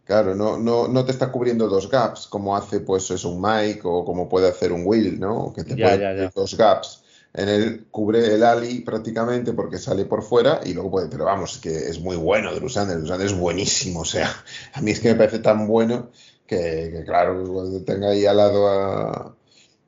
Claro, 0.03 0.35
no, 0.35 0.57
no, 0.57 0.87
no 0.87 1.05
te 1.05 1.11
está 1.11 1.31
cubriendo 1.31 1.67
dos 1.67 1.89
gaps 1.89 2.27
como 2.27 2.55
hace 2.55 2.79
pues 2.79 3.09
es 3.09 3.25
un 3.25 3.41
Mike 3.41 3.81
o 3.85 4.05
como 4.05 4.29
puede 4.29 4.47
hacer 4.47 4.71
un 4.71 4.83
Will, 4.85 5.19
¿no? 5.19 5.51
Que 5.51 5.63
te 5.63 5.75
puede 5.75 6.29
dos 6.35 6.55
gaps. 6.55 7.04
En 7.35 7.49
él 7.49 7.87
cubre 7.91 8.33
el 8.33 8.43
Ali 8.43 8.79
prácticamente 8.79 9.53
porque 9.53 9.77
sale 9.77 10.05
por 10.05 10.23
fuera 10.23 10.61
y 10.63 10.73
luego 10.73 10.91
puede, 10.91 11.07
pero 11.09 11.25
vamos, 11.25 11.57
que 11.57 11.69
es 11.69 11.99
muy 11.99 12.15
bueno 12.15 12.53
Drew 12.55 12.69
Sanders, 12.69 13.09
es 13.21 13.37
buenísimo, 13.37 13.99
o 14.01 14.05
sea, 14.05 14.29
a 14.73 14.81
mí 14.81 14.91
es 14.91 14.99
que 14.99 15.09
me 15.09 15.15
parece 15.15 15.39
tan 15.39 15.67
bueno 15.67 16.11
que, 16.47 17.03
claro, 17.05 17.43
cuando 17.43 17.83
tenga 17.83 18.09
ahí 18.09 18.25
al 18.25 18.37
lado 18.37 18.67
a, 18.67 19.35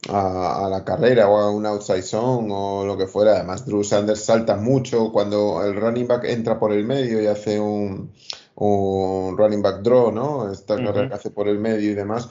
a, 0.09 0.69
la 0.69 0.83
carrera 0.83 1.29
o 1.29 1.37
a 1.37 1.51
un 1.51 1.65
outside 1.65 2.01
zone 2.01 2.49
o 2.51 2.85
lo 2.85 2.97
que 2.97 3.07
fuera, 3.07 3.35
además 3.35 3.65
Drew 3.65 3.83
Sanders 3.83 4.25
salta 4.25 4.57
mucho 4.57 5.11
cuando 5.11 5.63
el 5.63 5.75
running 5.75 6.07
back 6.07 6.25
entra 6.25 6.59
por 6.59 6.73
el 6.73 6.83
medio 6.85 7.21
y 7.21 7.27
hace 7.27 7.59
un 7.59 8.11
un 8.59 9.37
running 9.37 9.61
back 9.61 9.81
draw, 9.81 10.11
¿no? 10.11 10.51
Esta 10.51 10.75
carrera 10.77 11.09
que 11.09 11.13
hace 11.13 11.29
por 11.29 11.47
el 11.47 11.59
medio 11.59 11.91
y 11.91 11.93
demás. 11.93 12.29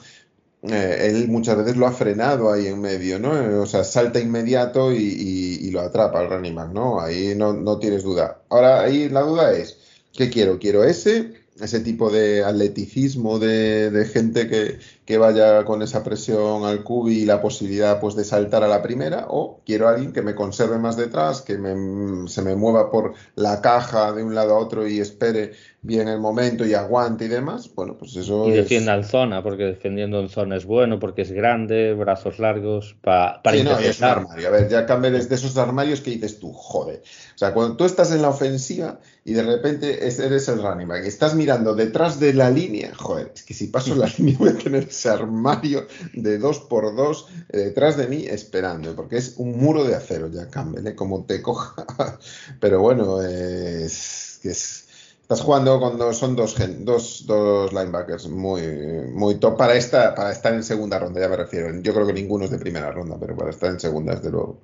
Eh, 0.63 1.09
él 1.09 1.27
muchas 1.27 1.57
veces 1.57 1.77
lo 1.77 1.85
ha 1.85 1.91
frenado 1.91 2.51
ahí 2.51 2.67
en 2.67 2.81
medio, 2.81 3.19
¿no? 3.19 3.61
O 3.61 3.65
sea, 3.65 3.83
salta 3.83 4.19
inmediato 4.19 4.91
y, 4.91 5.69
lo 5.71 5.81
atrapa 5.81 6.21
el 6.21 6.29
running 6.29 6.55
¿no? 6.73 6.99
Ahí 6.99 7.35
no, 7.35 7.53
no, 7.53 7.77
tienes 7.77 8.03
duda. 8.03 8.41
Ahora, 8.49 8.81
ahí 8.81 9.09
la 9.09 9.21
duda 9.21 9.53
es, 9.53 9.77
¿qué 10.13 10.29
quiero? 10.29 10.57
¿Quiero 10.57 10.83
ese? 10.83 11.33
Ese 11.59 11.79
tipo 11.81 12.09
de 12.09 12.43
atleticismo 12.43 13.39
de, 13.39 13.91
de 13.91 14.05
gente 14.05 14.47
que, 14.47 14.79
que, 15.07 15.17
vaya 15.17 15.65
con 15.65 15.81
esa 15.81 16.03
presión 16.03 16.65
al 16.65 16.83
cubi 16.83 17.19
y 17.19 17.25
la 17.25 17.41
posibilidad 17.41 17.99
pues 17.99 18.15
de 18.15 18.23
saltar 18.23 18.63
a 18.63 18.67
la 18.67 18.81
primera 18.81 19.25
o 19.29 19.61
quiero 19.65 19.87
a 19.87 19.91
alguien 19.91 20.13
que 20.13 20.21
me 20.21 20.35
conserve 20.35 20.77
más 20.77 20.97
detrás, 20.97 21.41
que 21.41 21.57
me, 21.57 22.27
se 22.27 22.41
me 22.41 22.55
mueva 22.55 22.91
por 22.91 23.13
la 23.35 23.61
caja 23.61 24.11
de 24.11 24.23
un 24.23 24.35
lado 24.35 24.55
a 24.55 24.59
otro 24.59 24.87
y 24.87 24.99
espere 24.99 25.53
bien 25.87 26.07
el 26.07 26.19
momento 26.19 26.65
y 26.65 26.73
aguante 26.73 27.25
y 27.25 27.27
demás, 27.29 27.71
bueno, 27.73 27.97
pues 27.97 28.15
eso 28.15 28.47
Y 28.47 28.51
defienda 28.51 28.93
en 28.93 29.05
zona, 29.05 29.41
porque 29.41 29.63
defendiendo 29.63 30.19
en 30.19 30.29
zona 30.29 30.57
es 30.57 30.65
bueno, 30.65 30.99
porque 30.99 31.21
es 31.21 31.31
grande, 31.31 31.93
brazos 31.93 32.39
largos, 32.39 32.95
para 33.01 33.41
sí, 33.51 33.63
no, 33.63 33.79
es 33.79 33.99
un 33.99 34.05
armario. 34.05 34.47
A 34.47 34.51
ver, 34.51 34.69
ya 34.69 34.85
Campbell 34.85 35.15
es 35.15 35.29
de 35.29 35.35
esos 35.35 35.57
armarios 35.57 36.01
que 36.01 36.11
dices 36.11 36.39
tú, 36.39 36.51
joder. 36.51 37.01
O 37.33 37.37
sea, 37.37 37.53
cuando 37.53 37.77
tú 37.77 37.85
estás 37.85 38.11
en 38.11 38.21
la 38.21 38.29
ofensiva 38.29 38.99
y 39.23 39.33
de 39.33 39.43
repente 39.43 40.05
eres 40.05 40.47
el 40.49 40.61
running 40.61 40.87
back 40.87 41.05
estás 41.05 41.35
mirando 41.35 41.73
detrás 41.73 42.19
de 42.19 42.33
la 42.33 42.49
línea, 42.49 42.93
joder, 42.95 43.31
es 43.33 43.43
que 43.43 43.53
si 43.53 43.67
paso 43.67 43.95
la 43.95 44.07
línea 44.17 44.35
voy 44.37 44.49
a 44.49 44.57
tener 44.57 44.91
ese 44.97 45.09
armario 45.09 45.87
de 46.13 46.37
dos 46.37 46.59
por 46.59 46.95
dos 46.95 47.27
eh, 47.49 47.57
detrás 47.57 47.97
de 47.97 48.07
mí 48.07 48.25
esperando, 48.25 48.95
porque 48.95 49.17
es 49.17 49.35
un 49.37 49.57
muro 49.57 49.83
de 49.83 49.95
acero 49.95 50.29
ya 50.29 50.49
Campbell, 50.49 50.87
¿eh? 50.87 50.95
como 50.95 51.25
te 51.25 51.41
coja. 51.41 51.85
Pero 52.59 52.81
bueno, 52.81 53.21
es 53.21 54.39
que 54.41 54.49
es 54.49 54.87
Estás 55.27 55.41
jugando 55.41 55.77
cuando 55.77 56.13
son 56.13 56.37
dos, 56.37 56.55
dos, 56.85 57.25
dos 57.27 57.73
linebackers 57.73 58.29
muy, 58.29 58.61
muy 59.11 59.35
top 59.35 59.57
para, 59.57 59.75
esta, 59.75 60.15
para 60.15 60.31
estar 60.31 60.53
en 60.53 60.63
segunda 60.63 60.99
ronda, 60.99 61.19
ya 61.19 61.27
me 61.27 61.35
refiero. 61.35 61.67
Yo 61.81 61.93
creo 61.93 62.07
que 62.07 62.13
ninguno 62.13 62.45
es 62.45 62.51
de 62.51 62.57
primera 62.57 62.93
ronda, 62.93 63.17
pero 63.19 63.35
para 63.35 63.49
estar 63.49 63.69
en 63.69 63.77
segunda, 63.77 64.15
desde 64.15 64.31
luego. 64.31 64.61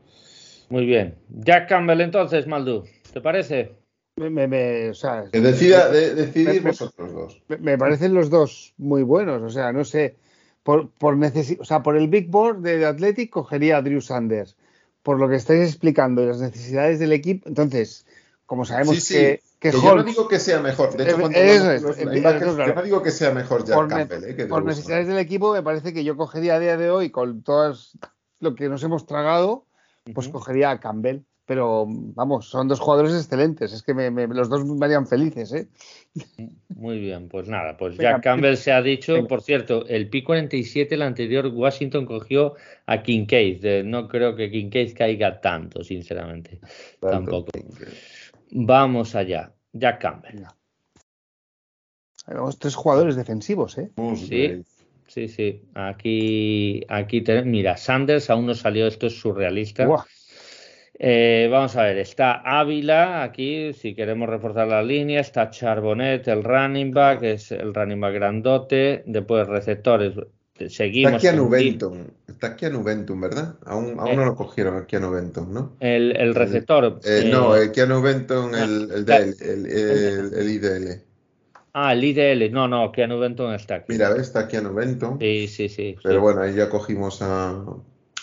Muy 0.70 0.86
bien. 0.86 1.16
Jack 1.28 1.68
Campbell, 1.68 2.00
entonces, 2.00 2.48
Maldu, 2.48 2.86
¿te 3.12 3.20
parece? 3.20 3.76
Me, 4.16 4.90
o 4.90 4.94
sea, 4.94 5.26
que 5.34 5.42
decida, 5.42 5.90
decidir 5.90 6.62
vosotros 6.64 7.14
dos. 7.14 7.42
Me, 7.60 7.78
parecen 7.78 8.14
los 8.14 8.30
dos 8.30 8.74
muy 8.78 9.04
buenos, 9.04 9.42
o 9.42 9.50
sea, 9.50 9.74
no 9.74 9.84
sé. 9.84 10.16
Por, 10.64 10.90
por, 10.92 11.16
o 11.16 11.66
sea, 11.66 11.84
por 11.84 11.98
el 11.98 12.08
Big 12.08 12.30
Board 12.30 12.60
de 12.60 12.86
Athletic 12.86 13.30
cogería 13.30 13.78
a 13.78 13.82
Drew 13.82 14.02
Sanders. 14.02 14.56
Por 15.02 15.20
lo 15.20 15.28
que 15.28 15.36
estáis 15.36 15.68
explicando 15.68 16.24
y 16.24 16.28
las 16.28 16.40
necesidades 16.40 17.00
del 17.00 17.12
equipo, 17.12 17.50
entonces, 17.50 18.06
como 18.46 18.64
sabemos 18.64 19.06
que 19.08 19.42
yo 19.72 19.96
no 19.96 20.04
digo 20.04 20.28
que 20.28 20.40
sea 20.40 20.60
mejor. 20.60 20.96
De 20.96 21.04
hecho, 21.04 21.20
cuando 21.20 21.40
yo 21.40 22.76
no 22.76 22.84
digo 22.84 23.02
que 23.02 23.12
sea 23.12 23.32
mejor 23.32 23.66
Jack 23.66 23.88
Campbell. 23.88 24.24
Eh, 24.26 24.46
por 24.46 24.66
necesidades 24.66 25.08
del 25.08 25.18
equipo, 25.18 25.54
me 25.54 25.64
parece 25.64 25.94
que 25.94 26.04
yo 26.04 26.18
cogería 26.18 26.56
a 26.56 26.60
día 26.60 26.78
de 26.78 26.90
hoy, 26.90 27.12
con 27.12 27.44
todas 27.44 27.98
lo 28.40 28.56
que 28.56 28.68
nos 28.68 28.84
hemos 28.84 29.06
tragado, 29.06 29.66
pues 30.14 30.28
cogería 30.28 30.72
a 30.72 30.80
Campbell. 30.80 31.22
Pero 31.46 31.86
vamos, 31.88 32.48
son 32.48 32.70
dos 32.70 32.80
jugadores 32.80 33.14
excelentes. 33.14 33.74
Es 33.74 33.84
que 33.84 33.94
los 33.94 34.50
dos 34.50 34.66
me 34.66 34.86
harían 34.86 35.06
felices. 35.06 35.52
¿eh? 35.54 35.68
Muy 36.70 37.00
bien, 37.00 37.28
pues 37.28 37.50
nada, 37.50 37.76
pues 37.76 37.98
Jack 37.98 38.24
Campbell 38.24 38.56
se 38.56 38.72
ha 38.72 38.82
dicho. 38.82 39.28
Por 39.28 39.42
cierto, 39.42 39.86
el 39.88 40.10
P47, 40.10 40.88
el 40.92 41.02
anterior, 41.02 41.48
Washington 41.48 42.06
cogió 42.06 42.56
a 42.86 43.04
Kincaid. 43.04 43.84
No 43.84 44.08
creo 44.08 44.36
que 44.36 44.50
Kincaid 44.50 44.96
caiga 44.96 45.42
tanto, 45.42 45.84
sinceramente. 45.84 46.60
Tampoco. 47.02 47.52
Vamos 48.52 49.14
allá. 49.16 49.54
Jack 49.74 50.02
Campbell. 50.02 50.46
Tenemos 52.26 52.58
tres 52.58 52.76
jugadores 52.76 53.18
defensivos, 53.18 53.78
¿eh? 53.78 53.92
Sí, 54.16 54.64
sí, 55.08 55.28
sí. 55.28 55.62
Aquí, 55.74 56.86
aquí 56.88 57.22
tenemos. 57.22 57.48
Mira, 57.48 57.76
Sanders 57.76 58.30
aún 58.30 58.46
no 58.46 58.54
salió, 58.54 58.88
esto 58.88 59.08
es 59.08 59.20
surrealista. 59.20 59.86
Eh, 61.00 61.48
vamos 61.52 61.76
a 61.76 61.84
ver, 61.84 61.98
está 61.98 62.42
Ávila 62.46 63.24
aquí, 63.24 63.74
si 63.74 63.96
queremos 63.96 64.30
reforzar 64.30 64.68
la 64.68 64.84
línea, 64.84 65.22
está 65.22 65.50
Charbonnet, 65.50 66.28
el 66.28 66.44
running 66.44 66.92
back, 66.92 67.24
es 67.24 67.52
el 67.52 67.74
running 67.74 68.00
back 68.00 68.14
grandote, 68.14 69.04
después 69.08 69.48
receptores, 69.48 70.14
seguimos. 70.68 71.14
Está 71.14 71.32
Keanu 71.32 71.50
Benton, 71.50 72.14
está 72.28 72.56
Keanu 72.56 72.84
Benton, 72.84 73.20
¿verdad? 73.20 73.56
Aún, 73.66 74.00
aún 74.00 74.16
no 74.16 74.26
lo 74.26 74.36
cogieron 74.36 74.78
a 74.78 74.86
Keanu 74.86 75.12
Benton, 75.12 75.52
¿no? 75.52 75.76
El, 75.80 76.16
el 76.16 76.36
receptor. 76.36 77.00
Eh, 77.04 77.28
no, 77.32 77.56
el 77.56 77.72
Keanu 77.72 78.00
Benton, 78.00 78.54
el, 78.54 78.92
el, 78.92 79.10
el, 79.10 79.66
el, 79.66 80.34
el, 80.36 80.50
IDL. 80.50 81.02
Ah, 81.74 81.94
el 81.94 82.04
IDL, 82.04 82.52
no, 82.52 82.68
no, 82.68 82.92
Keanu 82.92 83.20
Benton 83.20 83.56
está 83.56 83.76
aquí. 83.76 83.86
Mira, 83.90 84.16
está 84.16 84.48
Keanu 84.48 84.76
Benton. 84.76 85.18
Sí, 85.20 85.48
sí, 85.48 85.70
sí. 85.70 85.96
Pero 86.04 86.22
bueno, 86.22 86.42
ahí 86.42 86.54
ya 86.54 86.70
cogimos 86.70 87.20
a. 87.24 87.66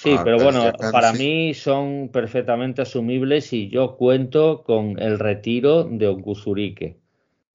Sí, 0.02 0.16
pero 0.24 0.38
bueno, 0.38 0.72
para 0.92 1.12
mí 1.12 1.52
son 1.52 2.08
perfectamente 2.10 2.80
asumibles 2.80 3.52
y 3.52 3.68
yo 3.68 3.96
cuento 3.98 4.62
con 4.62 4.98
el 4.98 5.18
retiro 5.18 5.84
de 5.84 6.06
Onguzurique. 6.06 6.96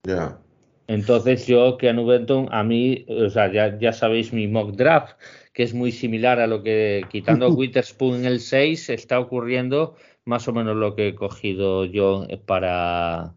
Ya. 0.04 0.38
Entonces 0.86 1.44
yo, 1.48 1.76
Keanu 1.76 2.06
Benton, 2.06 2.48
a 2.52 2.62
mí, 2.62 3.04
o 3.08 3.28
sea, 3.30 3.50
ya, 3.52 3.76
ya, 3.80 3.92
sabéis 3.92 4.32
mi 4.32 4.46
mock 4.46 4.76
draft, 4.76 5.16
que 5.52 5.64
es 5.64 5.74
muy 5.74 5.90
similar 5.90 6.38
a 6.38 6.46
lo 6.46 6.62
que, 6.62 7.04
quitando 7.10 7.46
a 7.46 7.48
Witherspoon 7.52 8.20
en 8.20 8.26
el 8.26 8.38
6, 8.38 8.90
está 8.90 9.18
ocurriendo 9.18 9.96
más 10.24 10.46
o 10.46 10.52
menos 10.52 10.76
lo 10.76 10.94
que 10.94 11.08
he 11.08 11.14
cogido 11.16 11.84
yo 11.84 12.28
para, 12.46 13.34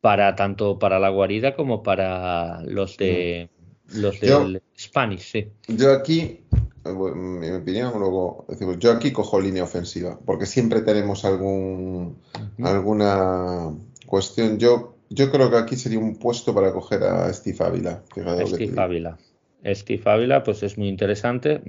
para 0.00 0.36
tanto 0.36 0.78
para 0.78 1.00
la 1.00 1.08
guarida 1.08 1.56
como 1.56 1.82
para 1.82 2.62
los 2.62 2.96
de 2.96 3.50
los 3.92 4.20
del 4.20 4.62
Spanish, 4.78 5.32
sí. 5.32 5.48
Yo 5.66 5.92
aquí, 5.92 6.40
en 6.84 7.38
mi 7.38 7.50
opinión, 7.50 7.92
luego 7.98 8.44
decimos, 8.48 8.78
yo 8.78 8.92
aquí 8.92 9.12
cojo 9.12 9.40
línea 9.40 9.64
ofensiva, 9.64 10.18
porque 10.24 10.46
siempre 10.46 10.82
tenemos 10.82 11.24
algún 11.24 12.18
alguna 12.62 13.72
cuestión. 14.06 14.58
Yo 14.58 14.94
yo 15.10 15.30
creo 15.30 15.50
que 15.50 15.56
aquí 15.56 15.76
sería 15.76 15.98
un 15.98 16.16
puesto 16.16 16.54
para 16.54 16.72
coger 16.72 17.02
a 17.04 17.32
Steve 17.32 17.58
Ávila. 17.60 18.02
Steve 18.46 18.80
Ávila. 18.80 19.18
Steve 19.64 20.02
Ávila, 20.04 20.42
pues 20.42 20.62
es 20.62 20.76
muy 20.76 20.88
interesante. 20.88 21.62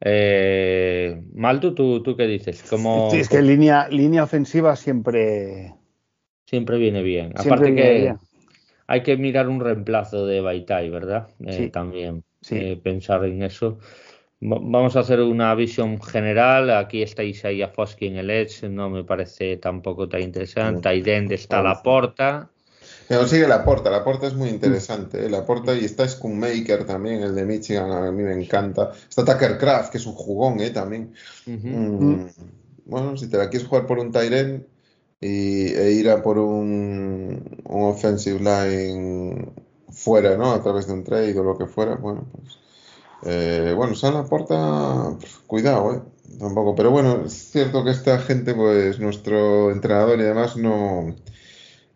Eh, 0.00 1.22
Maltu, 1.34 1.74
¿tú, 1.74 2.02
¿tú 2.02 2.16
qué 2.16 2.26
dices? 2.26 2.58
Sí, 2.58 3.16
es 3.18 3.28
que 3.28 3.40
línea, 3.40 3.88
línea 3.88 4.24
ofensiva 4.24 4.74
siempre. 4.74 5.74
siempre 6.44 6.78
viene 6.78 7.02
bien. 7.02 7.32
Aparte 7.36 7.74
que 7.74 8.14
hay 8.88 9.02
que 9.02 9.16
mirar 9.16 9.48
un 9.48 9.60
reemplazo 9.60 10.26
de 10.26 10.40
Baitai, 10.40 10.90
¿verdad? 10.90 11.28
Eh, 11.46 11.70
también 11.72 12.24
eh, 12.50 12.80
pensar 12.82 13.24
en 13.24 13.42
eso. 13.42 13.78
Vamos 14.44 14.96
a 14.96 15.00
hacer 15.00 15.20
una 15.20 15.54
visión 15.54 16.02
general. 16.02 16.68
Aquí 16.70 17.00
está 17.00 17.22
Isaiah 17.22 17.68
Foskey 17.68 18.08
en 18.08 18.16
el 18.16 18.28
Edge, 18.28 18.68
no 18.68 18.90
me 18.90 19.04
parece 19.04 19.56
tampoco 19.58 20.08
tan 20.08 20.20
interesante. 20.20 20.82
Taidend 20.82 21.30
está 21.30 21.62
la 21.62 21.80
porta. 21.80 22.50
Pero 23.06 23.28
sigue 23.28 23.46
la 23.46 23.64
porta, 23.64 23.88
la 23.88 24.02
porta 24.02 24.26
es 24.26 24.34
muy 24.34 24.48
interesante. 24.48 25.24
¿eh? 25.24 25.30
La 25.30 25.46
porta 25.46 25.76
y 25.76 25.84
está 25.84 26.08
Schoonmaker 26.08 26.84
también, 26.84 27.22
el 27.22 27.36
de 27.36 27.44
Michigan, 27.44 27.92
a 27.92 28.10
mí 28.10 28.24
me 28.24 28.32
encanta. 28.32 28.90
Está 29.08 29.24
Tucker 29.24 29.58
Craft, 29.58 29.92
que 29.92 29.98
es 29.98 30.06
un 30.06 30.14
jugón 30.14 30.58
¿eh? 30.60 30.70
también. 30.70 31.14
Mm, 31.46 32.24
bueno, 32.86 33.16
si 33.16 33.28
te 33.28 33.38
la 33.38 33.48
quieres 33.48 33.68
jugar 33.68 33.86
por 33.86 34.00
un 34.00 34.10
Tyrant 34.10 34.66
y, 35.20 35.66
e 35.72 35.92
ir 35.92 36.10
a 36.10 36.20
por 36.20 36.38
un, 36.38 37.62
un 37.64 37.82
offensive 37.84 38.40
line 38.40 39.52
fuera, 39.88 40.36
¿no? 40.36 40.50
A 40.50 40.60
través 40.60 40.88
de 40.88 40.94
un 40.94 41.04
trade 41.04 41.38
o 41.38 41.44
lo 41.44 41.56
que 41.56 41.66
fuera, 41.66 41.94
bueno, 41.94 42.26
pues 42.32 42.61
eh, 43.24 43.74
bueno, 43.76 43.94
la 44.02 44.24
Porta, 44.24 45.16
cuidado, 45.46 45.94
eh, 45.94 46.02
tampoco. 46.38 46.74
Pero 46.74 46.90
bueno, 46.90 47.24
es 47.26 47.50
cierto 47.50 47.84
que 47.84 47.90
esta 47.90 48.18
gente, 48.18 48.54
pues 48.54 48.98
nuestro 48.98 49.70
entrenador 49.70 50.18
y 50.20 50.24
demás, 50.24 50.56
no 50.56 51.14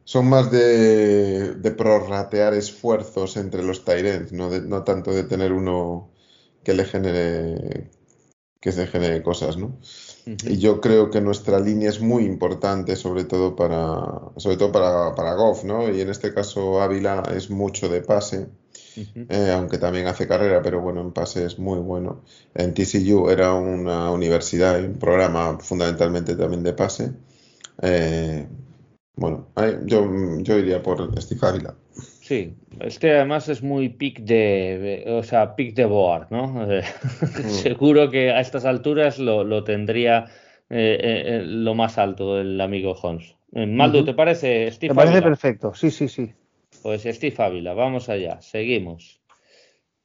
son 0.05 0.29
más 0.29 0.51
de, 0.53 1.55
de 1.55 1.70
prorratear 1.72 2.55
esfuerzos 2.55 3.37
entre 3.37 3.62
los 3.64 3.85
Tyrants, 3.85 4.33
no, 4.33 4.51
no 4.51 4.85
tanto 4.85 5.12
de 5.12 5.24
tener 5.24 5.53
uno 5.53 6.11
que 6.62 6.74
le 6.74 6.85
genere 6.85 7.91
que 8.61 8.73
se 8.73 8.87
genere 8.87 9.23
cosas, 9.23 9.57
¿no? 9.57 9.79
Y 10.25 10.59
yo 10.59 10.81
creo 10.81 11.11
que 11.11 11.21
nuestra 11.21 11.61
línea 11.61 11.89
es 11.89 12.01
muy 12.01 12.25
importante, 12.25 12.97
sobre 12.97 13.25
todo 13.25 13.55
para, 13.55 14.33
sobre 14.37 14.57
todo 14.57 14.73
para, 14.73 15.15
para 15.15 15.35
Goff, 15.35 15.65
¿no? 15.65 15.89
Y 15.89 16.01
en 16.01 16.11
este 16.11 16.35
caso 16.35 16.81
Ávila 16.81 17.23
es 17.35 17.51
mucho 17.51 17.89
de 17.89 18.01
pase 18.01 18.49
eh, 18.97 19.53
aunque 19.55 19.79
también 19.79 20.07
hace 20.07 20.27
carrera, 20.27 20.63
pero 20.63 20.81
bueno, 20.81 21.01
en 21.01 21.13
pase 21.13 21.45
es 21.45 21.59
muy 21.59 21.79
bueno. 21.79 22.23
En 22.55 22.73
TCU 22.73 23.29
era 23.29 23.53
una 23.55 24.11
universidad 24.11 24.81
y 24.81 24.85
un 24.85 24.99
programa 24.99 25.59
fundamentalmente 25.61 26.35
también 26.35 26.63
de 26.63 26.73
pase. 26.73 27.13
Eh, 27.83 28.47
bueno, 29.17 29.49
yo, 29.85 30.09
yo 30.39 30.59
iría 30.59 30.83
por 30.83 31.21
Steve 31.21 31.41
Ávila. 31.43 31.75
Sí, 32.27 32.57
este 32.81 33.12
además 33.12 33.49
es 33.49 33.62
muy 33.62 33.89
pick 33.89 34.18
de, 34.18 35.05
o 35.07 35.22
sea, 35.22 35.55
pick 35.55 35.77
de 35.77 35.85
board, 35.85 36.27
¿no? 36.31 36.66
Mm. 37.37 37.49
Seguro 37.49 38.11
que 38.11 38.33
a 38.33 38.41
estas 38.41 38.64
alturas 38.64 39.18
lo, 39.20 39.62
tendría 39.62 40.27
eh, 40.68 41.43
lo 41.45 41.74
más 41.74 41.99
alto 41.99 42.41
el 42.41 42.61
amigo 42.61 42.97
Holmes. 43.01 43.37
Maldo, 43.53 44.05
¿te 44.05 44.14
parece, 44.14 44.70
Steve? 44.72 44.93
Me 44.93 45.03
parece 45.03 45.22
perfecto, 45.22 45.72
sí, 45.74 45.91
sí, 45.93 46.09
sí. 46.09 46.33
Pues 46.83 47.03
Steve 47.03 47.37
Ávila, 47.39 47.74
vamos 47.74 48.09
allá, 48.09 48.41
seguimos. 48.41 49.20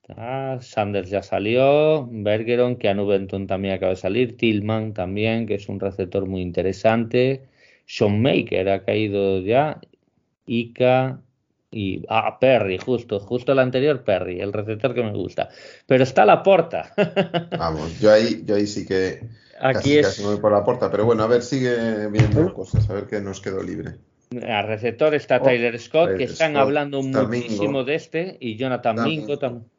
Ah, 0.09 0.57
Sanders 0.61 1.09
ya 1.09 1.23
salió, 1.23 2.07
Bergeron, 2.11 2.75
que 2.75 2.89
a 2.89 2.93
Benton 2.93 3.47
también 3.47 3.73
acaba 3.73 3.91
de 3.91 3.95
salir, 3.95 4.37
Tillman 4.37 4.93
también, 4.93 5.47
que 5.47 5.55
es 5.55 5.67
un 5.69 5.79
receptor 5.79 6.27
muy 6.27 6.41
interesante, 6.41 7.47
Sean 7.87 8.21
Maker 8.21 8.69
ha 8.69 8.83
caído 8.83 9.41
ya, 9.41 9.81
Ika 10.45 11.21
y 11.71 12.03
ah, 12.09 12.37
Perry, 12.39 12.77
justo, 12.77 13.19
justo 13.19 13.53
el 13.53 13.59
anterior 13.59 14.03
Perry, 14.03 14.41
el 14.41 14.51
receptor 14.51 14.93
que 14.93 15.03
me 15.03 15.13
gusta. 15.13 15.49
Pero 15.87 16.03
está 16.03 16.25
la 16.25 16.43
porta. 16.43 16.93
Vamos, 17.57 17.99
yo 17.99 18.11
ahí, 18.11 18.43
yo 18.45 18.55
ahí 18.55 18.67
sí 18.67 18.85
que 18.85 19.21
Aquí 19.61 19.97
es... 19.97 20.07
casi 20.07 20.21
me 20.23 20.29
voy 20.29 20.39
por 20.39 20.51
la 20.51 20.63
puerta, 20.63 20.89
pero 20.89 21.05
bueno, 21.05 21.23
a 21.23 21.27
ver, 21.27 21.43
sigue 21.43 22.07
viendo 22.07 22.53
cosas, 22.53 22.89
a 22.89 22.93
ver 22.93 23.05
qué 23.05 23.21
nos 23.21 23.41
quedó 23.41 23.61
libre. 23.61 23.95
A 24.47 24.61
receptor 24.63 25.13
está 25.13 25.37
oh, 25.37 25.43
Tyler 25.43 25.79
Scott, 25.79 26.17
que 26.17 26.23
están 26.23 26.57
hablando 26.57 27.01
muchísimo 27.01 27.83
de 27.83 27.95
este, 27.95 28.37
y 28.39 28.55
Jonathan 28.55 29.03
Mingo 29.03 29.37
también. 29.37 29.69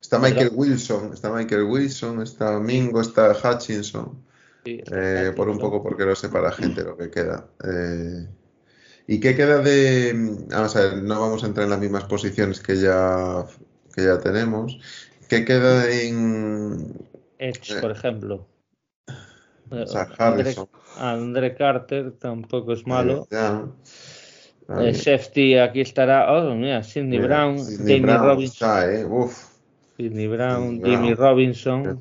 Está 0.00 0.18
Michael 0.18 0.50
Wilson, 0.52 1.12
está 1.12 1.30
Michael 1.30 1.64
Wilson, 1.64 2.22
está 2.22 2.58
Mingo, 2.58 3.00
está 3.00 3.32
Hutchinson. 3.32 4.24
Eh, 4.64 5.32
por 5.36 5.48
un 5.48 5.58
poco 5.58 5.82
porque 5.82 6.04
lo 6.04 6.14
sepa 6.14 6.40
la 6.40 6.52
gente 6.52 6.84
lo 6.84 6.96
que 6.96 7.10
queda. 7.10 7.46
Eh, 7.64 8.26
¿Y 9.06 9.20
qué 9.20 9.34
queda 9.34 9.58
de.? 9.58 10.12
Vamos 10.50 10.76
a 10.76 10.80
ver, 10.80 11.02
no 11.02 11.20
vamos 11.20 11.42
a 11.42 11.46
entrar 11.46 11.64
en 11.64 11.70
las 11.70 11.80
mismas 11.80 12.04
posiciones 12.04 12.60
que 12.60 12.76
ya, 12.76 13.44
que 13.94 14.04
ya 14.04 14.18
tenemos. 14.18 14.78
¿Qué 15.28 15.44
queda 15.44 15.90
en. 15.90 16.94
Edge, 17.38 17.80
por 17.80 17.90
ejemplo. 17.90 18.46
O 19.70 19.86
sea, 19.86 20.08
Harrison. 20.18 20.68
André 20.98 21.54
Carter 21.54 22.12
tampoco 22.12 22.72
es 22.74 22.86
malo. 22.86 23.26
Eh, 24.80 24.94
safety 24.94 25.56
aquí 25.56 25.80
estará. 25.80 26.32
Oh, 26.32 26.54
mira, 26.54 26.82
Sidney 26.82 27.18
Brown, 27.18 27.58
Jamie 27.58 28.16
Robinson. 28.16 28.68
eh. 28.84 29.06
Sidney 29.96 30.26
Brown, 30.28 30.82
Jimmy 30.82 31.14
Robinson. 31.14 31.98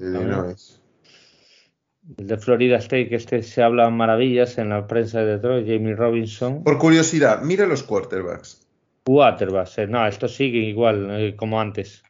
El 2.18 2.28
de 2.28 2.38
Florida 2.38 2.78
State, 2.78 3.10
que 3.10 3.16
este 3.16 3.44
se 3.44 3.64
habla 3.64 3.90
maravillas 3.90 4.58
en 4.58 4.70
la 4.70 4.88
prensa 4.88 5.20
de 5.20 5.38
Detroit, 5.38 5.68
Jamie 5.68 5.96
Robinson. 5.96 6.64
Por 6.64 6.78
curiosidad, 6.78 7.42
mira 7.42 7.66
los 7.66 7.84
quarterbacks. 7.84 8.66
Quarterbacks, 9.04 9.78
eh, 9.80 9.88
no, 9.88 10.06
estos 10.06 10.36
siguen 10.36 10.64
igual 10.64 11.08
eh, 11.12 11.36
como 11.36 11.60
antes. 11.60 12.04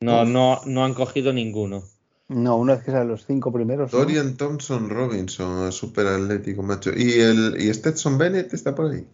No, 0.00 0.24
no, 0.24 0.60
no 0.66 0.84
han 0.84 0.94
cogido 0.94 1.32
ninguno. 1.32 1.82
No, 2.28 2.56
una 2.56 2.74
vez 2.74 2.84
que 2.84 2.90
sean 2.90 3.08
los 3.08 3.26
cinco 3.26 3.52
primeros. 3.52 3.90
Dorian 3.90 4.36
Thompson 4.36 4.88
Robinson, 4.88 5.70
super 5.72 6.06
atlético, 6.06 6.62
macho. 6.62 6.90
¿Y, 6.96 7.20
el, 7.20 7.56
¿Y 7.58 7.72
Stetson 7.72 8.16
Bennett 8.18 8.52
está 8.54 8.74
por 8.74 8.90
ahí? 8.90 9.04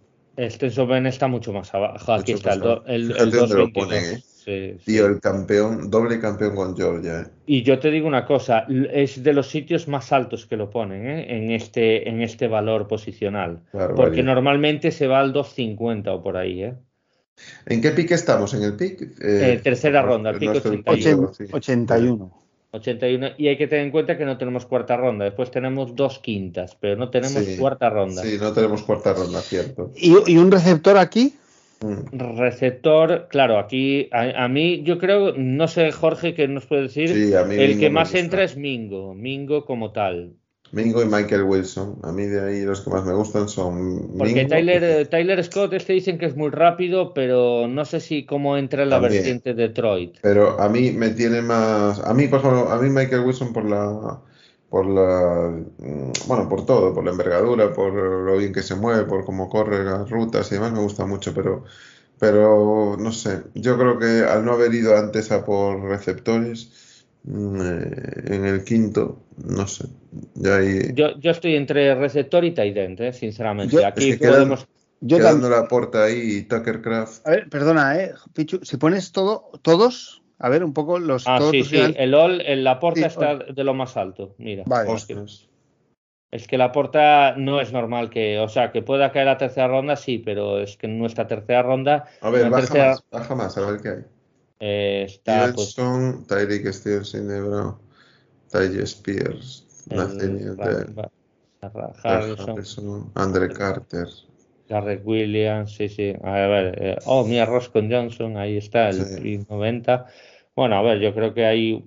Stetson 0.51 0.89
Bennett 0.89 1.14
está 1.14 1.26
mucho 1.26 1.53
más 1.53 1.74
abajo. 1.74 2.12
Aquí 2.12 2.33
está 2.33 2.55
el, 2.55 2.62
el, 2.87 3.11
¿eh? 3.12 4.22
Tío, 4.84 5.07
el 5.07 5.20
campeón, 5.20 5.90
doble 5.90 6.20
campeón 6.20 6.55
con 6.55 6.76
Georgia. 6.76 7.20
¿eh? 7.20 7.26
Y 7.46 7.62
yo 7.62 7.78
te 7.78 7.90
digo 7.90 8.07
una 8.07 8.26
cosa, 8.26 8.66
es 8.92 9.22
de 9.22 9.32
los 9.32 9.48
sitios 9.48 9.88
más 9.88 10.12
altos 10.12 10.46
que 10.46 10.57
lo 10.57 10.70
ponen 10.70 11.07
¿eh? 11.07 11.36
en, 11.36 11.51
este, 11.51 12.09
en 12.09 12.22
este 12.22 12.48
valor 12.48 12.88
posicional. 12.88 13.62
porque 13.96 14.22
normalmente 14.22 14.90
se 14.90 15.07
va 15.07 15.20
al 15.20 15.32
2.50 15.32 16.09
o 16.09 16.22
por 16.22 16.36
ahí. 16.36 16.62
¿eh? 16.64 16.74
¿En 17.66 17.80
qué 17.80 17.90
pick 17.90 18.11
estamos? 18.11 18.55
¿En 18.55 18.62
el 18.62 18.74
pick? 18.74 19.16
tercera 19.62 20.03
ronda, 20.03 20.30
el 20.30 20.38
pick 20.38 20.57
81. 20.57 21.32
81. 21.53 22.40
81 22.72 23.30
y 23.36 23.48
hay 23.48 23.59
que 23.59 23.66
tener 23.66 23.84
en 23.86 23.90
cuenta 23.90 24.16
que 24.16 24.24
no 24.24 24.38
tenemos 24.38 24.66
cuarta 24.66 24.96
ronda, 24.96 25.24
después 25.24 25.51
tenemos 25.51 25.96
dos 25.96 26.20
quintas, 26.20 26.76
pero 26.80 26.96
no 26.96 27.11
tenemos 27.11 27.42
cuarta 27.59 27.90
ronda. 27.90 28.22
Sí, 28.22 28.38
no 28.40 28.53
tenemos 28.53 28.82
cuarta 28.82 29.12
ronda, 29.12 29.40
cierto. 29.40 29.92
¿Y, 29.96 30.36
un 30.36 30.51
receptor 30.51 30.96
aquí? 30.96 31.34
Mm. 31.83 32.18
Receptor, 32.37 33.28
claro, 33.31 33.59
aquí 33.59 34.11
a, 34.12 34.49
mí 34.49 34.83
yo 34.83 34.99
creo, 34.99 35.33
no 35.37 35.66
sé 35.66 35.91
Jorge 35.93 36.35
qué 36.35 36.47
nos 36.47 36.66
puede 36.66 36.83
decir, 36.83 37.11
el 37.11 37.78
que 37.78 37.89
más 37.89 38.14
entra 38.14 38.45
es 38.45 38.57
Mingo, 38.57 39.14
Mingo 39.14 39.64
como 39.64 39.91
tal. 39.93 40.35
Mingo 40.72 41.03
y 41.03 41.07
Michael 41.07 41.43
Wilson. 41.43 41.99
A 42.03 42.12
mí 42.12 42.24
de 42.26 42.41
ahí 42.41 42.62
los 42.62 42.83
que 42.83 42.91
más 42.91 43.05
me 43.05 43.12
gustan 43.12 43.49
son. 43.49 44.16
Porque 44.16 44.45
Tyler, 44.45 45.09
Tyler 45.09 45.43
Scott, 45.43 45.72
este 45.72 45.95
dicen 45.95 46.18
que 46.18 46.26
es 46.26 46.37
muy 46.37 46.51
rápido, 46.51 47.12
pero 47.12 47.66
no 47.66 47.85
sé 47.85 48.01
si 48.01 48.24
cómo 48.24 48.57
entra 48.57 48.85
en 48.85 48.91
la 48.91 49.01
vertiente 49.01 49.55
Detroit. 49.55 50.18
Pero 50.22 50.61
a 50.61 50.68
mí 50.68 50.93
me 50.93 51.11
tiene 51.11 51.43
más. 51.43 51.99
A 52.01 52.14
mí, 52.14 52.28
por 52.28 52.39
ejemplo, 52.41 52.70
a 52.70 52.81
mí 52.81 52.89
Michael 52.89 53.24
Wilson 53.24 53.53
por 53.53 53.68
la. 53.68 54.20
Por 54.71 54.87
la. 54.87 55.51
Mm, 55.79 56.12
bueno, 56.27 56.49
por 56.49 56.64
todo, 56.64 56.95
por 56.95 57.05
la 57.05 57.11
envergadura, 57.11 57.73
por 57.73 57.93
lo 57.93 58.37
bien 58.39 58.53
que 58.53 58.62
se 58.62 58.77
mueve, 58.77 59.05
por 59.05 59.25
cómo 59.25 59.51
corre 59.51 59.85
las 59.85 60.09
rutas 60.09 60.51
y 60.51 60.55
demás, 60.55 60.73
me 60.73 60.81
gusta 60.81 61.05
mucho, 61.07 61.35
pero. 61.35 61.64
Pero 62.18 62.97
no 62.99 63.12
sé, 63.12 63.45
yo 63.55 63.79
creo 63.79 63.99
que 63.99 64.25
al 64.31 64.45
no 64.45 64.53
haber 64.53 64.75
ido 64.75 64.95
antes 64.97 65.33
a 65.33 65.45
por 65.45 65.81
receptores, 65.81 66.71
Mm, 67.23 67.61
eh, 67.61 68.35
en 68.35 68.47
el 68.47 68.64
quinto, 68.64 69.27
no 69.45 69.66
sé. 69.66 69.85
yo, 70.35 71.18
yo, 71.18 71.31
estoy 71.31 71.55
entre 71.55 71.95
receptor 71.95 72.45
y 72.45 72.53
tight 72.53 72.77
end, 72.77 73.01
eh, 73.01 73.12
sinceramente. 73.12 73.85
Aquí 73.85 74.14
podemos. 74.14 74.66
yo 75.01 75.18
quedando 75.18 75.51
la 75.51 75.68
puerta 75.68 76.05
ahí 76.05 76.43
Tuckercraft. 76.43 77.27
A 77.27 77.31
ver, 77.31 77.49
perdona, 77.51 78.01
eh, 78.01 78.14
Pichu, 78.33 78.61
si 78.62 78.79
pones 78.79 79.12
todo, 79.12 79.51
todos, 79.61 80.20
a 80.43 80.49
ver, 80.49 80.64
un 80.64 80.72
poco 80.72 80.99
los. 80.99 81.28
Ah, 81.28 81.38
sí, 81.51 81.62
sí, 81.62 81.78
el 81.97 82.14
all, 82.14 82.41
en 82.41 82.64
la 82.64 82.80
porta 82.80 83.07
está 83.07 83.36
de 83.36 83.62
lo 83.62 83.74
más 83.74 83.99
alto. 83.99 84.34
Mira. 84.38 84.64
Vale. 84.66 84.91
Es 86.30 86.47
que 86.47 86.57
la 86.57 86.72
porta 86.72 87.34
no 87.36 87.61
es 87.61 87.72
normal 87.72 88.09
que, 88.09 88.38
o 88.38 88.49
sea, 88.49 88.72
que 88.72 88.82
pueda 88.82 89.12
caer 89.12 89.28
a 89.28 89.36
tercera 89.36 89.68
ronda, 89.68 89.97
sí, 89.97 90.18
pero 90.18 90.61
es 90.61 90.76
que 90.76 90.86
en 90.86 90.99
nuestra 90.99 91.26
tercera 91.26 91.62
ronda. 91.62 92.07
A 92.20 92.30
ver, 92.30 92.49
baja, 92.49 92.74
más, 92.74 93.05
baja 93.11 93.34
más, 93.34 93.59
a 93.59 93.70
ver 93.70 93.80
qué 93.82 93.88
hay. 93.88 94.05
Eh, 94.61 95.03
está 95.07 95.53
pues, 95.55 95.74
Tyreek 95.74 96.72
Stevenson, 96.72 97.78
Ty 98.51 98.78
Spears, 98.82 99.86
Nathaniel 99.91 100.57
Harrison, 102.03 103.11
Andre 103.14 103.49
Carter. 103.53 104.07
Garrett 104.70 105.05
Williams, 105.05 105.72
sí, 105.74 105.88
sí. 105.88 106.14
A 106.22 106.32
ver, 106.32 106.74
eh, 106.80 106.97
oh, 107.05 107.26
mira, 107.26 107.45
Roscon 107.45 107.91
Johnson, 107.91 108.36
ahí 108.36 108.57
está, 108.57 108.91
el 108.91 109.45
90. 109.49 110.07
Bueno, 110.61 110.77
a 110.77 110.83
ver, 110.83 111.01
yo 111.01 111.15
creo 111.15 111.33
que 111.33 111.47
hay 111.47 111.83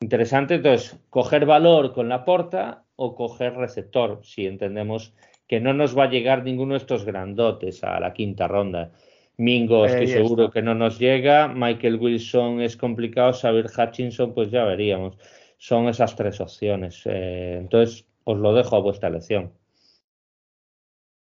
interesante. 0.00 0.54
Entonces, 0.54 0.98
coger 1.10 1.44
valor 1.44 1.92
con 1.92 2.08
la 2.08 2.24
porta 2.24 2.86
o 2.96 3.14
coger 3.14 3.54
receptor, 3.54 4.20
si 4.22 4.46
entendemos 4.46 5.12
que 5.46 5.60
no 5.60 5.74
nos 5.74 5.94
va 5.94 6.04
a 6.04 6.10
llegar 6.10 6.42
ninguno 6.42 6.72
de 6.72 6.78
estos 6.78 7.04
grandotes 7.04 7.84
a 7.84 8.00
la 8.00 8.14
quinta 8.14 8.48
ronda. 8.48 8.92
Mingo 9.36 9.84
estoy 9.84 10.06
seguro 10.06 10.50
que 10.50 10.62
no 10.62 10.74
nos 10.74 10.98
llega, 10.98 11.48
Michael 11.48 11.96
Wilson 11.96 12.62
es 12.62 12.78
complicado, 12.78 13.34
saber 13.34 13.66
Hutchinson 13.66 14.32
pues 14.32 14.50
ya 14.50 14.64
veríamos. 14.64 15.18
Son 15.58 15.86
esas 15.88 16.16
tres 16.16 16.40
opciones. 16.40 17.02
Eh, 17.04 17.58
entonces 17.60 18.06
os 18.24 18.38
lo 18.38 18.54
dejo 18.54 18.76
a 18.76 18.80
vuestra 18.80 19.10
elección. 19.10 19.52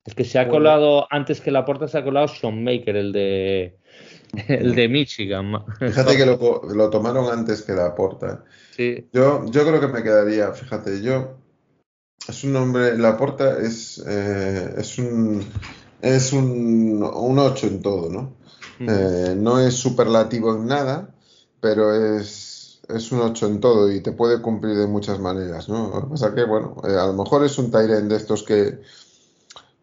Es 0.05 0.17
que 0.17 0.25
se 0.25 0.41
ha 0.41 0.49
colado, 0.49 1.07
antes 1.09 1.41
que 1.41 1.53
la 1.53 1.65
puerta 1.65 1.87
se 1.87 1.99
ha 1.99 2.03
colado 2.03 2.27
Sean 2.27 2.65
Maker, 2.65 2.97
el 2.97 3.13
de 3.13 3.79
el 4.49 4.75
de 4.75 4.89
Michigan. 4.89 5.65
Fíjate 5.79 6.17
que 6.17 6.27
lo, 6.27 6.91
tomaron 6.91 7.31
antes 7.31 7.63
que 7.63 7.73
la 7.73 7.95
puerta. 7.95 8.45
Sí. 8.77 9.09
Yo, 9.13 9.45
yo 9.47 9.67
creo 9.67 9.81
que 9.81 9.89
me 9.89 10.03
quedaría, 10.03 10.53
fíjate, 10.53 11.03
yo 11.03 11.37
es 12.29 12.45
un 12.45 12.53
nombre, 12.53 12.97
la 12.97 13.17
puerta 13.17 13.59
es, 13.59 14.03
eh, 14.07 14.75
es 14.79 14.99
un 14.99 15.45
es 16.03 16.33
un, 16.33 17.03
un 17.03 17.39
8 17.39 17.67
en 17.67 17.83
todo, 17.83 18.11
¿no? 18.11 18.33
Eh, 18.81 19.35
no 19.37 19.61
es 19.61 19.75
superlativo 19.75 20.55
en 20.55 20.67
nada, 20.67 21.15
pero 21.61 21.95
es, 21.95 22.81
es 22.89 23.13
un 23.13 23.21
8 23.21 23.47
en 23.47 23.61
todo 23.61 23.93
y 23.93 24.01
te 24.01 24.13
puede 24.13 24.41
cumplir 24.41 24.77
de 24.77 24.87
muchas 24.87 25.19
maneras, 25.19 25.69
¿no? 25.69 25.91
Lo 25.91 26.03
que 26.03 26.11
pasa 26.11 26.35
que, 26.35 26.45
bueno, 26.45 26.77
eh, 26.89 26.97
a 26.97 27.07
lo 27.07 27.13
mejor 27.13 27.45
es 27.45 27.59
un 27.59 27.71
Tyren 27.71 28.09
de 28.09 28.17
estos 28.17 28.43
que, 28.43 28.81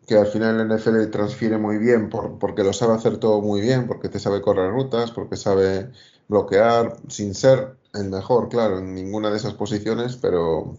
que 0.08 0.16
al 0.16 0.28
final 0.28 0.62
el 0.62 0.72
NFL 0.72 1.12
transfiere 1.12 1.58
muy 1.58 1.78
bien 1.78 2.10
por, 2.10 2.40
porque 2.40 2.64
lo 2.64 2.72
sabe 2.72 2.94
hacer 2.94 3.18
todo 3.18 3.42
muy 3.42 3.60
bien, 3.60 3.88
porque 3.88 4.08
te 4.08 4.20
sabe 4.20 4.42
correr 4.42 4.72
rutas, 4.72 5.12
porque 5.12 5.36
sabe 5.36 5.92
bloquear, 6.30 6.96
sin 7.10 7.36
ser 7.36 7.76
el 7.94 8.10
mejor, 8.10 8.48
claro, 8.48 8.80
en 8.80 8.96
ninguna 8.96 9.30
de 9.30 9.38
esas 9.38 9.54
posiciones, 9.54 10.16
pero 10.16 10.78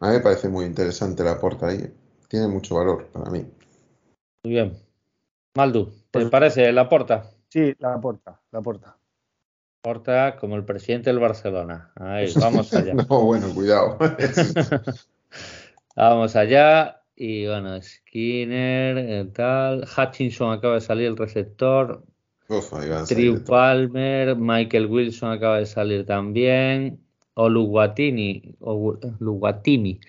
a 0.00 0.08
mí 0.08 0.14
me 0.14 0.20
parece 0.20 0.48
muy 0.48 0.64
interesante 0.64 1.22
la 1.22 1.38
puerta 1.38 1.68
ahí. 1.68 1.88
Tiene 2.28 2.48
mucho 2.48 2.74
valor 2.74 3.06
para 3.12 3.30
mí. 3.30 3.46
Muy 4.44 4.52
bien. 4.52 4.76
Maldu, 5.54 5.86
¿te 5.86 5.92
pues, 6.10 6.28
parece 6.28 6.72
la 6.72 6.88
porta? 6.88 7.30
Sí, 7.48 7.74
la 7.78 8.00
porta, 8.00 8.40
la 8.50 8.60
porta. 8.60 8.96
Porta 9.80 10.36
como 10.36 10.56
el 10.56 10.64
presidente 10.64 11.10
del 11.10 11.20
Barcelona. 11.20 11.92
Ahí, 11.94 12.32
vamos 12.40 12.72
allá. 12.74 12.92
no, 12.92 13.20
bueno, 13.20 13.54
cuidado. 13.54 13.98
vamos 15.96 16.34
allá. 16.34 17.05
Y 17.16 17.46
bueno, 17.46 17.80
Skinner, 17.80 18.98
eh, 18.98 19.24
tal. 19.32 19.84
Hutchinson 19.84 20.52
acaba 20.52 20.74
de 20.74 20.80
salir 20.82 21.06
el 21.06 21.16
receptor. 21.16 22.04
Triu 23.08 23.42
Palmer, 23.42 24.36
Michael 24.36 24.86
Wilson 24.86 25.32
acaba 25.32 25.58
de 25.58 25.66
salir 25.66 26.06
también. 26.06 27.00
Oluwatini, 27.34 28.54
Oluwatini 28.60 30.00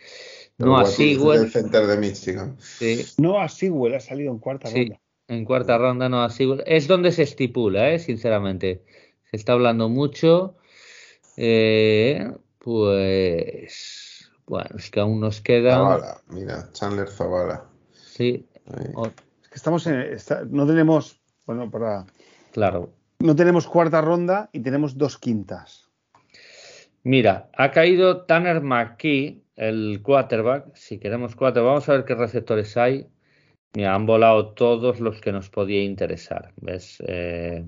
no 0.58 0.86
Sewell. 0.86 1.44
El 1.44 1.52
center 1.52 1.86
de 1.88 1.98
Michigan. 1.98 2.56
Sí. 2.60 3.06
Noah 3.18 3.50
Sewell 3.50 3.96
ha 3.96 4.00
salido 4.00 4.32
en 4.32 4.40
cuarta 4.40 4.68
sí, 4.68 4.82
ronda. 4.82 5.02
En 5.28 5.46
cuarta 5.46 5.78
ronda 5.78 6.10
Noah 6.10 6.30
Sewell. 6.30 6.64
Es 6.66 6.88
donde 6.88 7.12
se 7.12 7.24
estipula, 7.24 7.92
¿eh? 7.92 8.00
sinceramente. 8.00 8.84
Se 9.30 9.38
está 9.38 9.54
hablando 9.54 9.90
mucho. 9.90 10.56
Eh, 11.36 12.32
pues. 12.60 14.07
Bueno, 14.48 14.70
es 14.78 14.90
que 14.90 15.00
aún 15.00 15.20
nos 15.20 15.42
queda. 15.42 15.76
Zavala, 15.76 16.22
mira, 16.30 16.70
Chandler 16.72 17.10
Zavala. 17.10 17.66
Sí. 17.94 18.48
Es 18.66 19.50
que 19.50 19.56
estamos 19.56 19.86
en. 19.88 20.18
no 20.50 20.66
tenemos. 20.66 21.22
Bueno, 21.46 21.70
para. 21.70 22.06
Claro. 22.54 22.94
No 23.20 23.36
tenemos 23.36 23.68
cuarta 23.68 24.02
ronda 24.02 24.50
y 24.54 24.62
tenemos 24.62 24.98
dos 24.98 25.18
quintas. 25.18 25.90
Mira, 27.04 27.50
ha 27.54 27.72
caído 27.72 28.26
Tanner 28.26 28.62
McKee 28.62 29.44
el 29.56 30.02
quarterback, 30.04 30.76
si 30.76 31.00
queremos 31.00 31.36
cuatro, 31.36 31.66
vamos 31.66 31.90
a 31.90 31.94
ver 31.94 32.06
qué 32.06 32.16
receptores 32.16 32.78
hay. 32.78 33.08
Mira, 33.74 33.96
han 33.96 34.06
volado 34.06 34.54
todos 34.54 35.00
los 35.00 35.20
que 35.20 35.32
nos 35.32 35.50
podía 35.50 35.84
interesar. 35.84 36.54
¿Ves? 36.58 37.02
Eh, 37.08 37.66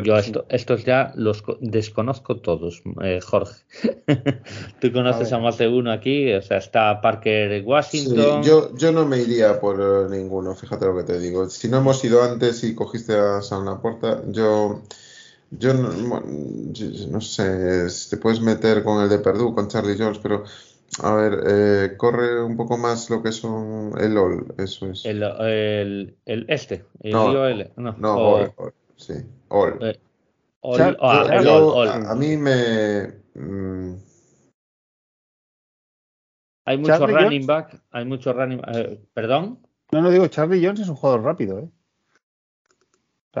yo, 0.00 0.16
estos 0.48 0.84
ya 0.84 1.12
los 1.16 1.42
desconozco 1.60 2.36
todos, 2.36 2.82
eh, 3.02 3.20
Jorge. 3.20 3.62
Tú 4.80 4.92
conoces 4.92 5.32
a, 5.32 5.38
más 5.38 5.58
de 5.58 5.68
uno 5.68 5.92
aquí, 5.92 6.32
o 6.32 6.40
sea, 6.40 6.58
está 6.58 7.00
Parker 7.00 7.62
Washington. 7.64 8.42
yo, 8.42 8.74
yo 8.76 8.92
no 8.92 9.06
me 9.06 9.18
iría 9.18 9.60
por 9.60 9.80
eh, 9.80 10.16
ninguno, 10.16 10.54
fíjate 10.54 10.86
lo 10.86 10.96
que 10.96 11.04
te 11.04 11.18
digo. 11.18 11.48
Si 11.50 11.68
no 11.68 11.78
hemos 11.78 12.02
ido 12.04 12.22
antes 12.22 12.64
y 12.64 12.74
cogiste 12.74 13.14
a 13.16 13.42
San 13.42 13.64
Laporta, 13.64 14.22
yo, 14.28 14.82
yo 15.50 15.74
no, 15.74 15.90
no 15.90 17.20
sé, 17.20 17.86
te 18.08 18.16
puedes 18.16 18.40
meter 18.40 18.82
con 18.82 19.02
el 19.02 19.08
de 19.08 19.18
Perdue, 19.18 19.54
con 19.54 19.68
Charlie 19.68 19.98
Jones, 19.98 20.18
pero 20.22 20.44
a 21.00 21.14
ver, 21.14 21.42
eh, 21.46 21.96
corre 21.96 22.42
un 22.42 22.56
poco 22.56 22.76
más 22.76 23.08
lo 23.08 23.22
que 23.22 23.32
son 23.32 23.92
el 23.98 24.16
all, 24.18 24.54
eso 24.58 24.90
es. 24.90 25.04
El, 25.06 25.22
el, 25.22 26.16
el 26.26 26.44
este, 26.48 26.84
el 27.00 27.12
no, 27.12 27.94
no, 27.96 28.52
sí, 28.96 29.14
all. 29.52 29.78
Eh, 29.80 29.98
all, 30.62 30.96
ah, 31.00 31.26
all, 31.30 31.88
A, 31.88 32.14
mí 32.14 32.36
me... 32.36 33.12
Mm, 33.34 33.96
hay 36.64 36.78
mucho 36.78 37.06
running 37.06 37.46
back, 37.46 37.82
hay 37.90 38.04
mucho 38.04 38.32
running 38.32 38.60
eh, 38.68 39.00
¿Perdón? 39.14 39.58
No, 39.90 40.00
no 40.00 40.10
digo, 40.10 40.26
Charlie 40.28 40.64
Jones 40.64 40.80
es 40.80 40.88
un 40.88 40.96
jugador 40.96 41.22
rápido, 41.22 41.58
¿eh? 41.58 41.68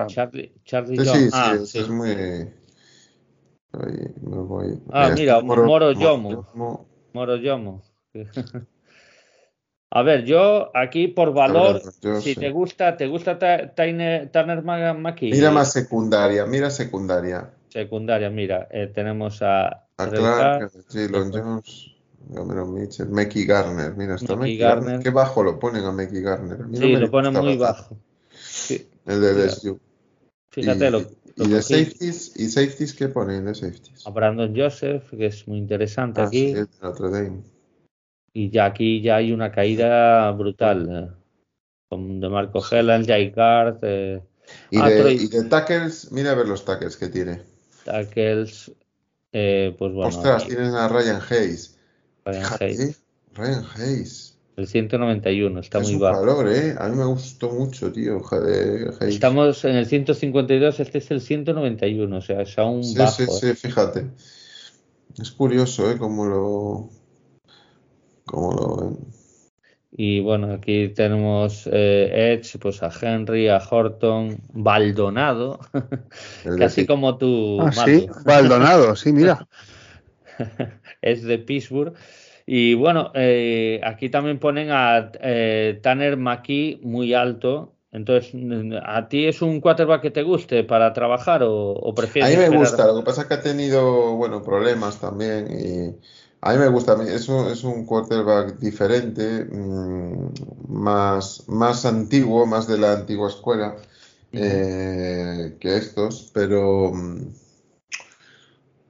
Charlie, 0.08 0.54
Charlie 0.64 0.98
sí, 0.98 1.04
Jones. 1.06 1.24
Sí, 1.24 1.30
ah, 1.32 1.58
sí, 1.64 1.78
es 1.78 1.88
muy... 1.88 2.10
Ahí 3.72 4.14
me 4.20 4.36
voy. 4.36 4.82
Ah, 4.90 5.10
mira, 5.14 5.40
Moro, 5.40 5.64
Moro 5.64 5.92
Yomo. 5.92 6.46
Moroyomo. 7.12 7.82
A 9.94 10.02
ver, 10.02 10.24
yo 10.24 10.70
aquí 10.74 11.08
por 11.08 11.34
valor, 11.34 11.82
si 12.22 12.34
te 12.34 12.50
gusta, 12.50 12.96
¿te 12.96 13.06
gusta 13.06 13.38
Tanner 13.38 14.62
McKee? 14.62 15.30
Mira 15.30 15.50
más 15.50 15.70
secundaria, 15.70 16.46
mira 16.46 16.70
secundaria. 16.70 17.50
Secundaria, 17.68 18.30
mira, 18.30 18.68
eh, 18.70 18.90
tenemos 18.94 19.42
a... 19.42 19.84
A 19.98 20.08
Clark, 20.08 20.72
Jalen 20.90 21.30
Jones, 21.30 21.94
Cameron 22.34 22.72
Mitchell, 22.72 23.08
Mickey 23.08 23.44
Garner, 23.44 23.94
mira, 23.94 24.14
está 24.14 24.34
Mickey 24.34 24.56
Garner. 24.56 25.00
Qué 25.00 25.10
bajo 25.10 25.42
lo 25.42 25.58
ponen 25.58 25.84
a 25.84 25.92
Mickey 25.92 26.22
Garner. 26.22 26.58
sí, 26.72 26.96
lo 26.96 27.10
ponen 27.10 27.34
muy 27.34 27.58
bajo. 27.58 27.94
El 29.04 29.20
de 29.20 29.46
LSU. 29.46 29.78
Fíjate 30.48 30.90
lo, 30.90 31.02
¿Y 31.36 31.48
de 31.48 31.60
safeties? 31.60 32.32
¿Y 32.36 32.48
safeties 32.48 32.94
qué 32.94 33.08
ponen 33.08 33.44
de 33.44 33.54
safeties? 33.54 34.06
A 34.06 34.10
Brandon 34.10 34.54
Joseph, 34.56 35.10
que 35.10 35.26
es 35.26 35.46
muy 35.46 35.58
interesante 35.58 36.22
ah, 36.22 36.26
aquí. 36.26 36.54
Y 38.32 38.50
ya 38.50 38.66
aquí 38.66 39.02
ya 39.02 39.16
hay 39.16 39.32
una 39.32 39.52
caída 39.52 40.30
brutal. 40.32 40.88
Eh, 40.90 41.22
con 41.88 42.20
de 42.20 42.28
Marco 42.28 42.62
Helland, 42.68 43.06
Jay 43.06 43.32
Card. 43.32 43.78
Eh. 43.82 44.22
¿Y, 44.70 44.78
ah, 44.78 44.88
de, 44.88 45.12
¿Y, 45.12 45.28
de, 45.28 45.44
tackles? 45.44 46.10
Mira 46.10 46.32
a 46.32 46.34
ver 46.34 46.48
los 46.48 46.64
tackles 46.64 46.96
que 46.96 47.08
tiene. 47.08 47.42
Tackles. 47.84 48.72
Eh, 49.32 49.74
pues 49.78 49.92
bueno. 49.92 50.08
Ostras, 50.08 50.46
tienen 50.46 50.74
a 50.74 50.88
Ryan 50.88 51.20
Hayes. 51.28 51.78
Ryan 52.24 52.46
Hayes. 52.60 53.02
Ryan 53.34 53.64
Hayes. 53.76 54.32
El 54.56 54.66
191, 54.66 55.60
está 55.60 55.78
es 55.78 55.84
muy 55.84 55.94
un 55.94 56.00
bajo. 56.00 56.20
valor, 56.20 56.48
¿eh? 56.52 56.74
A 56.78 56.88
mí 56.88 56.96
me 56.96 57.06
gustó 57.06 57.50
mucho, 57.50 57.90
tío. 57.90 58.20
Estamos 59.00 59.64
en 59.64 59.76
el 59.76 59.86
152, 59.86 60.80
este 60.80 60.98
es 60.98 61.10
el 61.10 61.22
191, 61.22 62.16
o 62.16 62.20
sea, 62.20 62.42
es 62.42 62.58
aún 62.58 62.84
sí, 62.84 62.98
bajo. 62.98 63.12
Sí, 63.12 63.26
sí, 63.26 63.54
fíjate. 63.54 64.10
Es 65.18 65.30
curioso, 65.30 65.90
¿eh? 65.90 65.96
Cómo 65.96 66.26
lo, 66.26 66.90
cómo 68.32 68.52
lo 68.52 68.76
ven. 68.76 68.98
Y 69.94 70.20
bueno, 70.20 70.54
aquí 70.54 70.88
tenemos 70.88 71.68
eh, 71.70 72.32
Edge, 72.32 72.58
pues 72.58 72.82
a 72.82 72.90
Henry, 72.90 73.48
a 73.48 73.58
Horton, 73.58 74.40
Baldonado, 74.54 75.60
casi 76.58 76.86
como 76.86 77.18
tú. 77.18 77.60
Ah, 77.60 77.72
sí, 77.72 78.06
Baldonado, 78.24 78.96
sí, 78.96 79.12
mira. 79.12 79.46
es 81.02 81.22
de 81.24 81.38
Pittsburgh. 81.38 81.92
Y 82.46 82.72
bueno, 82.74 83.12
eh, 83.14 83.80
aquí 83.84 84.08
también 84.08 84.38
ponen 84.38 84.70
a 84.70 85.12
eh, 85.20 85.78
Tanner 85.82 86.16
McKee 86.16 86.80
muy 86.82 87.12
alto. 87.12 87.74
Entonces, 87.92 88.32
¿a 88.82 89.08
ti 89.08 89.26
es 89.26 89.42
un 89.42 89.60
quarterback 89.60 90.00
que 90.00 90.10
te 90.10 90.22
guste 90.22 90.64
para 90.64 90.94
trabajar 90.94 91.42
o, 91.44 91.92
prefieres? 91.94 92.34
A 92.34 92.40
mí 92.40 92.48
me 92.48 92.56
gusta, 92.56 92.86
lo 92.86 92.96
que 92.96 93.02
pasa 93.02 93.22
es 93.22 93.28
que 93.28 93.34
ha 93.34 93.42
tenido, 93.42 94.16
bueno, 94.16 94.42
problemas 94.42 94.98
también 94.98 95.46
y 95.50 96.00
a 96.44 96.52
mí 96.52 96.58
me 96.58 96.68
gusta, 96.68 97.00
es 97.04 97.28
un, 97.28 97.46
es 97.46 97.62
un 97.62 97.86
quarterback 97.86 98.58
diferente, 98.58 99.44
mm, 99.44 100.32
más, 100.68 101.44
más 101.48 101.84
antiguo, 101.86 102.46
más 102.46 102.66
de 102.66 102.78
la 102.78 102.94
antigua 102.94 103.28
escuela 103.28 103.76
eh, 104.32 105.56
que 105.60 105.76
estos, 105.76 106.32
pero 106.34 106.92
mm, 106.92 107.32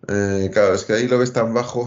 eh, 0.08 0.50
claro, 0.50 0.74
es 0.74 0.84
que 0.84 0.94
ahí 0.94 1.06
lo 1.06 1.18
ves 1.18 1.34
tan 1.34 1.52
bajo. 1.52 1.86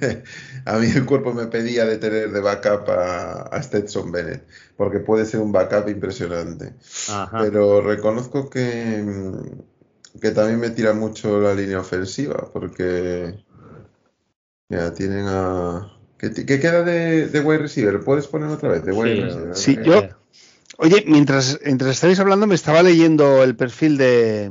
a 0.64 0.78
mí 0.78 0.86
el 0.86 1.04
cuerpo 1.04 1.34
me 1.34 1.48
pedía 1.48 1.84
de 1.84 1.98
tener 1.98 2.32
de 2.32 2.40
backup 2.40 2.88
a, 2.88 3.62
Stetson 3.62 4.10
Bennett, 4.10 4.46
porque 4.78 5.00
puede 5.00 5.26
ser 5.26 5.40
un 5.40 5.52
backup 5.52 5.86
impresionante. 5.90 6.72
Pero 7.30 7.82
reconozco 7.82 8.48
que, 8.48 9.04
que 10.18 10.30
también 10.30 10.60
me 10.60 10.70
tira 10.70 10.94
mucho 10.94 11.40
la 11.40 11.54
línea 11.54 11.80
ofensiva, 11.80 12.48
porque 12.50 13.44
ya 14.68 14.92
tienen 14.94 15.26
a. 15.26 15.90
¿Qué, 16.18 16.32
queda 16.32 16.82
de, 16.82 17.28
de 17.28 17.40
wide 17.40 17.58
receiver? 17.58 18.00
¿Puedes 18.00 18.26
poner 18.26 18.48
otra 18.48 18.70
vez? 18.70 18.84
De 18.84 18.92
wide 18.92 19.16
sí, 19.16 19.22
receiver. 19.22 19.56
Sí, 19.56 19.78
yo. 19.84 20.24
Oye, 20.78 21.04
mientras, 21.06 21.60
mientras 21.64 21.92
estáis 21.92 22.18
hablando, 22.18 22.46
me 22.46 22.54
estaba 22.54 22.82
leyendo 22.82 23.42
el 23.44 23.54
perfil 23.56 23.96
de, 23.96 24.50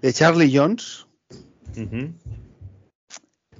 de 0.00 0.12
Charlie 0.12 0.56
Jones. 0.56 1.06
Uh 1.76 1.80
-huh. 1.80 2.12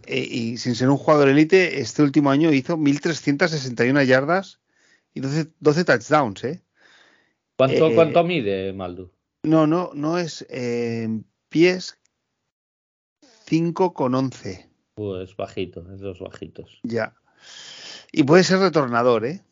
e, 0.06 0.18
y 0.20 0.56
sin 0.56 0.74
ser 0.74 0.88
un 0.88 0.96
jugador 0.96 1.28
elite, 1.28 1.80
este 1.80 2.02
último 2.02 2.30
año 2.30 2.52
hizo 2.52 2.76
1.361 2.76 4.04
yardas 4.04 4.60
y 5.14 5.20
12, 5.20 5.52
12 5.60 5.84
touchdowns. 5.84 6.44
¿eh? 6.44 6.62
¿Cuánto, 7.56 7.88
eh, 7.88 7.94
¿Cuánto 7.94 8.24
mide 8.24 8.72
Maldu? 8.72 9.10
No, 9.42 9.66
no, 9.66 9.90
no 9.94 10.18
es 10.18 10.46
eh, 10.48 11.08
pies 11.48 11.98
5 13.46 13.94
con 13.94 14.14
11. 14.14 14.68
Pues 14.96 15.36
bajito, 15.36 15.84
es 15.92 16.00
dos 16.00 16.20
bajitos. 16.20 16.80
Ya. 16.82 17.12
Y 18.12 18.22
puede 18.24 18.44
ser 18.44 18.60
retornador, 18.60 19.26
¿eh? 19.26 19.42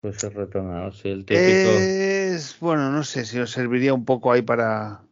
Puede 0.00 0.18
ser 0.18 0.34
retornador, 0.34 0.94
sí, 0.94 1.10
el 1.10 1.26
típico. 1.26 1.42
Es, 1.42 2.58
bueno, 2.58 2.90
no 2.90 3.04
sé 3.04 3.26
si 3.26 3.38
os 3.38 3.50
serviría 3.50 3.92
un 3.92 4.06
poco 4.06 4.32
ahí 4.32 4.40
para. 4.40 5.02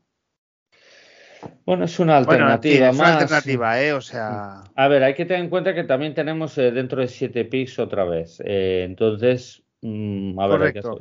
Bueno, 1.67 1.85
es 1.85 1.99
una 1.99 2.17
alternativa 2.17 2.87
bueno, 2.87 2.93
es 2.93 2.97
más. 2.97 3.11
una 3.11 3.19
alternativa, 3.19 3.83
¿eh? 3.83 3.93
O 3.93 4.01
sea. 4.01 4.63
A 4.75 4.89
ver, 4.89 5.03
hay 5.03 5.13
que 5.13 5.27
tener 5.27 5.45
en 5.45 5.51
cuenta 5.51 5.75
que 5.75 5.85
también 5.85 6.15
tenemos 6.15 6.57
eh, 6.57 6.71
dentro 6.71 7.03
de 7.03 7.09
7 7.09 7.45
picks 7.45 7.79
otra 7.79 8.05
vez. 8.05 8.43
Eh, 8.47 8.85
entonces, 8.87 9.63
mmm, 9.83 10.41
a 10.41 10.47
ver, 10.47 10.63
hay 10.63 10.73
que, 10.73 10.79
hacer, 10.79 10.93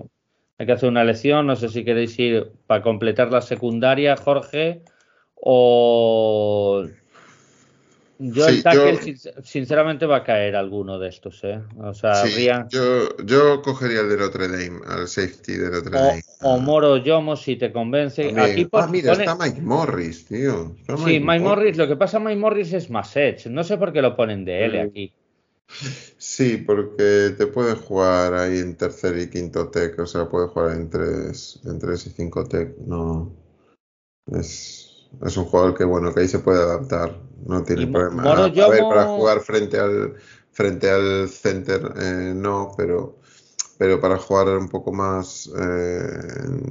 hay 0.58 0.66
que, 0.66 0.72
hacer, 0.74 0.90
una 0.90 1.04
elección. 1.04 1.48
No 1.48 1.56
sé 1.56 1.70
si 1.70 1.86
queréis 1.86 2.20
ir 2.20 2.52
para 2.68 2.84
completar 2.84 3.32
la 3.32 3.42
secundaria, 3.42 4.18
Jorge, 4.18 4.84
o 5.36 6.86
yo 8.32 8.46
sí, 8.46 8.56
el 8.56 8.64
tackle, 8.64 9.16
yo, 9.16 9.32
sinceramente, 9.44 10.06
va 10.06 10.18
a 10.18 10.24
caer 10.24 10.56
alguno 10.56 10.98
de 10.98 11.10
estos, 11.10 11.44
¿eh? 11.44 11.62
O 11.78 11.94
sea, 11.94 12.16
sí, 12.16 12.36
Rian... 12.36 12.70
yo, 12.70 13.18
yo, 13.18 13.62
cogería 13.62 14.02
el 14.02 14.10
de 14.10 14.18
Notre 14.18 14.48
Dame, 14.48 14.80
al 14.88 15.08
safety 15.08 15.54
de 15.54 15.70
Notre 15.70 15.98
Dame. 15.98 16.24
O, 16.42 16.54
o 16.54 16.60
Moro 16.60 16.98
Yomo, 16.98 17.36
si 17.36 17.58
te 17.58 17.72
convence. 17.72 18.24
También. 18.24 18.52
Aquí 18.52 18.68
ah, 18.72 18.88
mira, 18.90 19.12
pone... 19.14 19.26
está 19.26 19.36
Mike 19.36 19.62
Morris, 19.62 20.26
tío. 20.26 20.76
Está 20.80 20.98
sí, 20.98 21.20
Mike, 21.20 21.44
Morris. 21.44 21.78
Lo 21.78 21.88
que 21.88 21.96
pasa 21.96 22.20
Mike 22.20 22.40
Morris 22.40 22.74
es 22.74 22.90
más 22.90 23.16
edge. 23.16 23.50
No 23.50 23.64
sé 23.64 23.78
por 23.78 23.92
qué 23.92 24.02
lo 24.02 24.16
ponen 24.16 24.46
de 24.46 24.66
L 24.66 24.82
aquí. 24.82 25.14
Sí, 26.18 26.58
porque 26.58 27.34
te 27.38 27.48
puede 27.48 27.76
jugar 27.76 28.34
ahí 28.34 28.60
en 28.60 28.76
tercer 28.76 29.18
y 29.18 29.30
quinto 29.30 29.70
tech. 29.70 29.98
O 30.00 30.06
sea, 30.06 30.30
puede 30.30 30.48
jugar 30.48 30.76
en 30.76 30.90
tres, 30.90 31.60
en 31.66 31.80
tres 31.80 32.06
y 32.08 32.10
cinco 32.12 32.46
tech. 32.46 32.78
No. 32.86 33.34
Es, 34.28 34.83
es 35.26 35.38
un 35.38 35.46
jugador 35.46 35.76
que, 35.76 35.84
bueno, 35.84 36.14
que 36.14 36.22
ahí 36.22 36.28
se 36.28 36.40
puede 36.40 36.62
adaptar 36.62 37.18
no 37.46 37.64
tiene 37.64 37.88
problema. 37.88 38.24
A, 38.24 38.48
ver, 38.48 38.84
para 38.90 39.06
jugar 39.06 39.40
frente 39.42 39.80
al 39.80 40.16
frente 40.52 40.90
al 40.90 41.28
center 41.30 41.94
eh, 41.98 42.34
no, 42.36 42.72
pero 42.78 43.18
pero 43.78 44.00
para 44.00 44.18
jugar 44.18 44.50
un 44.58 44.70
poco 44.70 44.94
más 44.94 45.52
eh, 45.60 46.08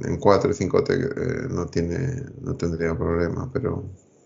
en 0.05 0.17
4 0.17 0.51
y 0.51 0.53
5 0.53 0.83
eh, 0.89 1.47
no 1.49 1.67
tiene 1.67 2.23
no 2.41 2.55
tendría 2.55 2.97
problema, 2.97 3.49
pero 3.51 3.83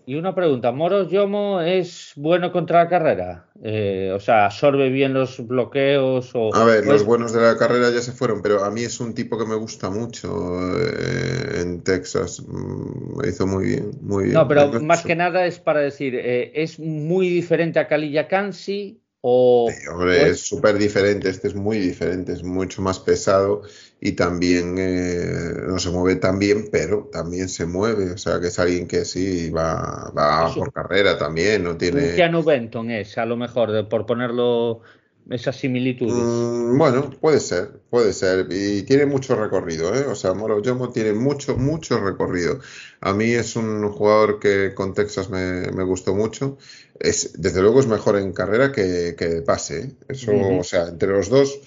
y 0.08 0.14
una 0.14 0.34
pregunta, 0.34 0.72
¿Moros 0.72 1.10
Yomo 1.10 1.60
es 1.60 2.12
bueno 2.16 2.50
contra 2.50 2.84
la 2.84 2.88
carrera? 2.88 3.50
Eh, 3.62 4.10
o 4.14 4.18
sea, 4.18 4.46
¿absorbe 4.46 4.88
bien 4.88 5.12
los 5.12 5.46
bloqueos? 5.46 6.30
O, 6.32 6.54
a 6.54 6.64
ver, 6.64 6.86
los 6.86 7.04
buenos 7.04 7.34
de 7.34 7.42
la 7.42 7.58
carrera 7.58 7.90
ya 7.90 8.00
se 8.00 8.12
fueron, 8.12 8.40
pero 8.40 8.64
a 8.64 8.70
mí 8.70 8.80
es 8.80 9.00
un 9.00 9.12
tipo 9.14 9.36
que 9.36 9.44
me 9.44 9.56
gusta 9.56 9.90
mucho 9.90 10.60
eh, 10.80 11.60
en 11.60 11.82
Texas. 11.82 12.40
Mm, 12.40 13.18
Me 13.18 13.28
hizo 13.28 13.46
muy 13.46 13.66
bien, 13.66 13.90
muy 14.00 14.24
bien. 14.24 14.34
No, 14.34 14.48
pero 14.48 14.80
más 14.80 15.04
que 15.04 15.14
nada 15.14 15.44
es 15.44 15.58
para 15.58 15.80
decir, 15.80 16.14
eh, 16.14 16.52
¿es 16.54 16.80
muy 16.80 17.28
diferente 17.28 17.78
a 17.78 17.86
Kalilla 17.86 18.28
Kansi? 18.28 19.02
O, 19.20 19.68
sí, 19.70 19.88
hombre, 19.88 20.22
o 20.22 20.26
es 20.26 20.40
súper 20.40 20.78
diferente, 20.78 21.28
este 21.28 21.48
es 21.48 21.54
muy 21.54 21.78
diferente, 21.78 22.32
es 22.32 22.42
mucho 22.42 22.80
más 22.80 22.98
pesado 22.98 23.60
y 24.00 24.12
también 24.12 24.76
eh, 24.78 25.54
no 25.66 25.78
se 25.78 25.90
mueve 25.90 26.16
tan 26.16 26.38
bien, 26.38 26.68
pero 26.70 27.08
también 27.12 27.48
se 27.48 27.66
mueve, 27.66 28.12
o 28.12 28.18
sea 28.18 28.40
que 28.40 28.48
es 28.48 28.58
alguien 28.58 28.86
que 28.86 29.04
sí 29.04 29.50
va, 29.50 30.12
va 30.16 30.54
por 30.54 30.72
carrera 30.72 31.18
también, 31.18 31.64
no 31.64 31.76
tiene... 31.76 32.14
Benton 32.44 32.90
es, 32.90 33.18
a 33.18 33.26
lo 33.26 33.36
mejor, 33.36 33.88
por 33.88 34.06
ponerlo 34.06 34.82
esas 35.30 35.56
similitudes. 35.56 36.14
Mm, 36.14 36.78
bueno, 36.78 37.10
puede 37.20 37.40
ser, 37.40 37.80
puede 37.90 38.12
ser. 38.12 38.46
Y 38.50 38.82
tiene 38.82 39.04
mucho 39.04 39.36
recorrido, 39.36 39.94
¿eh? 39.94 40.06
O 40.06 40.14
sea, 40.14 40.32
Moro 40.32 40.62
Yomo 40.62 40.90
tiene 40.90 41.12
mucho, 41.12 41.56
mucho 41.56 42.00
recorrido. 42.00 42.60
A 43.00 43.12
mí 43.12 43.32
es 43.32 43.56
un 43.56 43.90
jugador 43.90 44.38
que 44.38 44.72
con 44.74 44.94
Texas 44.94 45.28
me, 45.28 45.70
me 45.72 45.84
gustó 45.84 46.14
mucho. 46.14 46.56
Es, 46.98 47.34
desde 47.40 47.60
luego 47.60 47.80
es 47.80 47.86
mejor 47.86 48.16
en 48.16 48.32
carrera 48.32 48.72
que, 48.72 49.14
que 49.18 49.42
pase. 49.42 49.80
¿eh? 49.80 49.92
Eso, 50.08 50.32
uh 50.32 50.34
-huh. 50.34 50.60
o 50.60 50.64
sea, 50.64 50.88
entre 50.88 51.08
los 51.08 51.28
dos, 51.28 51.60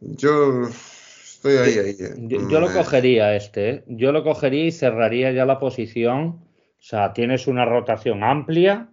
yo 0.00 0.68
estoy 1.44 1.56
ahí, 1.56 1.78
ahí. 1.78 1.96
¿eh? 1.98 2.14
Yo, 2.18 2.48
yo, 2.48 2.60
lo 2.60 2.72
cogería 2.72 3.36
este, 3.36 3.70
¿eh? 3.70 3.84
Yo 3.86 4.12
lo 4.12 4.24
cogería 4.24 4.64
y 4.64 4.72
cerraría 4.72 5.32
ya 5.32 5.44
la 5.44 5.58
posición. 5.58 6.26
O 6.26 6.86
sea, 6.86 7.12
tienes 7.12 7.46
una 7.46 7.64
rotación 7.64 8.22
amplia 8.22 8.90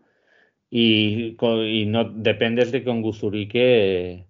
y, 0.69 1.37
y 1.39 1.85
no 1.85 2.09
dependes 2.09 2.71
de 2.71 2.83
con 2.83 3.01
Guzurique 3.01 4.27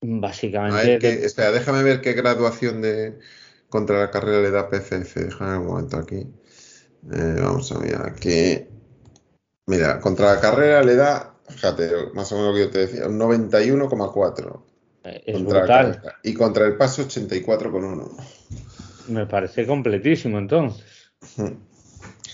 básicamente. 0.00 0.86
Ver, 0.86 0.98
que, 0.98 1.24
espera, 1.24 1.52
déjame 1.52 1.82
ver 1.82 2.00
qué 2.00 2.12
graduación 2.12 2.82
de 2.82 3.18
contra 3.68 3.98
la 3.98 4.10
carrera 4.10 4.42
le 4.42 4.50
da 4.50 4.68
PCF. 4.68 5.16
Déjame 5.16 5.58
un 5.58 5.66
momento 5.66 5.96
aquí. 5.96 6.26
Eh, 7.12 7.36
vamos 7.40 7.70
a 7.72 7.78
mirar 7.78 8.06
aquí. 8.06 8.66
Mira, 9.66 10.00
contra 10.00 10.34
la 10.34 10.40
carrera 10.40 10.82
le 10.82 10.94
da, 10.94 11.36
fíjate, 11.48 11.90
más 12.14 12.30
o 12.32 12.36
menos 12.36 12.50
lo 12.50 12.54
que 12.54 12.60
yo 12.66 12.70
te 12.70 12.78
decía, 12.86 13.08
un 13.08 13.18
91,4. 13.18 14.65
Es 15.24 15.44
brutal. 15.44 16.00
Y 16.22 16.34
contra 16.34 16.66
el 16.66 16.76
paso 16.76 17.02
84,1. 17.02 18.10
Me 19.08 19.26
parece 19.26 19.66
completísimo 19.66 20.38
entonces. 20.38 20.84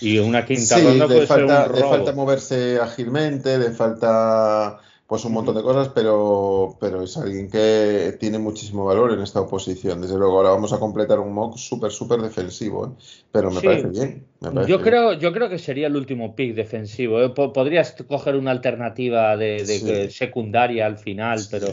Y 0.01 0.19
una 0.19 0.45
quinta 0.45 0.77
sí, 0.77 0.83
ronda 0.83 1.07
puede 1.07 1.27
falta, 1.27 1.63
ser 1.63 1.71
un 1.71 1.77
le 1.77 1.83
falta 1.87 2.11
moverse 2.13 2.79
ágilmente, 2.79 3.57
le 3.57 3.71
falta 3.71 4.79
pues 5.05 5.25
un 5.25 5.33
montón 5.33 5.55
de 5.55 5.61
cosas, 5.61 5.89
pero, 5.89 6.75
pero 6.79 7.03
es 7.03 7.15
alguien 7.17 7.49
que 7.49 8.17
tiene 8.19 8.39
muchísimo 8.39 8.85
valor 8.85 9.11
en 9.13 9.19
esta 9.21 9.41
oposición. 9.41 10.01
Desde 10.01 10.17
luego, 10.17 10.37
ahora 10.37 10.49
vamos 10.49 10.73
a 10.73 10.79
completar 10.79 11.19
un 11.19 11.33
mock 11.33 11.57
súper, 11.57 11.91
súper 11.91 12.21
defensivo, 12.21 12.87
¿eh? 12.87 13.03
pero 13.31 13.51
me 13.51 13.61
Sí. 13.61 13.67
parece 13.67 13.87
bien. 13.89 14.25
me 14.39 14.51
parece 14.51 14.71
Yo 14.71 14.77
bien. 14.77 14.89
creo, 14.89 15.13
yo 15.13 15.31
creo 15.31 15.49
que 15.49 15.59
sería 15.59 15.87
el 15.87 15.95
último 15.95 16.35
pick 16.35 16.55
defensivo. 16.55 17.21
¿eh? 17.21 17.29
Po- 17.29 17.53
Podrías 17.53 17.95
coger 18.07 18.35
una 18.35 18.51
alternativa 18.51 19.37
de, 19.37 19.57
de 19.63 20.09
Sí. 20.09 20.09
secundaria 20.17 20.87
al 20.87 20.97
final, 20.97 21.39
pero, 21.51 21.67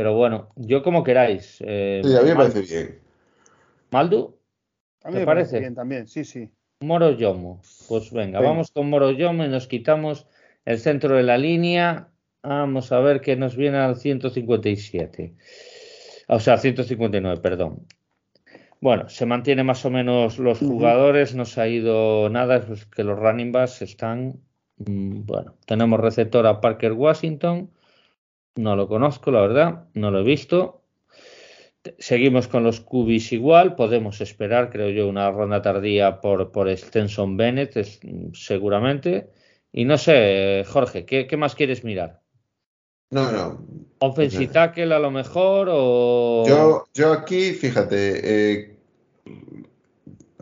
pero 0.00 0.14
bueno, 0.14 0.48
yo 0.56 0.82
como 0.82 1.04
queráis. 1.04 1.58
Eh, 1.60 2.00
Sí, 2.02 2.16
a 2.16 2.22
mí 2.22 2.30
me 2.30 2.34
parece 2.36 2.62
bien. 2.62 2.98
Maldu, 3.90 4.34
A 5.04 5.08
mí 5.08 5.12
¿Te 5.12 5.20
me 5.20 5.26
parece? 5.26 5.60
bien 5.60 5.74
también, 5.74 6.08
sí, 6.08 6.24
sí. 6.24 6.48
Moro 6.80 7.10
Yomo. 7.10 7.60
Pues 7.86 8.10
venga, 8.10 8.38
Venga. 8.38 8.50
vamos 8.50 8.70
con 8.70 8.88
Moro 8.88 9.10
Yomo 9.10 9.44
y 9.44 9.48
nos 9.48 9.66
quitamos 9.66 10.26
el 10.64 10.78
centro 10.78 11.16
de 11.16 11.22
la 11.22 11.36
línea. 11.36 12.08
Vamos 12.42 12.92
a 12.92 13.00
ver 13.00 13.20
qué 13.20 13.36
nos 13.36 13.56
viene 13.56 13.76
al 13.76 13.96
157. 13.96 15.34
O 16.28 16.40
sea, 16.40 16.56
159, 16.56 17.38
perdón. 17.42 17.86
Bueno, 18.80 19.10
se 19.10 19.26
mantiene 19.26 19.64
más 19.64 19.84
o 19.84 19.90
menos 19.90 20.38
los 20.38 20.60
jugadores, 20.60 21.34
no 21.34 21.44
se 21.44 21.60
ha 21.60 21.68
ido 21.68 22.30
nada, 22.30 22.56
es 22.56 22.64
pues 22.64 22.86
que 22.86 23.04
los 23.04 23.18
running 23.18 23.52
backs 23.52 23.82
están. 23.82 24.40
mm, 24.78 25.26
Bueno, 25.26 25.56
tenemos 25.66 26.00
receptor 26.00 26.46
a 26.46 26.62
Parker 26.62 26.92
Washington, 26.92 27.68
no 28.56 28.76
lo 28.76 28.88
conozco, 28.88 29.30
la 29.30 29.40
verdad, 29.40 29.84
no 29.94 30.10
lo 30.10 30.20
he 30.20 30.24
visto. 30.24 30.82
Seguimos 31.98 32.46
con 32.46 32.62
los 32.62 32.80
cubis 32.80 33.32
igual, 33.32 33.74
podemos 33.74 34.20
esperar, 34.20 34.70
creo 34.70 34.90
yo, 34.90 35.08
una 35.08 35.30
ronda 35.30 35.62
tardía 35.62 36.20
por, 36.20 36.52
por 36.52 36.68
Stenson 36.76 37.36
Bennett, 37.36 37.76
es- 37.78 38.00
seguramente. 38.34 39.30
Y 39.72 39.84
no 39.84 39.96
sé, 39.96 40.64
Jorge, 40.66 41.06
¿qué, 41.06 41.26
qué 41.26 41.36
más 41.36 41.54
quieres 41.54 41.82
mirar? 41.84 42.20
No, 43.10 43.32
no. 43.32 43.64
¿Offensive 44.00 44.52
tackle 44.52 44.94
a 44.94 44.98
lo 44.98 45.10
mejor 45.10 45.68
o...? 45.70 46.44
Yo, 46.46 46.84
yo 46.94 47.12
aquí, 47.12 47.52
fíjate, 47.52 48.20
eh, 48.58 48.76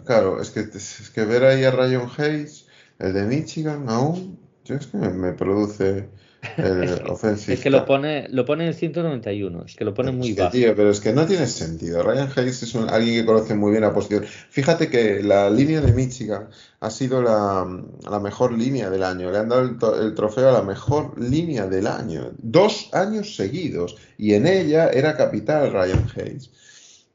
claro, 0.04 0.40
es 0.40 0.50
que, 0.50 0.60
es 0.60 1.10
que 1.14 1.24
ver 1.24 1.44
ahí 1.44 1.64
a 1.64 1.70
Ryan 1.70 2.08
Hayes, 2.16 2.68
el 2.98 3.12
de 3.14 3.24
Michigan, 3.24 3.88
aún, 3.88 4.38
yo 4.64 4.76
es 4.76 4.86
que 4.86 4.96
me, 4.96 5.10
me 5.10 5.32
produce 5.32 6.08
el 6.56 6.82
Es 6.84 7.00
que- 7.00 7.10
offensive 7.10 7.54
Es 7.54 7.60
que 7.60 7.70
lo 7.70 7.84
pone, 7.84 8.28
lo 8.30 8.44
pone 8.44 8.66
en 8.66 8.74
191, 8.74 9.64
es 9.66 9.74
que 9.74 9.84
lo 9.84 9.92
pone 9.94 10.12
muy 10.12 10.30
Es 10.30 10.34
que, 10.36 10.40
bajo. 10.42 10.52
tío, 10.52 10.76
pero 10.76 10.90
es 10.90 11.00
que 11.00 11.12
no 11.12 11.26
tiene 11.26 11.46
sentido. 11.46 12.02
Ryan 12.02 12.28
Hayes 12.36 12.62
es 12.62 12.74
un- 12.74 12.88
alguien 12.88 13.20
que 13.20 13.26
conoce 13.26 13.54
muy 13.54 13.70
bien 13.72 13.82
la 13.82 13.92
posición. 13.92 14.24
Fíjate 14.50 14.88
que 14.88 15.22
la 15.22 15.50
línea 15.50 15.80
de 15.80 15.92
Michigan 15.92 16.48
ha 16.80 16.90
sido 16.90 17.22
la, 17.22 17.66
la 18.08 18.20
mejor 18.20 18.52
línea 18.56 18.88
del 18.90 19.02
año. 19.02 19.30
Le 19.32 19.38
han 19.38 19.48
dado 19.48 19.62
el, 19.62 19.78
to- 19.78 20.00
el 20.00 20.14
trofeo 20.14 20.48
a 20.48 20.52
la 20.52 20.62
mejor 20.62 21.18
línea 21.20 21.66
del 21.66 21.86
año. 21.88 22.30
Dos 22.38 22.90
años 22.92 23.34
seguidos. 23.34 23.96
Y 24.16 24.34
en 24.34 24.46
ella 24.46 24.90
era 24.90 25.16
capital 25.16 25.72
Ryan 25.72 26.06
Hayes. 26.16 26.50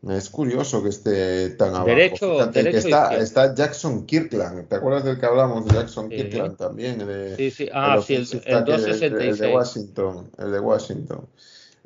Es 0.09 0.29
curioso 0.29 0.83
que 0.83 0.89
esté 0.89 1.51
tan 1.51 1.69
abajo. 1.69 1.85
Derecho, 1.85 2.33
Fíjate 2.33 2.63
derecho 2.63 2.87
que 3.09 3.21
está, 3.21 3.55
Jackson 3.55 4.05
Kirkland. 4.05 4.67
¿Te 4.67 4.75
acuerdas 4.75 5.05
del 5.05 5.17
que 5.17 5.25
hablamos 5.25 5.65
de 5.65 5.75
Jackson 5.75 6.09
Sí. 6.09 6.15
Kirkland 6.17 6.57
también? 6.57 6.97
De, 6.99 7.37
Sí, 7.37 7.51
sí. 7.51 7.69
Ah, 7.73 8.01
sí, 8.05 8.15
el, 8.15 8.23
offensive 8.23 8.43
el 8.45 8.53
tackle, 8.65 8.75
el- 8.75 8.81
El, 8.83 8.89
266. 8.89 9.39
de 9.39 9.53
Washington. 9.53 10.31
El 10.37 10.51
de 10.51 10.59
Washington. 10.59 11.27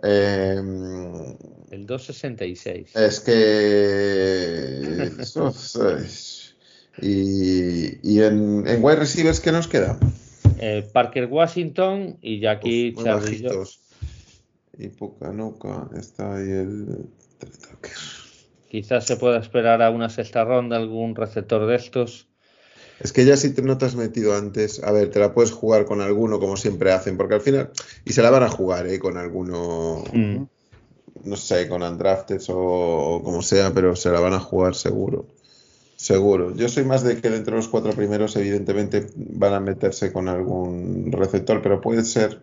Eh, 0.01 0.55
El 1.72 1.86
266. 1.86 2.95
es 2.95 3.20
que. 3.20 5.11
y 7.01 7.99
y 8.15 8.22
en, 8.24 8.68
en 8.68 8.84
wide 8.84 8.95
receivers, 8.97 9.39
¿qué 9.39 9.51
nos 9.51 9.68
queda? 9.68 9.99
Eh, 10.59 10.88
Parker 10.91 11.26
Washington 11.26 12.18
y 12.22 12.39
Jackie 12.39 12.95
Charlie. 12.95 13.47
Y 14.80 14.88
Pucanuca 14.89 15.88
está 15.97 16.36
ahí 16.36 16.49
el. 16.49 17.05
Quizás 18.70 19.05
se 19.05 19.18
pueda 19.18 19.39
esperar 19.39 19.82
a 19.82 19.89
una 19.89 20.09
sexta 20.09 20.43
ronda 20.43 20.78
algún 20.78 21.15
receptor 21.15 21.65
de 21.68 21.76
estos. 21.76 22.28
Es 22.99 23.13
que 23.13 23.26
ya 23.26 23.38
si 23.38 23.53
te 23.53 23.61
no 23.61 23.78
te 23.78 23.86
has 23.86 23.95
metido 23.95 24.36
antes, 24.36 24.84
a 24.84 24.91
ver, 24.91 25.09
te 25.09 25.20
la 25.20 25.34
puedes 25.34 25.51
jugar 25.51 25.86
con 25.86 26.01
alguno 26.01 26.39
como 26.39 26.57
siempre 26.57 26.91
hacen, 26.91 27.15
porque 27.15 27.36
al 27.36 27.41
final, 27.41 27.70
y 28.05 28.13
se 28.13 28.24
la 28.24 28.32
van 28.32 28.43
a 28.43 28.49
jugar, 28.49 28.88
¿eh? 28.88 28.99
Con 28.99 29.18
alguno, 29.18 30.03
Mm. 30.11 30.43
no 31.24 31.36
sé, 31.36 31.68
con 31.70 31.84
undrafted 31.84 32.41
o, 32.49 33.18
o 33.18 33.24
como 33.24 33.41
sea, 33.41 33.72
pero 33.74 33.95
se 33.95 34.09
la 34.09 34.20
van 34.20 34.34
a 34.34 34.39
jugar 34.39 34.76
seguro. 34.76 35.28
Seguro. 35.95 36.55
Yo 36.55 36.70
soy 36.70 36.84
más 36.86 37.03
de 37.03 37.20
que 37.20 37.30
de 37.30 37.38
entre 37.38 37.55
los 37.55 37.68
cuatro 37.68 37.91
primeros, 37.91 38.36
evidentemente, 38.36 39.07
van 39.15 39.53
a 39.53 39.59
meterse 39.59 40.13
con 40.13 40.28
algún 40.28 41.11
receptor, 41.11 41.61
pero 41.61 41.82
puede 41.82 42.03
ser 42.03 42.41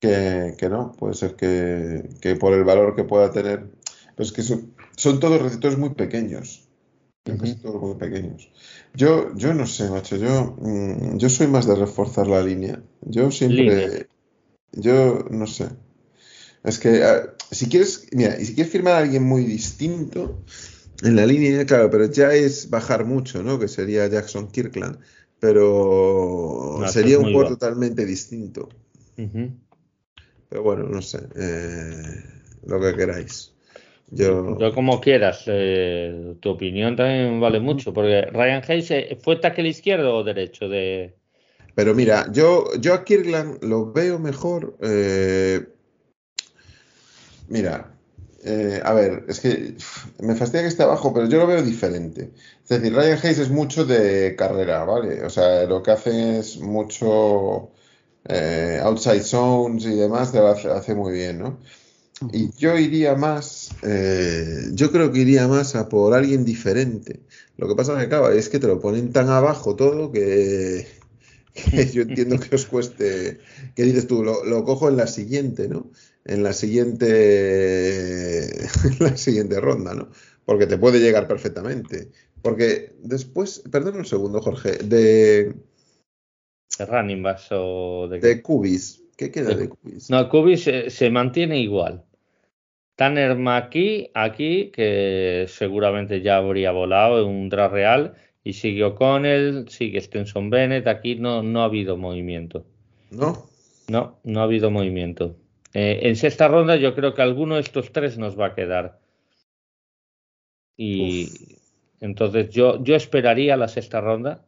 que, 0.00 0.54
que 0.58 0.68
no, 0.68 0.92
puede 0.98 1.14
ser 1.14 1.36
que, 1.36 2.08
que 2.20 2.34
por 2.34 2.52
el 2.52 2.64
valor 2.64 2.96
que 2.96 3.04
pueda 3.04 3.30
tener, 3.30 3.66
pues 4.16 4.32
que 4.32 4.42
son, 4.42 4.73
son 5.04 5.20
todos 5.20 5.42
receptores 5.42 5.76
muy 5.76 5.90
pequeños. 5.90 6.66
Todos 7.24 7.82
muy 7.82 7.96
pequeños. 7.96 8.50
Yo, 8.94 9.36
yo 9.36 9.52
no 9.52 9.66
sé, 9.66 9.90
macho, 9.90 10.16
yo, 10.16 10.56
mm, 10.58 11.18
yo 11.18 11.28
soy 11.28 11.46
más 11.46 11.66
de 11.66 11.74
reforzar 11.74 12.26
la 12.26 12.42
línea. 12.42 12.82
Yo 13.02 13.30
siempre, 13.30 13.86
Línea. 13.86 14.06
yo 14.72 15.26
no 15.30 15.46
sé. 15.46 15.68
Es 16.62 16.78
que 16.78 17.04
ah, 17.04 17.34
si 17.50 17.68
quieres, 17.68 18.06
mira, 18.12 18.40
y 18.40 18.46
si 18.46 18.54
quieres 18.54 18.72
firmar 18.72 18.94
a 18.94 18.98
alguien 19.00 19.24
muy 19.24 19.44
distinto 19.44 20.42
en 21.02 21.16
la 21.16 21.26
línea, 21.26 21.66
claro, 21.66 21.90
pero 21.90 22.10
ya 22.10 22.32
es 22.32 22.70
bajar 22.70 23.04
mucho, 23.04 23.42
¿no? 23.42 23.58
Que 23.58 23.68
sería 23.68 24.06
Jackson 24.06 24.48
Kirkland, 24.48 25.00
pero 25.38 26.78
No, 26.80 26.88
sería 26.88 27.18
un 27.18 27.24
juego 27.24 27.50
totalmente 27.50 28.06
distinto. 28.06 28.70
Pero 30.48 30.62
bueno, 30.62 30.84
no 30.84 31.02
sé, 31.02 31.28
eh, 31.36 32.24
lo 32.64 32.80
que 32.80 32.94
queráis. 32.94 33.53
Yo, 34.10 34.58
Yo 34.58 34.72
como 34.74 35.00
quieras, 35.00 35.44
eh, 35.46 36.34
tu 36.40 36.50
opinión 36.50 36.96
también 36.96 37.40
vale 37.40 37.60
mucho, 37.60 37.92
porque 37.92 38.22
Ryan 38.22 38.62
Hayes 38.68 38.90
eh, 38.90 39.18
fue 39.20 39.36
tackle 39.36 39.68
izquierdo 39.68 40.16
o 40.16 40.24
derecho 40.24 40.68
de... 40.68 41.14
Pero 41.74 41.94
mira, 41.94 42.30
yo, 42.30 42.66
yo 42.80 42.94
a 42.94 43.04
Kirkland 43.04 43.64
lo 43.64 43.92
veo 43.92 44.18
mejor. 44.18 44.76
eh, 44.80 45.66
mira, 47.48 47.94
eh, 48.44 48.80
a 48.84 48.92
ver, 48.92 49.24
es 49.26 49.40
que 49.40 49.74
me 50.20 50.34
fastidia 50.34 50.62
que 50.62 50.68
esté 50.68 50.82
abajo, 50.82 51.12
pero 51.14 51.26
yo 51.26 51.38
lo 51.38 51.46
veo 51.46 51.62
diferente. 51.62 52.30
Es 52.62 52.68
decir, 52.68 52.94
Ryan 52.94 53.18
Hayes 53.22 53.38
es 53.38 53.50
mucho 53.50 53.84
de 53.86 54.36
carrera, 54.36 54.84
¿vale? 54.84 55.24
O 55.24 55.30
sea, 55.30 55.64
lo 55.64 55.82
que 55.82 55.90
hace 55.92 56.38
es 56.40 56.58
mucho 56.58 57.70
eh, 58.28 58.80
outside 58.82 59.22
zones 59.22 59.86
y 59.86 59.96
demás, 59.96 60.34
lo 60.34 60.46
hace, 60.48 60.70
hace 60.70 60.94
muy 60.94 61.14
bien, 61.14 61.38
¿no? 61.38 61.58
Y 62.32 62.50
yo 62.56 62.78
iría 62.78 63.16
más, 63.16 63.70
eh, 63.82 64.68
yo 64.72 64.90
creo 64.92 65.10
que 65.12 65.20
iría 65.20 65.48
más 65.48 65.74
a 65.74 65.88
por 65.88 66.14
alguien 66.14 66.44
diferente. 66.44 67.20
Lo 67.56 67.68
que 67.68 67.74
pasa 67.74 67.94
es 67.94 68.04
que, 68.04 68.08
claro, 68.08 68.30
es 68.30 68.48
que 68.48 68.58
te 68.58 68.66
lo 68.66 68.80
ponen 68.80 69.12
tan 69.12 69.28
abajo 69.28 69.74
todo 69.74 70.12
que, 70.12 70.86
que 71.54 71.86
yo 71.90 72.02
entiendo 72.02 72.38
que 72.38 72.54
os 72.54 72.66
cueste, 72.66 73.38
que 73.74 73.82
dices 73.82 74.06
tú, 74.06 74.22
lo, 74.22 74.44
lo 74.44 74.64
cojo 74.64 74.88
en 74.88 74.96
la 74.96 75.06
siguiente, 75.06 75.68
¿no? 75.68 75.90
En 76.24 76.42
la 76.42 76.52
siguiente, 76.52 78.48
en 78.64 78.98
la 79.00 79.16
siguiente 79.16 79.60
ronda, 79.60 79.94
¿no? 79.94 80.08
Porque 80.44 80.66
te 80.66 80.78
puede 80.78 81.00
llegar 81.00 81.26
perfectamente. 81.26 82.10
Porque 82.42 82.94
después, 83.02 83.62
perdón 83.70 83.96
un 83.96 84.04
segundo, 84.04 84.40
Jorge, 84.40 84.72
de, 84.72 85.54
de 86.78 86.86
running 86.86 87.22
backs 87.22 87.48
o 87.50 88.08
de... 88.08 88.20
de 88.20 88.42
Cubis, 88.42 89.03
¿qué 89.16 89.30
queda 89.30 89.50
De- 89.50 89.56
de 89.56 89.68
Cubis? 89.68 90.10
No, 90.10 90.28
Kubi 90.28 90.56
se, 90.56 90.90
se 90.90 91.10
mantiene 91.10 91.58
igual. 91.60 92.02
Tanner 92.96 93.36
McKee 93.36 94.10
aquí, 94.14 94.70
que 94.70 95.46
seguramente 95.48 96.20
ya 96.22 96.36
habría 96.36 96.70
volado 96.70 97.20
en 97.22 97.28
un 97.28 97.48
draft 97.48 97.74
real, 97.74 98.14
y 98.44 98.52
sigue 98.52 98.84
O'Connell, 98.84 99.68
sigue 99.68 100.00
Stenson 100.00 100.50
Bennett, 100.50 100.86
aquí 100.86 101.16
no, 101.16 101.42
no 101.42 101.62
ha 101.62 101.64
habido 101.64 101.96
movimiento. 101.96 102.64
¿No? 103.10 103.48
No, 103.88 104.18
no 104.24 104.40
ha 104.40 104.44
habido 104.44 104.70
movimiento. 104.70 105.36
Eh, 105.72 106.00
en 106.02 106.14
sexta 106.16 106.46
ronda 106.46 106.76
yo 106.76 106.94
creo 106.94 107.14
que 107.14 107.22
alguno 107.22 107.56
de 107.56 107.62
estos 107.62 107.90
tres 107.92 108.16
nos 108.16 108.38
va 108.38 108.46
a 108.46 108.54
quedar. 108.54 109.00
Y 110.76 111.58
entonces 112.00 112.50
yo, 112.50 112.82
yo 112.82 112.94
esperaría 112.96 113.56
la 113.56 113.68
sexta 113.68 114.00
ronda, 114.00 114.44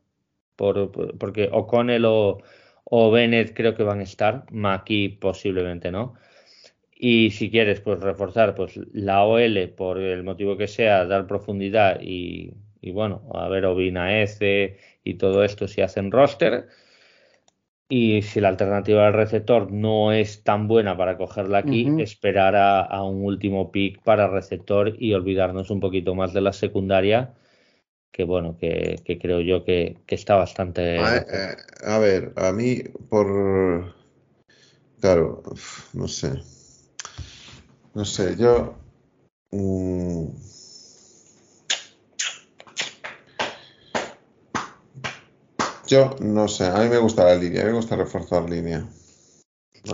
por, 0.57 0.91
por- 0.93 1.17
porque 1.19 1.49
O'Connell 1.53 2.05
o, 2.07 2.43
o 2.89 3.11
Bennett 3.11 3.53
creo 3.55 3.75
que 3.75 3.83
van 3.83 4.01
a 4.01 4.05
estar, 4.05 4.45
McKee 4.53 5.19
posiblemente 5.21 5.91
no. 5.91 6.15
Y 6.99 7.31
si 7.31 7.51
quieres 7.51 7.81
pues 7.81 8.01
reforzar 8.01 8.55
pues 8.55 8.79
la 8.93 9.25
OL 9.25 9.69
por 9.77 9.99
el 9.99 10.23
motivo 10.23 10.57
que 10.57 10.69
sea, 10.69 11.05
dar 11.05 11.27
profundidad 11.27 12.01
y, 12.01 12.55
y 12.81 12.93
bueno, 12.93 13.23
a 13.35 13.49
ver 13.49 13.67
Ovina 13.67 14.23
Eze 14.23 14.79
y 15.05 15.15
todo 15.15 15.43
esto 15.45 15.67
si 15.69 15.83
hacen 15.83 16.11
roster. 16.11 16.69
Y 17.89 18.23
si 18.23 18.41
la 18.41 18.49
alternativa 18.49 19.05
del 19.05 19.13
receptor 19.15 19.71
no 19.71 20.13
es 20.13 20.43
tan 20.43 20.67
buena 20.69 20.97
para 20.97 21.17
cogerla 21.17 21.59
aquí, 21.59 21.89
esperar 22.01 22.57
a, 22.57 22.81
a 22.81 23.05
un 23.05 23.25
último 23.25 23.71
pick 23.71 24.03
para 24.03 24.29
receptor 24.29 24.97
y 24.99 25.13
olvidarnos 25.13 25.71
un 25.71 25.81
poquito 25.81 26.15
más 26.15 26.33
de 26.33 26.41
la 26.41 26.53
secundaria, 26.53 27.35
que 28.17 28.25
bueno, 28.25 28.57
que, 28.59 28.99
que 29.05 29.19
creo 29.19 29.43
yo 29.43 29.63
que, 29.63 29.99
que 30.07 30.15
está 30.15 30.37
bastante... 30.37 30.99
A, 30.99 31.19
eh, 31.19 31.57
a 31.85 31.99
ver, 31.99 32.33
a 32.37 32.51
mí 32.51 32.79
por... 33.11 33.95
Claro, 35.03 35.43
no 35.93 36.09
sé. 36.09 36.41
No 37.93 38.07
sé, 38.07 38.35
yo... 38.39 38.75
mm, 39.51 40.29
yo 45.87 46.17
no 46.21 46.49
sé, 46.49 46.65
a 46.65 46.79
mí 46.79 46.89
me 46.89 46.97
gusta 46.97 47.25
la 47.25 47.35
línea, 47.35 47.61
a 47.61 47.65
mí 47.67 47.73
me 47.73 47.77
gusta 47.77 47.97
reforzar 47.97 48.49
línea. 48.49 48.87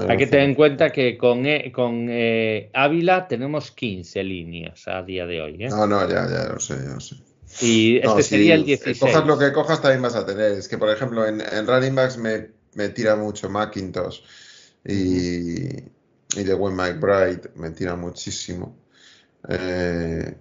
Hay 0.09 0.17
que 0.17 0.29
tener 0.29 0.49
en 0.49 0.55
cuenta 0.55 0.91
que 0.91 1.19
con, 1.19 1.45
eh, 1.45 1.73
con 1.73 2.07
eh, 2.09 2.71
Ávila 2.73 3.27
tenemos 3.27 3.73
15 3.73 4.23
líneas 4.23 4.87
a 4.87 5.03
día 5.03 5.27
de 5.27 5.41
hoy. 5.41 5.65
¿eh? 5.65 5.69
No, 5.69 5.89
no, 5.89 6.09
ya, 6.09 6.29
ya 6.31 6.53
lo 6.53 6.61
sé, 6.61 6.77
ya 6.77 6.95
lo 6.95 7.01
sé. 7.01 7.17
Y 7.61 7.97
este 7.99 8.07
No, 8.09 8.23
sería 8.23 8.55
el 8.55 8.65
16. 8.65 8.99
Cojas 8.99 9.27
lo 9.27 9.39
que 9.39 9.53
cojas 9.53 9.83
también 9.83 10.03
vas 10.03 10.15
a 10.17 10.25
tener. 10.25 10.53
Es 10.53 10.69
que, 10.69 10.79
por 10.79 10.91
ejemplo, 10.91 11.27
en, 11.27 11.41
en 11.41 11.67
running 11.67 11.95
backs 11.95 12.17
me, 12.17 12.51
me 12.75 12.89
tira 12.89 13.17
mucho 13.17 13.51
Macintosh 13.51 14.21
y, 14.85 15.67
y 15.77 16.45
de 16.45 16.55
buen 16.55 16.75
McBride 16.75 17.51
me 17.57 17.71
tira 17.71 17.95
muchísimo. 17.97 18.77
Eh, 19.49 20.35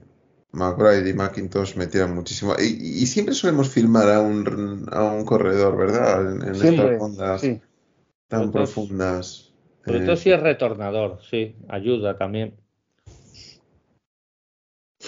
McBride 0.53 1.09
y 1.09 1.13
Macintosh 1.13 1.75
me 1.75 1.87
tiran 1.87 2.13
muchísimo. 2.15 2.55
Y, 2.59 3.03
y 3.03 3.05
siempre 3.07 3.33
solemos 3.35 3.69
filmar 3.69 4.09
a 4.09 4.19
un, 4.21 4.87
a 4.91 5.03
un 5.03 5.25
corredor, 5.25 5.77
¿verdad? 5.77 6.31
En, 6.31 6.41
en 6.47 6.55
Siempre, 6.55 6.85
estas 6.85 6.99
rondas 6.99 7.41
sí. 7.41 7.61
tan 8.27 8.51
profundas. 8.51 9.51
Sobre 9.85 9.99
Eh, 9.99 10.05
todo 10.05 10.15
si 10.15 10.31
es 10.31 10.39
retornador, 10.39 11.19
sí, 11.29 11.55
ayuda 11.69 12.17
también. 12.17 12.55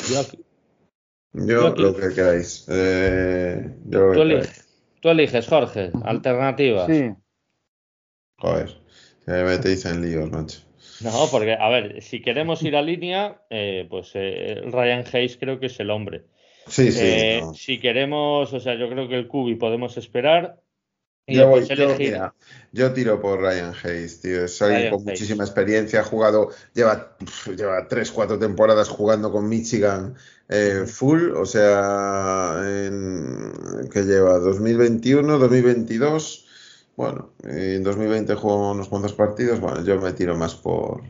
Yo 0.10 0.20
aquí- 0.20 0.40
yo 1.34 1.76
yo 1.76 1.76
lo 1.76 1.96
que 1.96 2.14
queráis. 2.14 2.66
Eh, 2.70 3.76
yo 3.86 4.00
lo 4.00 4.12
que 4.12 4.18
tú, 4.18 4.28
queráis. 4.28 4.48
eliges, 4.48 4.68
tú 5.02 5.10
eliges, 5.10 5.48
Jorge, 5.48 5.92
alternativas. 6.04 6.88
Sí. 6.88 7.12
Joder, 8.38 8.70
que 9.26 9.32
me 9.32 9.44
metéis 9.44 9.86
en 9.86 10.02
líos, 10.02 10.30
macho. 10.32 10.60
No, 11.00 11.28
porque, 11.32 11.54
a 11.54 11.70
ver, 11.70 12.02
si 12.02 12.22
queremos 12.22 12.64
ir 12.64 12.76
a 12.76 12.82
línea, 12.82 13.42
eh, 13.50 13.88
pues 13.90 14.12
eh, 14.14 14.62
Ryan 14.66 15.04
Hayes 15.12 15.38
creo 15.38 15.60
que 15.60 15.68
es 15.68 15.80
el 15.80 15.90
hombre. 15.90 16.26
Sí, 16.68 16.92
sí. 16.92 17.00
Eh, 17.02 17.40
no. 17.42 17.54
Si 17.54 17.80
queremos, 17.80 18.54
o 18.54 18.60
sea, 18.60 18.76
yo 18.76 18.90
creo 18.90 19.08
que 19.10 19.16
el 19.16 19.28
Cubi 19.28 19.56
podemos 19.56 19.98
esperar. 19.98 20.62
Yo, 21.28 21.48
voy- 21.48 21.60
después 21.62 21.80
yo, 21.80 21.86
elegir. 21.86 22.08
mira, 22.14 22.34
yo 22.74 22.92
tiro 22.94 23.22
por 23.22 23.40
Ryan 23.42 23.74
Hayes, 23.84 24.20
tío. 24.22 24.44
Es 24.46 24.62
alguien 24.62 24.90
con 24.92 25.00
Hayes. 25.00 25.06
muchísima 25.06 25.44
experiencia, 25.44 26.02
ha 26.02 26.04
jugado, 26.04 26.50
lleva, 26.74 27.16
lleva 27.56 27.88
tres, 27.88 28.12
cuatro 28.12 28.38
temporadas 28.38 28.90
jugando 28.90 29.32
con 29.32 29.48
Michigan 29.48 30.16
eh, 30.50 30.84
full, 30.86 31.32
o 31.32 31.46
sea, 31.46 32.62
en, 32.66 33.90
que 33.92 34.04
lleva 34.04 34.38
2021, 34.40 35.40
2022, 35.40 36.46
bueno, 36.98 37.32
y 37.44 37.76
en 37.76 37.84
2020 37.84 38.36
jugó 38.36 38.72
unos 38.72 38.90
cuantos 38.90 39.14
partidos, 39.14 39.60
bueno, 39.62 39.84
yo 39.84 40.00
me 40.02 40.12
tiro 40.14 40.36
más 40.36 40.56
por, 40.56 41.02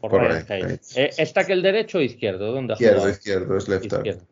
Por 0.00 0.10
Por 0.10 0.20
Ryan 0.22 0.46
Hayes. 0.48 0.64
Hayes. 0.64 0.96
Eh, 0.96 1.10
¿Está 1.18 1.46
que 1.46 1.52
el 1.52 1.62
derecho 1.62 1.98
o 1.98 2.00
izquierdo? 2.00 2.52
¿Dónde 2.52 2.72
ha 2.72 2.74
Izquierdo, 2.74 2.96
jugado? 2.96 3.12
izquierdo, 3.14 3.56
es 3.56 3.68
left. 3.68 3.84
Izquierdo. 3.86 4.22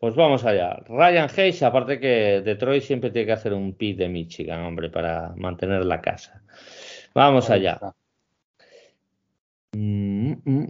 Pues 0.00 0.14
vamos 0.14 0.44
allá. 0.46 0.76
Ryan 0.88 1.28
Hayes, 1.36 1.62
aparte 1.62 2.00
que 2.00 2.40
Detroit 2.42 2.82
siempre 2.82 3.10
tiene 3.10 3.26
que 3.26 3.32
hacer 3.32 3.52
un 3.52 3.74
pick 3.74 3.98
de 3.98 4.08
Michigan, 4.08 4.60
hombre, 4.64 4.88
para 4.88 5.34
mantener 5.36 5.84
la 5.84 6.00
casa. 6.00 6.42
Vamos 7.14 7.50
allá. 7.50 7.78
Mm, 9.72 10.32
mm. 10.44 10.66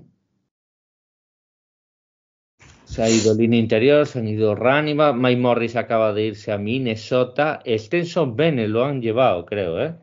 Se 2.85 3.03
ha 3.03 3.09
ido 3.09 3.35
línea 3.35 3.61
interior, 3.61 4.05
se 4.05 4.19
han 4.19 4.27
ido 4.27 4.57
Ranima, 4.57 5.13
Mike 5.13 5.41
Morris 5.41 5.77
acaba 5.77 6.13
de 6.13 6.25
irse 6.27 6.51
a 6.51 6.59
Minnesota, 6.59 7.61
Stenson 7.65 8.35
Bennett 8.35 8.69
lo 8.69 8.85
han 8.85 9.01
llevado, 9.01 9.47
creo, 9.47 9.81
¿eh? 9.81 9.95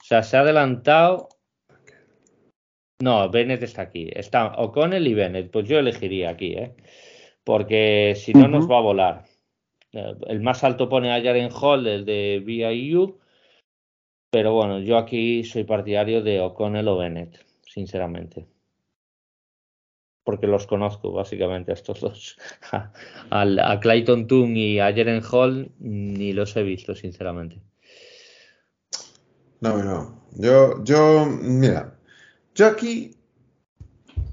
O 0.00 0.04
sea, 0.04 0.22
se 0.22 0.38
ha 0.38 0.40
adelantado. 0.40 1.28
No, 3.00 3.28
Bennett 3.30 3.62
está 3.62 3.82
aquí. 3.82 4.10
Está 4.12 4.54
O'Connell 4.56 5.06
y 5.06 5.14
Bennett. 5.14 5.50
Pues 5.50 5.68
yo 5.68 5.78
elegiría 5.78 6.30
aquí, 6.30 6.54
¿eh? 6.54 6.74
Porque 7.48 8.12
si 8.14 8.34
no 8.34 8.46
nos 8.46 8.70
va 8.70 8.76
a 8.76 8.82
volar. 8.82 9.24
Eh, 9.92 10.14
El 10.26 10.42
más 10.42 10.62
alto 10.64 10.90
pone 10.90 11.10
a 11.10 11.22
Jaren 11.22 11.48
Hall, 11.50 11.86
el 11.86 12.04
de 12.04 12.42
BYU. 12.44 13.18
Pero 14.30 14.52
bueno, 14.52 14.80
yo 14.80 14.98
aquí 14.98 15.44
soy 15.44 15.64
partidario 15.64 16.22
de 16.22 16.40
O'Connell 16.40 16.86
o 16.88 16.98
Bennett, 16.98 17.42
sinceramente. 17.66 18.44
Porque 20.24 20.46
los 20.46 20.66
conozco 20.66 21.10
básicamente 21.10 21.70
a 21.70 21.74
estos 21.74 22.00
dos. 22.02 22.36
Al- 23.30 23.58
a 23.60 23.80
Clayton 23.80 24.26
Toon 24.26 24.54
y 24.54 24.78
a 24.78 24.92
Jaren 24.94 25.22
Hall 25.32 25.70
ni 25.78 26.34
los 26.34 26.54
he 26.54 26.62
visto, 26.62 26.94
sinceramente. 26.94 27.62
No, 29.62 29.82
no. 29.82 30.20
Yo, 30.32 30.84
yo, 30.84 31.24
mira, 31.40 31.96
yo 32.54 32.66
aquí 32.66 33.12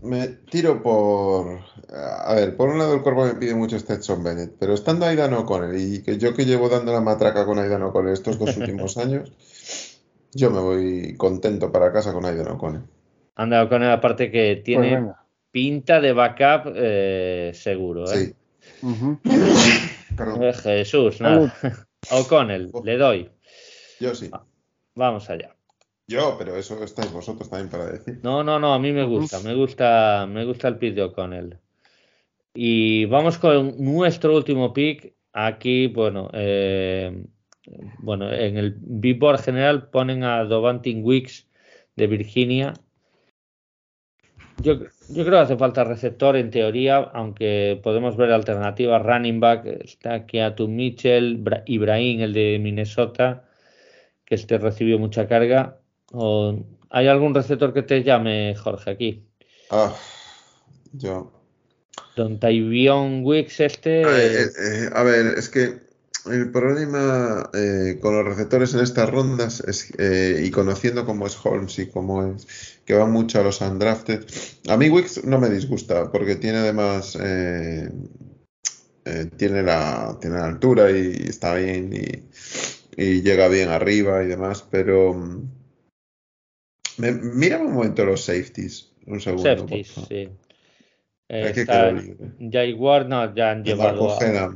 me 0.06 0.28
tiro 0.28 0.82
por. 0.82 1.60
A 1.89 2.34
ver, 2.36 2.56
por 2.56 2.70
un 2.70 2.78
lado 2.80 2.93
el 2.93 3.01
cuerpo 3.01 3.26
me 3.26 3.36
pide 3.36 3.56
mucho 3.56 3.78
Stetson 3.80 4.24
Bennett, 4.24 4.56
pero 4.60 4.74
estando 4.74 5.06
Aidan 5.06 5.34
O'Connell 5.34 5.78
y 5.80 6.03
que 6.03 6.18
yo 6.18 6.34
que 6.34 6.45
llevo 6.45 6.70
dando 6.70 6.91
la 6.93 7.01
matraca 7.01 7.45
con 7.45 7.60
Aidan 7.60 7.84
O'Connell 7.84 8.14
estos 8.14 8.39
dos 8.39 8.56
últimos 8.58 8.97
años, 8.97 9.32
yo 10.34 10.51
me 10.51 10.60
voy 10.60 11.16
contento 11.18 11.72
para 11.72 11.91
casa 11.91 12.14
con 12.14 12.26
Aidan 12.26 12.51
O'Connell. 12.51 12.84
Anda 13.36 13.64
O'Connell, 13.64 13.91
aparte 13.91 14.32
que 14.32 14.56
Pues 14.56 14.64
tiene 14.64 15.12
pinta 15.51 15.99
de 15.99 16.14
backup 16.14 16.74
eh, 16.76 17.51
seguro, 17.53 18.12
¿eh? 18.12 18.18
Sí. 18.18 18.36
Perdón, 20.16 20.43
Eh, 20.43 20.53
Jesús, 20.53 21.20
nada. 21.22 21.53
O'Connell, 22.12 22.72
le 22.84 22.97
doy. 22.97 23.30
yo 23.99 24.16
sí. 24.16 24.30
Vamos 24.95 25.30
allá. 25.30 25.56
Yo, 26.08 26.36
pero 26.38 26.56
eso 26.56 26.84
estáis 26.84 27.12
vosotros 27.12 27.49
también 27.49 27.70
para 27.70 27.88
decir. 27.88 28.20
No, 28.22 28.43
no, 28.43 28.60
no, 28.60 28.74
a 28.74 28.80
mí 28.80 28.91
me 28.91 29.03
gusta, 29.03 29.39
me 29.39 29.56
gusta, 29.56 30.28
me 30.30 30.45
gusta 30.45 30.68
el 30.68 30.78
pick 30.78 30.93
de 30.93 31.03
O'Connell. 31.03 31.58
Y 32.53 33.06
vamos 33.06 33.38
con 33.38 33.76
nuestro 33.84 34.36
último 34.36 34.72
pick. 34.72 35.14
Aquí, 35.34 35.88
bueno, 35.88 36.30
eh, 36.32 37.26
bueno, 37.97 38.32
en 38.32 38.58
el 38.58 38.76
Big 38.80 39.20
Board 39.20 39.41
general 39.41 39.89
ponen 39.89 40.24
a 40.24 40.45
Dovantin 40.45 41.03
Wicks 41.03 41.49
de 41.95 42.08
Virginia. 42.08 42.74
Yo, 44.62 44.76
yo 45.10 45.26
creo 45.26 45.32
que 45.32 45.38
hace 45.38 45.58
falta 45.58 45.84
receptor 45.84 46.38
en 46.38 46.51
teoría, 46.51 46.97
aunque 46.97 47.80
podemos 47.84 48.16
ver 48.16 48.32
alternativas. 48.32 49.03
Running 49.03 49.39
back, 49.39 49.66
está 49.66 50.26
Keatu 50.26 50.68
Mitchell, 50.68 51.43
Bra- 51.43 51.64
Ibrahim, 51.66 52.22
el 52.22 52.32
de 52.34 52.60
Minnesota, 52.62 53.49
que 54.24 54.36
este 54.36 54.58
recibió 54.58 54.97
mucha 54.97 55.28
carga. 55.28 55.80
O, 56.16 56.57
¿Hay 56.89 57.07
algún 57.07 57.36
receptor 57.36 57.74
que 57.74 57.84
te 57.84 58.03
llame, 58.03 58.55
Jorge, 58.55 58.91
aquí? 58.91 59.28
Ah, 59.70 59.93
yo. 60.93 61.32
Don 62.16 62.39
Tyvion 62.39 63.24
Wicks 63.26 63.59
este... 63.59 64.01
Eh, 64.01 64.05
eh, 64.05 64.47
eh, 64.57 64.89
a 64.93 65.03
ver, 65.03 65.38
es 65.38 65.49
que 65.49 65.86
el 66.32 66.51
problema 66.51 67.49
eh, 67.53 67.99
con 68.01 68.16
los 68.16 68.26
receptores 68.26 68.74
en 68.74 68.80
estas 68.80 69.09
rondas 69.09 69.61
es, 69.68 69.93
eh, 69.97 70.41
y 70.43 70.51
conociendo 70.51 71.05
cómo 71.05 71.28
es 71.28 71.38
Holmes 71.43 71.78
y 71.80 71.88
cómo 71.88 72.26
es 72.26 72.80
que 72.86 72.95
va 72.95 73.05
mucho 73.05 73.39
a 73.39 73.43
los 73.43 73.61
undrafted, 73.61 74.26
a 74.70 74.78
mí 74.78 74.89
Wicks 74.89 75.24
no 75.26 75.39
me 75.39 75.49
disgusta 75.49 76.11
porque 76.11 76.36
tiene 76.36 76.59
además 76.59 77.18
eh, 77.22 77.89
tiene 79.38 79.61
la 79.61 80.18
tiene 80.20 80.38
la 80.38 80.45
altura 80.45 80.89
y 80.89 81.28
está 81.28 81.53
bien 81.55 81.93
y, 81.93 82.24
y 83.01 83.22
llega 83.22 83.47
bien 83.47 83.70
arriba 83.70 84.24
y 84.24 84.28
demás, 84.28 84.66
pero 84.70 85.13
me, 86.98 87.12
mira 87.12 87.60
un 87.60 87.74
momento 87.74 88.06
los 88.06 88.26
safeties, 88.26 88.91
un 89.06 89.20
segundo. 89.20 89.43
Safeties, 89.43 89.88
sí. 90.08 90.30
Eh, 91.28 91.54
está 91.56 91.91
libre. 91.91 92.32
Jaguar, 92.52 93.08
no, 93.08 93.34
ya 93.34 93.52
han 93.52 93.64
llevado 93.64 94.12
a-. 94.12 94.52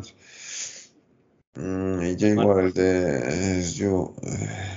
Mm, 1.55 2.03
y 2.03 2.15
Jay 2.17 2.33
Ward 2.35 2.73
de 2.73 3.63
yo. 3.75 4.13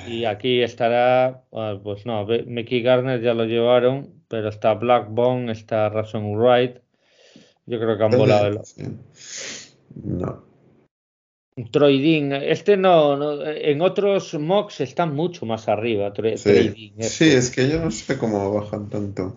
Y 0.08 0.24
aquí 0.24 0.62
estará, 0.62 1.44
ah, 1.52 1.78
pues 1.82 2.06
no, 2.06 2.26
Mickey 2.46 2.82
Garner 2.82 3.20
ya 3.20 3.34
lo 3.34 3.44
llevaron, 3.44 4.24
pero 4.28 4.48
está 4.48 4.74
Blackbone, 4.74 5.52
está 5.52 5.90
Rason 5.90 6.34
Wright. 6.34 6.78
Yo 7.66 7.78
creo 7.78 7.96
que 7.96 8.04
han 8.04 8.10
volado 8.10 8.46
el. 8.46 8.58
No. 10.02 10.51
Troy 11.70 12.00
Dean. 12.00 12.32
Este 12.42 12.76
no, 12.76 13.16
no, 13.16 13.44
en 13.46 13.82
otros 13.82 14.34
mocks 14.34 14.80
está 14.80 15.06
mucho 15.06 15.44
más 15.46 15.68
arriba. 15.68 16.12
Troy, 16.12 16.36
Troy 16.36 16.68
Sí. 16.74 16.92
Este. 16.96 17.36
es 17.36 17.50
que 17.50 17.68
yo 17.68 17.78
no 17.80 17.90
sé 17.90 18.16
cómo 18.18 18.52
bajan 18.52 18.88
tanto. 18.88 19.36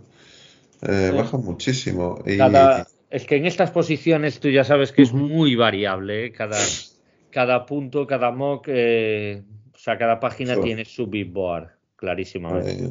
Eh, 0.81 1.09
Sí. 1.11 1.17
bajan 1.17 1.43
muchísimo. 1.43 2.19
Y 2.25 2.37
Cada- 2.37 2.87
es 3.09 3.25
que 3.25 3.35
en 3.37 3.45
estas 3.45 3.71
posiciones 3.71 4.39
tú 4.39 4.49
ya 4.49 4.63
sabes 4.63 4.91
que 4.91 5.01
es 5.01 5.13
muy 5.13 5.55
variable, 5.55 6.25
¿eh? 6.27 6.31
Cada, 6.31 6.57
cada 7.31 7.65
punto, 7.65 8.07
cada 8.07 8.31
mock, 8.31 8.65
eh, 8.69 9.43
o 9.73 9.77
sea, 9.77 9.97
cada 9.97 10.19
página 10.19 10.59
tiene 10.61 10.85
su 10.85 11.07
big 11.07 11.31
board, 11.31 11.69
clarísimamente. 11.97 12.73
Y 12.73 12.87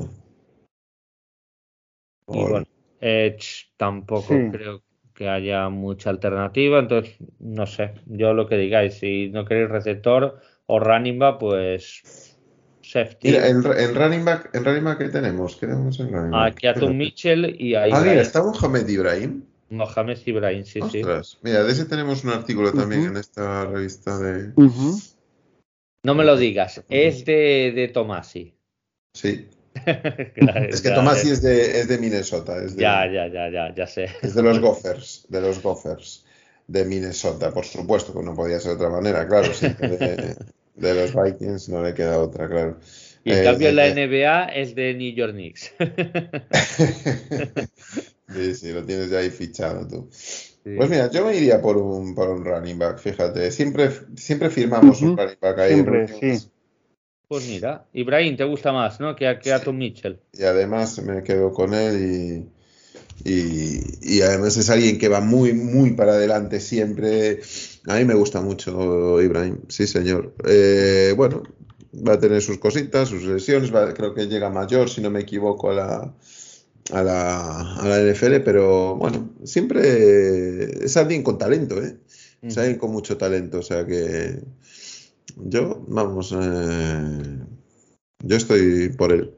bueno, 2.37 2.51
bueno, 2.51 2.67
Edge 3.01 3.67
tampoco 3.77 4.29
Sí. 4.35 4.51
creo 4.51 4.83
que 5.15 5.29
haya 5.29 5.69
mucha 5.69 6.11
alternativa, 6.11 6.81
entonces 6.81 7.17
no 7.39 7.67
sé, 7.67 7.95
yo 8.07 8.35
lo 8.35 8.47
que 8.49 8.57
digáis, 8.57 8.95
si 8.95 9.29
no 9.29 9.45
queréis 9.45 9.71
receptor 9.71 10.41
o 10.67 10.81
running 10.81 11.19
back, 11.19 11.39
pues 11.39 12.37
safety. 12.83 13.29
Mira, 13.29 13.49
en, 13.49 13.57
en 13.65 13.95
running 13.95 14.25
back, 14.25 14.51
en 14.55 14.65
running 14.65 14.85
back, 14.85 14.99
¿qué 14.99 15.09
tenemos? 15.09 15.57
¿Qué 15.57 15.67
tenemos 15.67 15.99
en 16.01 16.13
running 16.13 16.35
a 16.35 16.39
back? 16.39 16.57
Keaton 16.57 16.83
Espérate. 16.83 16.99
Mitchell 16.99 17.57
y 17.59 17.75
a 17.75 17.85
Ah, 17.85 18.01
mira, 18.01 18.21
está 18.21 18.43
Mohamed 18.43 18.89
Ibrahim. 18.89 19.45
Mohamed 19.71 20.19
Ibrahim, 20.27 20.65
sí, 20.65 20.81
sí. 20.91 21.03
Mira, 21.43 21.65
de 21.65 21.73
ese 21.73 21.85
tenemos 21.87 22.25
un 22.25 22.31
artículo 22.31 22.73
también 22.73 23.05
en 23.05 23.17
esta 23.17 23.67
revista 23.67 24.19
de. 24.19 24.53
No 26.05 26.15
me 26.15 26.25
lo 26.25 26.37
digas, 26.37 26.85
es 26.89 27.25
de, 27.25 27.73
de 27.75 27.89
Tomasi. 27.89 28.55
Sí, 29.15 29.49
es 30.71 30.81
que 30.83 30.91
ya, 30.91 30.95
Tomasi 30.95 31.31
es 31.31 31.43
de, 31.43 31.81
es 31.81 31.89
de 31.89 31.99
Minnesota, 31.99 32.63
es 32.63 32.77
de, 32.77 32.85
ya, 32.85 33.07
ya, 33.07 33.27
ya, 33.29 33.51
ya, 33.51 33.75
ya 33.75 33.87
sé. 33.87 34.09
es 34.21 34.35
de 34.35 34.43
los 34.43 34.61
Gophers, 34.61 35.27
de 35.29 35.41
los 35.41 35.63
Gophers 35.63 36.25
de 36.67 36.85
Minnesota, 36.85 37.53
por 37.53 37.65
supuesto, 37.67 38.15
que 38.15 38.23
no 38.23 38.35
podía 38.35 38.61
ser 38.61 38.71
de 38.73 38.77
otra 38.77 38.91
manera, 38.91 39.27
claro, 39.29 39.53
sí, 39.53 39.69
de, 39.75 40.37
de 40.75 40.95
los 40.95 41.15
Vikings 41.15 41.69
no 41.69 41.83
le 41.83 41.95
queda 41.95 42.19
otra, 42.21 42.49
claro. 42.49 42.79
Y 43.25 43.33
en 43.33 43.39
Eh, 43.39 43.43
cambio 43.43 43.69
en 43.71 43.77
la 43.77 43.87
eh, 43.87 43.95
NBA 43.95 44.47
es 44.47 44.75
de 44.75 44.95
New 44.95 45.15
York 45.15 45.33
Knicks. 45.33 45.73
Sí, 48.29 48.55
sí, 48.55 48.73
lo 48.73 48.85
tienes 48.85 49.11
ya 49.11 49.19
ahí 49.19 49.31
fichado 49.31 49.87
tú. 49.87 50.09
Sí. 50.65 50.71
Pues 50.75 50.91
mira, 50.91 51.11
yo 51.11 51.25
me 51.27 51.37
iría 51.37 51.61
por 51.61 51.77
un, 51.77 52.15
por 52.15 52.29
un 52.31 52.45
running 52.45 52.79
back, 52.79 52.99
fíjate. 52.99 53.51
Siempre, 53.51 53.91
siempre 54.17 54.51
firmamos 54.51 55.03
un 55.03 55.17
running 55.17 55.39
back 55.41 55.59
ahí. 55.59 55.73
Siempre, 55.75 56.09
sí. 56.09 56.51
Pues 57.35 57.49
mira, 57.49 57.85
Ibrahim 57.93 58.37
te 58.37 58.45
gusta 58.45 58.73
más, 58.73 59.01
¿no? 59.01 59.17
Que 59.17 59.27
a, 59.27 59.41
que 59.41 59.53
a 59.53 59.59
Tom 59.59 59.77
Mitchell. 59.77 60.21
Y 60.33 60.45
además 60.45 61.03
me 61.03 61.25
quedo 61.25 61.53
con 61.53 61.75
él 61.75 62.47
y, 63.25 63.29
y, 63.29 63.81
y 64.03 64.21
además 64.23 64.57
es 64.57 64.71
alguien 64.71 64.99
que 64.99 65.09
va 65.09 65.21
muy, 65.21 65.53
muy 65.53 65.95
para 65.95 66.13
adelante 66.13 66.61
siempre. 66.61 67.41
A 67.89 67.97
mí 67.97 68.05
me 68.05 68.15
gusta 68.15 68.41
mucho 68.41 69.21
Ibrahim, 69.21 69.59
sí 69.69 69.89
señor. 69.89 70.33
Eh, 70.47 71.13
bueno, 71.17 71.43
va 72.07 72.13
a 72.13 72.21
tener 72.21 72.41
sus 72.41 72.59
cositas, 72.59 73.09
sus 73.09 73.25
lesiones, 73.25 73.75
va- 73.75 73.93
creo 73.95 74.15
que 74.15 74.29
llega 74.29 74.49
mayor, 74.49 74.89
si 74.89 75.01
no 75.01 75.11
me 75.11 75.21
equivoco, 75.23 75.73
a 75.73 75.75
la, 75.75 76.15
a 76.93 77.03
la, 77.03 77.73
a 77.75 77.89
la 77.89 77.99
NFL, 78.01 78.41
pero 78.45 78.95
bueno, 78.95 79.31
siempre 79.43 80.85
es 80.85 80.97
alguien 80.97 81.25
con 81.25 81.37
talento, 81.37 81.83
¿eh? 81.83 81.97
Es 82.43 82.59
alguien 82.59 82.79
con 82.79 82.93
mucho 82.93 83.17
talento, 83.17 83.59
o 83.59 83.63
sea 83.63 83.85
que 83.87 84.39
yo, 85.37 85.85
vamos, 85.89 86.35
eh, 86.39 87.39
yo 88.21 88.37
estoy 88.37 88.91
por 88.97 89.13
él. 89.13 89.31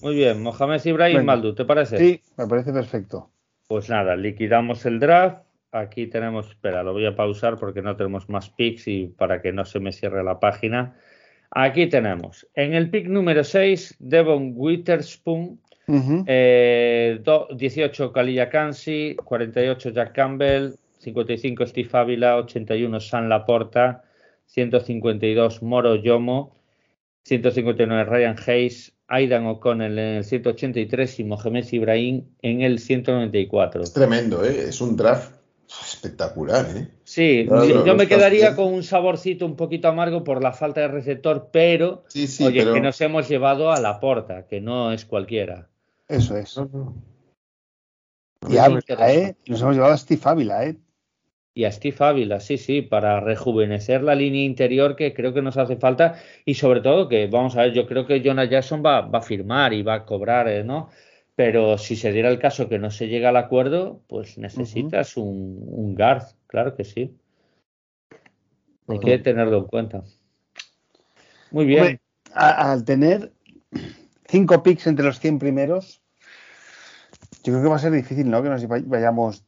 Muy 0.00 0.16
bien, 0.16 0.42
Mohamed 0.42 0.84
Ibrahim 0.84 1.18
Venga. 1.18 1.32
Maldu, 1.32 1.54
¿te 1.54 1.64
parece? 1.64 1.98
Sí, 1.98 2.20
me 2.36 2.46
parece 2.46 2.72
perfecto. 2.72 3.30
Pues 3.68 3.88
nada, 3.88 4.16
liquidamos 4.16 4.84
el 4.86 4.98
draft. 4.98 5.44
Aquí 5.70 6.06
tenemos, 6.06 6.48
espera, 6.48 6.82
lo 6.82 6.92
voy 6.92 7.06
a 7.06 7.16
pausar 7.16 7.58
porque 7.58 7.80
no 7.80 7.96
tenemos 7.96 8.28
más 8.28 8.50
picks 8.50 8.88
y 8.88 9.06
para 9.06 9.40
que 9.40 9.52
no 9.52 9.64
se 9.64 9.80
me 9.80 9.92
cierre 9.92 10.22
la 10.22 10.38
página. 10.38 10.96
Aquí 11.50 11.86
tenemos, 11.86 12.46
en 12.54 12.74
el 12.74 12.90
pick 12.90 13.06
número 13.08 13.44
6, 13.44 13.96
Devon 13.98 14.52
Witherspoon 14.54 15.60
Uh 15.86 16.24
eh, 16.26 17.20
18 17.56 18.12
Kalilla 18.12 18.48
Kansi, 18.48 19.16
48 19.24 19.90
Jack 19.90 20.12
Campbell, 20.12 20.74
55 20.98 21.66
Steve 21.66 21.88
Avila, 21.92 22.36
81 22.36 23.00
San 23.00 23.28
Laporta, 23.28 24.04
152 24.52 25.62
Moro 25.62 25.96
Yomo, 25.96 26.54
159 27.24 28.04
Ryan 28.04 28.36
Hayes, 28.46 28.92
Aidan 29.08 29.46
O'Connell 29.46 29.98
en 29.98 30.16
el 30.16 30.24
183 30.24 31.20
y 31.20 31.24
Mohamed 31.24 31.66
Ibrahim 31.72 32.24
en 32.42 32.60
el 32.60 32.78
194. 32.78 33.82
Es 33.82 33.92
tremendo, 33.92 34.44
¿eh? 34.44 34.68
es 34.68 34.80
un 34.80 34.96
draft 34.96 35.34
espectacular. 35.82 36.66
¿eh? 36.76 36.88
Sí, 37.04 37.46
yo, 37.46 37.94
me 37.94 38.06
quedaría 38.06 38.54
con 38.54 38.72
un 38.72 38.82
saborcito 38.82 39.46
un 39.46 39.56
poquito 39.56 39.88
amargo 39.88 40.22
por 40.22 40.42
la 40.42 40.52
falta 40.52 40.82
de 40.82 40.88
receptor, 40.88 41.48
pero 41.50 42.04
oye, 42.40 42.72
que 42.72 42.80
nos 42.80 43.00
hemos 43.00 43.28
llevado 43.28 43.72
a 43.72 43.80
la 43.80 44.00
porta, 44.00 44.46
que 44.46 44.60
no 44.60 44.92
es 44.92 45.06
cualquiera. 45.06 45.70
Eso 46.08 46.36
es. 46.36 46.60
Y 48.48 48.56
¿eh? 48.56 49.36
Nos 49.46 49.62
hemos 49.62 49.74
llevado 49.74 49.94
a 49.94 49.98
Steve 49.98 50.20
Ávila, 50.24 50.66
¿eh? 50.66 50.76
Y 51.54 51.64
a 51.64 51.72
Steve 51.72 51.96
Ávila, 51.98 52.40
sí, 52.40 52.56
sí, 52.56 52.82
para 52.82 53.20
rejuvenecer 53.20 54.02
la 54.02 54.14
línea 54.14 54.44
interior 54.44 54.96
que 54.96 55.12
creo 55.12 55.34
que 55.34 55.42
nos 55.42 55.58
hace 55.58 55.76
falta 55.76 56.14
y 56.44 56.54
sobre 56.54 56.80
todo 56.80 57.08
que, 57.08 57.26
vamos 57.26 57.56
a 57.56 57.62
ver, 57.62 57.72
yo 57.72 57.86
creo 57.86 58.06
que 58.06 58.22
Jonah 58.24 58.46
Jackson 58.46 58.82
va, 58.84 59.02
va 59.02 59.18
a 59.18 59.22
firmar 59.22 59.72
y 59.72 59.82
va 59.82 59.94
a 59.94 60.04
cobrar, 60.04 60.48
eh, 60.48 60.64
¿no? 60.64 60.88
Pero 61.34 61.76
si 61.78 61.96
se 61.96 62.12
diera 62.12 62.30
el 62.30 62.38
caso 62.38 62.68
que 62.68 62.78
no 62.78 62.90
se 62.90 63.08
llega 63.08 63.30
al 63.30 63.36
acuerdo, 63.36 64.02
pues 64.06 64.38
necesitas 64.38 65.16
un, 65.16 65.62
un 65.66 65.94
guard, 65.94 66.24
claro 66.46 66.74
que 66.74 66.84
sí. 66.84 67.16
Hay 68.88 68.98
que 68.98 69.18
tenerlo 69.18 69.58
en 69.58 69.64
cuenta. 69.64 70.02
Muy 71.50 71.66
bien. 71.66 72.00
al 72.34 72.84
tener 72.84 73.32
cinco 74.26 74.62
picks 74.62 74.86
entre 74.86 75.04
los 75.04 75.20
100 75.20 75.38
primeros, 75.38 76.02
yo 77.44 77.52
creo 77.52 77.62
que 77.62 77.68
va 77.68 77.76
a 77.76 77.80
ser 77.80 77.92
difícil, 77.92 78.30
¿no? 78.30 78.42
Que 78.42 78.48
nos 78.48 78.66
vayamos 78.86 79.44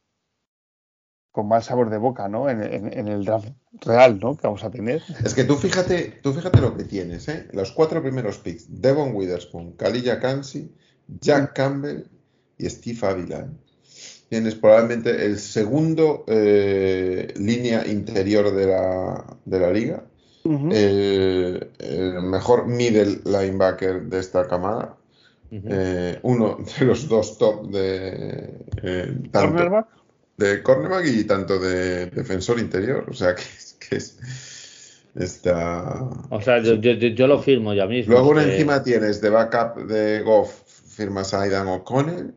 con 1.35 1.49
mal 1.49 1.61
sabor 1.61 1.89
de 1.89 1.97
boca, 1.97 2.29
¿no? 2.29 2.49
En, 2.49 2.61
el 2.61 3.25
draft 3.25 3.49
real, 3.81 4.17
¿no? 4.21 4.37
Que 4.37 4.47
vamos 4.47 4.63
a 4.63 4.71
tener. 4.71 5.03
Es 5.21 5.33
que 5.33 5.43
tú 5.43 5.57
fíjate, 5.57 6.19
tú 6.23 6.31
fíjate 6.31 6.61
lo 6.61 6.77
que 6.77 6.85
tienes, 6.85 7.27
¿eh? 7.27 7.49
Los 7.51 7.73
cuatro 7.73 8.01
primeros 8.01 8.37
picks: 8.37 8.67
Devon 8.81 9.13
Witherspoon, 9.13 9.73
Kalilla 9.73 10.21
Kansi, 10.21 10.71
Jack 11.19 11.51
Campbell 11.51 12.05
y 12.57 12.69
Steve 12.69 12.99
Avila. 13.05 13.39
¿eh? 13.39 13.47
Tienes 14.29 14.55
probablemente 14.55 15.25
el 15.25 15.37
segundo 15.37 16.23
eh, 16.27 17.33
línea 17.35 17.85
interior 17.85 18.55
de 18.55 18.67
la, 18.67 19.37
de 19.43 19.59
la 19.59 19.73
liga, 19.73 20.03
el, 20.45 21.69
mejor 22.23 22.65
middle 22.65 23.19
linebacker 23.25 24.03
de 24.03 24.19
esta 24.19 24.47
camada, 24.47 24.95
eh, 25.51 26.17
uno 26.23 26.59
de 26.79 26.85
los 26.85 27.09
dos 27.09 27.37
top 27.37 27.69
de 27.71 29.27
tanto, 29.31 29.85
de 30.37 30.61
cornerback 30.61 31.05
y 31.07 31.23
tanto 31.23 31.59
de 31.59 32.07
defensor 32.07 32.59
interior. 32.59 33.05
O 33.09 33.13
sea, 33.13 33.35
que, 33.35 33.43
que 33.79 33.95
es. 33.97 34.17
Está... 35.15 36.09
O 36.29 36.41
sea, 36.41 36.61
yo, 36.61 36.75
yo, 36.75 37.27
lo 37.27 37.41
firmo 37.41 37.73
ya 37.73 37.85
mismo. 37.85 38.13
Luego 38.13 38.37
encima 38.39 38.83
tienes 38.83 39.21
de 39.21 39.29
backup 39.29 39.87
de 39.87 40.21
Goff, 40.21 40.51
firmas 40.89 41.33
a 41.33 41.43
Aidan 41.43 41.67
O'Connell. 41.67 42.33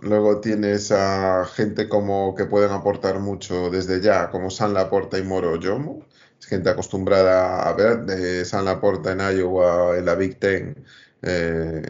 Luego 0.00 0.40
tienes 0.40 0.90
a 0.92 1.44
gente 1.46 1.88
como 1.88 2.34
que 2.34 2.44
pueden 2.44 2.70
aportar 2.70 3.18
mucho 3.18 3.70
desde 3.70 4.00
ya, 4.00 4.30
como 4.30 4.50
San 4.50 4.74
Laporta 4.74 5.18
y 5.18 5.22
Moro 5.22 5.56
Yomo. 5.56 6.06
Es 6.38 6.46
gente 6.46 6.68
acostumbrada 6.68 7.62
a 7.62 7.72
ver 7.74 8.04
de 8.04 8.44
San 8.44 8.66
Laporta 8.66 9.12
en 9.12 9.20
Iowa, 9.20 9.96
en 9.96 10.04
la 10.04 10.14
Big 10.14 10.38
Ten, 10.38 10.84
eh, 11.22 11.82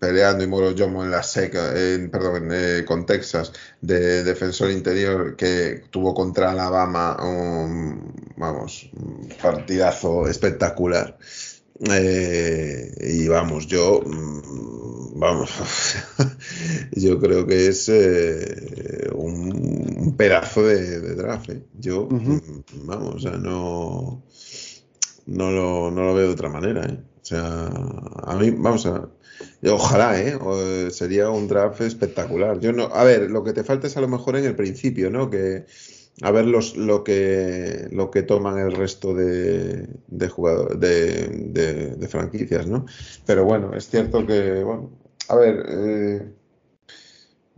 peleando 0.00 0.42
y 0.42 0.46
Moro 0.46 0.72
Yomo 0.72 1.04
en 1.04 1.10
la 1.10 1.22
seca, 1.22 1.78
en, 1.78 2.10
perdón, 2.10 2.48
eh, 2.50 2.84
con 2.86 3.04
Texas, 3.06 3.52
de 3.82 4.24
defensor 4.24 4.70
interior 4.70 5.36
que 5.36 5.84
tuvo 5.90 6.14
contra 6.14 6.50
Alabama 6.50 7.16
un, 7.22 8.32
vamos, 8.36 8.90
un 8.94 9.28
partidazo 9.40 10.26
espectacular. 10.26 11.18
Eh, 11.90 12.94
y 13.00 13.28
vamos, 13.28 13.66
yo, 13.66 14.00
mm, 14.04 15.18
vamos, 15.18 15.50
yo 16.92 17.18
creo 17.20 17.46
que 17.46 17.68
es 17.68 17.88
eh, 17.90 19.10
un, 19.14 20.14
pedazo 20.16 20.62
de, 20.66 21.14
draft. 21.14 21.50
Yo, 21.78 22.08
mm, 22.10 22.86
vamos, 22.86 23.16
o 23.16 23.18
sea, 23.20 23.32
no, 23.32 24.24
no, 25.26 25.50
lo, 25.50 25.90
no 25.90 26.04
lo 26.04 26.14
veo 26.14 26.26
de 26.28 26.32
otra 26.32 26.48
manera. 26.48 26.86
O 27.22 27.24
sea, 27.24 27.66
a 27.66 28.36
mí, 28.36 28.50
vamos 28.50 28.86
a, 28.86 29.08
Ojalá, 29.64 30.20
¿eh? 30.20 30.38
sería 30.90 31.30
un 31.30 31.48
draft 31.48 31.80
espectacular. 31.82 32.60
Yo 32.60 32.72
no, 32.72 32.84
a 32.84 33.04
ver, 33.04 33.30
lo 33.30 33.44
que 33.44 33.52
te 33.52 33.64
falta 33.64 33.86
es 33.86 33.96
a 33.96 34.00
lo 34.00 34.08
mejor 34.08 34.36
en 34.36 34.44
el 34.44 34.56
principio, 34.56 35.10
¿no? 35.10 35.30
Que 35.30 35.66
a 36.22 36.30
ver 36.30 36.46
los, 36.46 36.76
lo 36.76 37.02
que 37.02 37.88
lo 37.90 38.10
que 38.10 38.22
toman 38.22 38.58
el 38.58 38.72
resto 38.72 39.14
de, 39.14 39.88
de 40.06 40.28
jugadores 40.28 40.78
de, 40.80 41.96
de, 41.96 42.08
franquicias, 42.08 42.66
¿no? 42.66 42.86
Pero 43.26 43.44
bueno, 43.44 43.74
es 43.74 43.88
cierto 43.88 44.26
que, 44.26 44.62
bueno, 44.62 44.90
a 45.28 45.36
ver, 45.36 45.64
eh, 45.68 46.32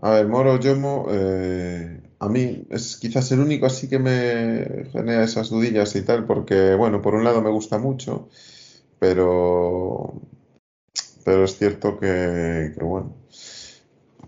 a 0.01 0.11
ver, 0.11 0.29
Moro 0.29 0.59
Yomo, 0.61 1.07
eh, 1.11 2.01
a 2.19 2.29
mí 2.29 2.67
es 2.71 2.97
quizás 2.99 3.33
el 3.33 3.41
único 3.41 3.67
así 3.67 3.89
que 3.89 3.99
me 3.99 4.87
genera 4.93 5.25
esas 5.25 5.51
dudillas 5.51 5.95
y 5.97 6.03
tal, 6.03 6.27
porque, 6.27 6.75
bueno, 6.75 7.03
por 7.03 7.15
un 7.15 7.25
lado 7.25 7.43
me 7.43 7.51
gusta 7.51 7.79
mucho, 7.79 8.29
pero 8.99 10.21
pero 11.25 11.45
es 11.45 11.57
cierto 11.57 11.99
que, 11.99 12.73
bueno, 12.81 13.15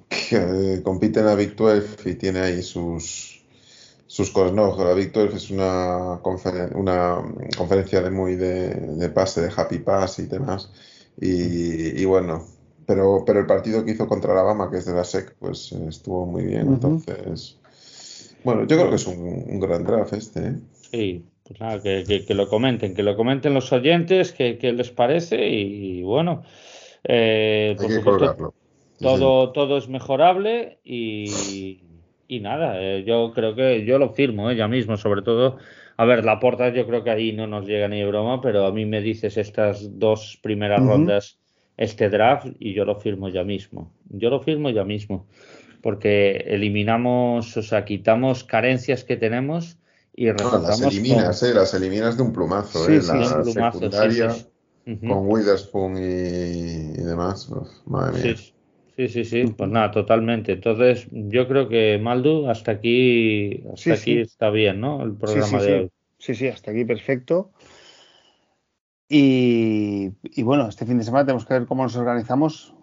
que 0.08 0.80
compite 0.82 1.20
en 1.20 1.26
la 1.26 1.34
Big 1.34 1.56
12 1.56 2.10
y 2.10 2.14
tiene 2.14 2.40
ahí 2.40 2.62
sus, 2.62 3.42
sus 4.06 4.30
cosas. 4.30 4.52
No, 4.52 4.76
la 4.76 4.94
Big 4.94 5.12
12 5.12 5.36
es 5.36 5.50
una, 5.50 6.20
una 6.74 7.22
conferencia 7.56 8.00
de 8.00 8.10
muy 8.10 8.36
de, 8.36 9.10
pase, 9.14 9.42
de 9.42 9.52
happy 9.54 9.78
pass 9.78 10.18
y 10.18 10.26
demás. 10.26 10.70
Y, 11.20 12.04
bueno, 12.04 12.46
pero, 12.86 13.22
pero 13.24 13.40
el 13.40 13.46
partido 13.46 13.84
que 13.84 13.92
hizo 13.92 14.06
contra 14.06 14.32
Alabama, 14.32 14.70
que 14.70 14.78
es 14.78 14.84
de 14.84 14.94
la 14.94 15.04
SEC, 15.04 15.34
pues 15.38 15.72
estuvo 15.72 16.26
muy 16.26 16.44
bien. 16.44 16.68
Entonces, 16.68 17.58
bueno, 18.44 18.66
yo 18.66 18.76
creo 18.76 18.90
que 18.90 18.96
es 18.96 19.06
un, 19.06 19.58
gran 19.58 19.84
draft 19.84 20.12
este. 20.12 20.40
¿eh? 20.40 20.54
Sí, 20.90 21.24
pues 21.44 21.60
nada, 21.60 21.80
que, 21.82 22.24
lo 22.28 22.48
comenten, 22.48 22.94
que 22.94 23.02
lo 23.02 23.16
comenten 23.16 23.54
los 23.54 23.72
oyentes, 23.72 24.32
que, 24.32 24.58
les 24.60 24.90
parece 24.90 25.48
y 25.48 26.02
bueno. 26.02 26.42
Eh, 27.04 27.76
todo, 28.98 29.52
todo 29.52 29.76
es 29.76 29.88
mejorable 29.88 30.78
y, 30.84 31.80
nada, 32.40 32.80
eh, 32.80 33.04
yo 33.06 33.32
creo 33.34 33.54
que 33.54 33.84
yo 33.84 33.98
lo 33.98 34.10
firmo 34.10 34.50
eh, 34.50 34.56
ya 34.56 34.68
mismo, 34.68 34.96
sobre 34.96 35.22
todo. 35.22 35.58
A 35.96 36.04
ver, 36.04 36.24
la 36.24 36.40
porta 36.40 36.70
yo 36.70 36.86
creo 36.86 37.04
que 37.04 37.10
ahí 37.10 37.32
no 37.32 37.46
nos 37.46 37.66
llega 37.66 37.86
ni 37.88 38.04
broma, 38.04 38.40
pero 38.40 38.66
a 38.66 38.72
mí 38.72 38.84
me 38.84 39.00
dices 39.00 39.36
estas 39.36 39.98
dos 39.98 40.38
primeras 40.42 40.84
rondas, 40.84 41.38
este 41.76 42.08
draft, 42.08 42.48
y 42.58 42.74
yo 42.74 42.84
lo 42.84 42.96
firmo 42.96 43.28
ya 43.28 43.44
mismo. 43.44 43.92
Yo 44.08 44.30
lo 44.30 44.40
firmo 44.40 44.70
ya 44.70 44.84
mismo, 44.84 45.26
porque 45.82 46.44
eliminamos, 46.48 47.56
o 47.56 47.62
sea, 47.62 47.84
quitamos 47.84 48.42
carencias 48.42 49.04
que 49.04 49.16
tenemos 49.16 49.78
y 50.16 50.26
las 50.26 50.80
eliminas, 50.80 51.42
eh, 51.42 51.54
las 51.54 51.74
eliminas 51.74 52.16
de 52.16 52.22
un 52.22 52.32
plumazo, 52.32 52.88
eh, 52.88 53.00
la 53.02 53.44
secundaria 53.44 54.34
con 54.84 55.28
Witherspoon 55.28 55.96
y, 55.96 57.02
demás. 57.02 57.50
madre 57.86 58.22
mía. 58.22 58.36
Sí, 58.96 59.08
sí, 59.08 59.24
sí, 59.24 59.44
pues 59.56 59.70
nada, 59.70 59.90
totalmente. 59.90 60.52
Entonces, 60.52 61.08
yo 61.10 61.48
creo 61.48 61.68
que 61.68 61.98
Maldu, 61.98 62.48
hasta 62.48 62.72
aquí, 62.72 63.64
hasta 63.72 63.94
aquí 63.94 64.18
está 64.20 64.50
bien, 64.50 64.80
¿no? 64.80 65.02
El 65.02 65.14
programa 65.14 65.62
de 65.62 65.74
hoy. 65.74 65.90
Sí, 66.18 66.34
sí, 66.34 66.46
hasta 66.46 66.70
aquí 66.70 66.84
perfecto. 66.84 67.50
Y, 69.08 70.10
bueno, 70.42 70.68
este 70.68 70.86
fin 70.86 70.98
de 70.98 71.04
semana 71.04 71.26
tenemos 71.26 71.44
que 71.44 71.54
ver 71.54 71.66
cómo 71.66 71.82
nos 71.82 71.96
organizamos 71.96 72.74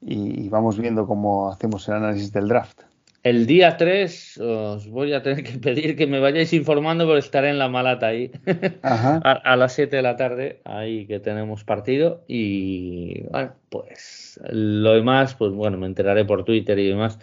y 0.00 0.48
vamos 0.48 0.78
viendo 0.78 1.06
cómo 1.06 1.50
hacemos 1.50 1.88
el 1.88 1.94
análisis 1.94 2.32
del 2.32 2.48
draft. 2.48 2.82
El 3.22 3.46
día 3.46 3.76
3 3.76 4.38
os 4.38 4.88
voy 4.88 5.12
a 5.12 5.22
tener 5.22 5.42
que 5.42 5.58
pedir 5.58 5.96
que 5.96 6.06
me 6.06 6.20
vayáis 6.20 6.52
informando 6.52 7.04
porque 7.06 7.20
estaré 7.20 7.50
en 7.50 7.58
la 7.58 7.68
malata 7.68 8.08
ahí 8.08 8.30
A, 8.82 9.56
las 9.56 9.72
7 9.74 9.96
de 9.96 10.02
la 10.02 10.16
tarde, 10.16 10.60
ahí 10.64 11.06
que 11.06 11.20
tenemos 11.20 11.64
partido 11.64 12.24
y 12.28 13.22
bueno, 13.24 13.54
pues 13.68 14.40
lo 14.50 14.92
demás, 14.92 15.34
pues 15.34 15.52
bueno, 15.52 15.78
me 15.78 15.86
enteraré 15.86 16.24
por 16.24 16.44
Twitter 16.44 16.78
y 16.78 16.88
demás, 16.88 17.18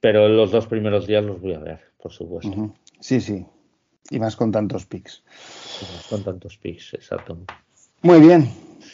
pero 0.00 0.28
los 0.28 0.50
dos 0.50 0.66
primeros 0.66 1.06
días 1.06 1.24
los 1.24 1.40
voy 1.40 1.54
a 1.54 1.58
ver, 1.58 1.80
por 2.02 2.12
supuesto. 2.12 2.74
Sí, 3.00 3.20
sí, 3.20 3.44
y 4.10 4.18
más 4.18 4.36
con 4.36 4.50
tantos 4.50 4.86
pics. 4.86 5.22
con 6.08 6.24
tantos 6.24 6.56
pics, 6.56 6.94
exacto. 6.94 7.38
Muy 8.02 8.20
bien, 8.20 8.48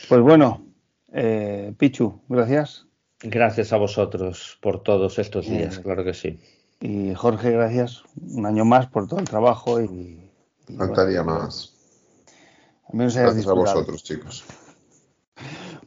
pues 0.08 0.20
bueno, 0.20 0.66
eh, 1.12 1.72
Pichu, 1.78 2.20
gracias. 2.28 2.86
Gracias 3.22 3.72
a 3.72 3.76
vosotros 3.76 4.58
por 4.60 4.82
todos 4.82 5.18
estos 5.18 5.48
días, 5.48 5.78
claro 5.78 6.04
que 6.04 6.14
sí. 6.14 6.38
Y 6.80 7.14
Jorge, 7.14 7.52
gracias 7.52 8.02
un 8.20 8.44
año 8.44 8.64
más 8.64 8.86
por 8.86 9.08
todo 9.08 9.20
el 9.20 9.28
trabajo 9.28 9.80
y. 9.80 10.20
Faltaría 10.76 11.22
más. 11.22 11.74
Al 12.88 12.98
menos 12.98 13.16
gracias 13.16 13.46
a 13.46 13.52
vosotros, 13.52 14.02
chicos. 14.02 14.44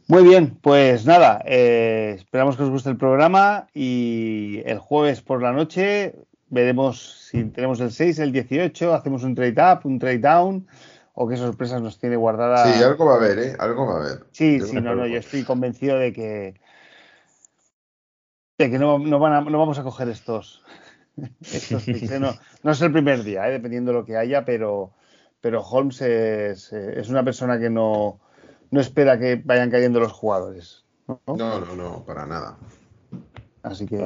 Muy 0.08 0.24
bien, 0.24 0.58
pues 0.60 1.06
nada, 1.06 1.40
eh, 1.46 2.16
esperamos 2.18 2.56
que 2.56 2.64
os 2.64 2.70
guste 2.70 2.90
el 2.90 2.96
programa 2.96 3.68
y 3.72 4.60
el 4.64 4.78
jueves 4.78 5.20
por 5.20 5.40
la 5.40 5.52
noche 5.52 6.16
veremos 6.48 7.28
si 7.30 7.44
tenemos 7.44 7.78
el 7.80 7.92
6, 7.92 8.18
el 8.18 8.32
18, 8.32 8.92
hacemos 8.92 9.22
un 9.22 9.36
trade 9.36 9.54
up, 9.62 9.80
un 9.84 10.00
trade 10.00 10.18
down 10.18 10.66
o 11.14 11.28
qué 11.28 11.36
sorpresas 11.36 11.80
nos 11.80 11.98
tiene 11.98 12.16
guardada. 12.16 12.72
Sí, 12.72 12.82
algo 12.82 13.06
va 13.06 13.14
a 13.14 13.16
haber, 13.16 13.38
¿eh? 13.38 13.56
Algo 13.58 13.86
va 13.86 13.94
a 13.94 13.96
haber. 13.98 14.26
Sí, 14.32 14.60
sí, 14.60 14.80
no, 14.80 14.96
no, 14.96 15.06
yo 15.06 15.18
estoy 15.18 15.44
convencido 15.44 15.96
de 15.96 16.12
que 16.12 16.60
que 18.68 18.78
no, 18.78 18.98
no, 18.98 19.18
van 19.18 19.32
a, 19.32 19.40
no 19.40 19.58
vamos 19.58 19.78
a 19.78 19.84
coger 19.84 20.08
estos, 20.08 20.64
estos 21.40 21.84
picks, 21.84 22.10
¿eh? 22.10 22.20
no, 22.20 22.34
no, 22.62 22.72
es 22.72 22.82
el 22.82 22.92
primer 22.92 23.22
día, 23.22 23.48
¿eh? 23.48 23.52
dependiendo 23.52 23.92
de 23.92 23.98
lo 23.98 24.04
que 24.04 24.16
haya, 24.16 24.44
pero, 24.44 24.92
pero 25.40 25.62
Holmes 25.62 26.02
es, 26.02 26.72
es 26.72 27.08
una 27.08 27.24
persona 27.24 27.58
que 27.58 27.70
no 27.70 28.20
no 28.70 28.80
espera 28.80 29.18
que 29.18 29.36
vayan 29.36 29.70
cayendo 29.70 30.00
los 30.00 30.12
jugadores. 30.12 30.84
No, 31.06 31.20
no, 31.26 31.74
no, 31.74 32.04
para 32.04 32.26
nada. 32.26 32.56
Así 33.62 33.86
que, 33.86 33.98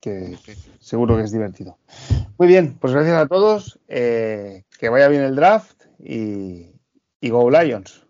que, 0.00 0.36
seguro 0.80 1.16
que 1.16 1.22
es 1.22 1.32
divertido. 1.32 1.78
Muy 2.38 2.48
bien, 2.48 2.76
pues 2.80 2.92
gracias 2.92 3.16
a 3.16 3.26
todos. 3.26 3.78
Eh, 3.88 4.64
que 4.78 4.88
vaya 4.88 5.08
bien 5.08 5.22
el 5.22 5.36
draft 5.36 5.84
y, 5.98 6.72
y 7.20 7.30
Go 7.30 7.50
Lions. 7.50 8.04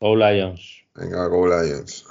Go 0.00 0.14
Lions. 0.16 0.84
Venga, 0.94 1.26
Go 1.26 1.46
Lions. 1.46 2.06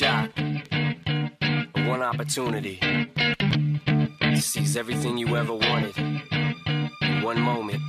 Shot, 0.00 0.30
one 1.86 2.00
opportunity 2.00 2.78
to 4.18 4.40
seize 4.40 4.74
everything 4.74 5.18
you 5.18 5.36
ever 5.36 5.52
wanted 5.52 5.94
in 5.98 7.22
one 7.22 7.38
moment. 7.38 7.82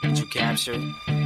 Did 0.00 0.18
you 0.18 0.24
capture 0.32 0.72
it? 0.72 1.25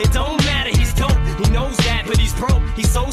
It 0.00 0.12
don't 0.12 0.38
matter. 0.44 0.70
He's 0.70 0.94
dope. 0.94 1.10
He 1.42 1.50
knows 1.50 1.76
that, 1.78 2.04
but 2.06 2.18
he's 2.18 2.34
broke. 2.34 2.62
He's 2.76 2.90
so 2.90 3.07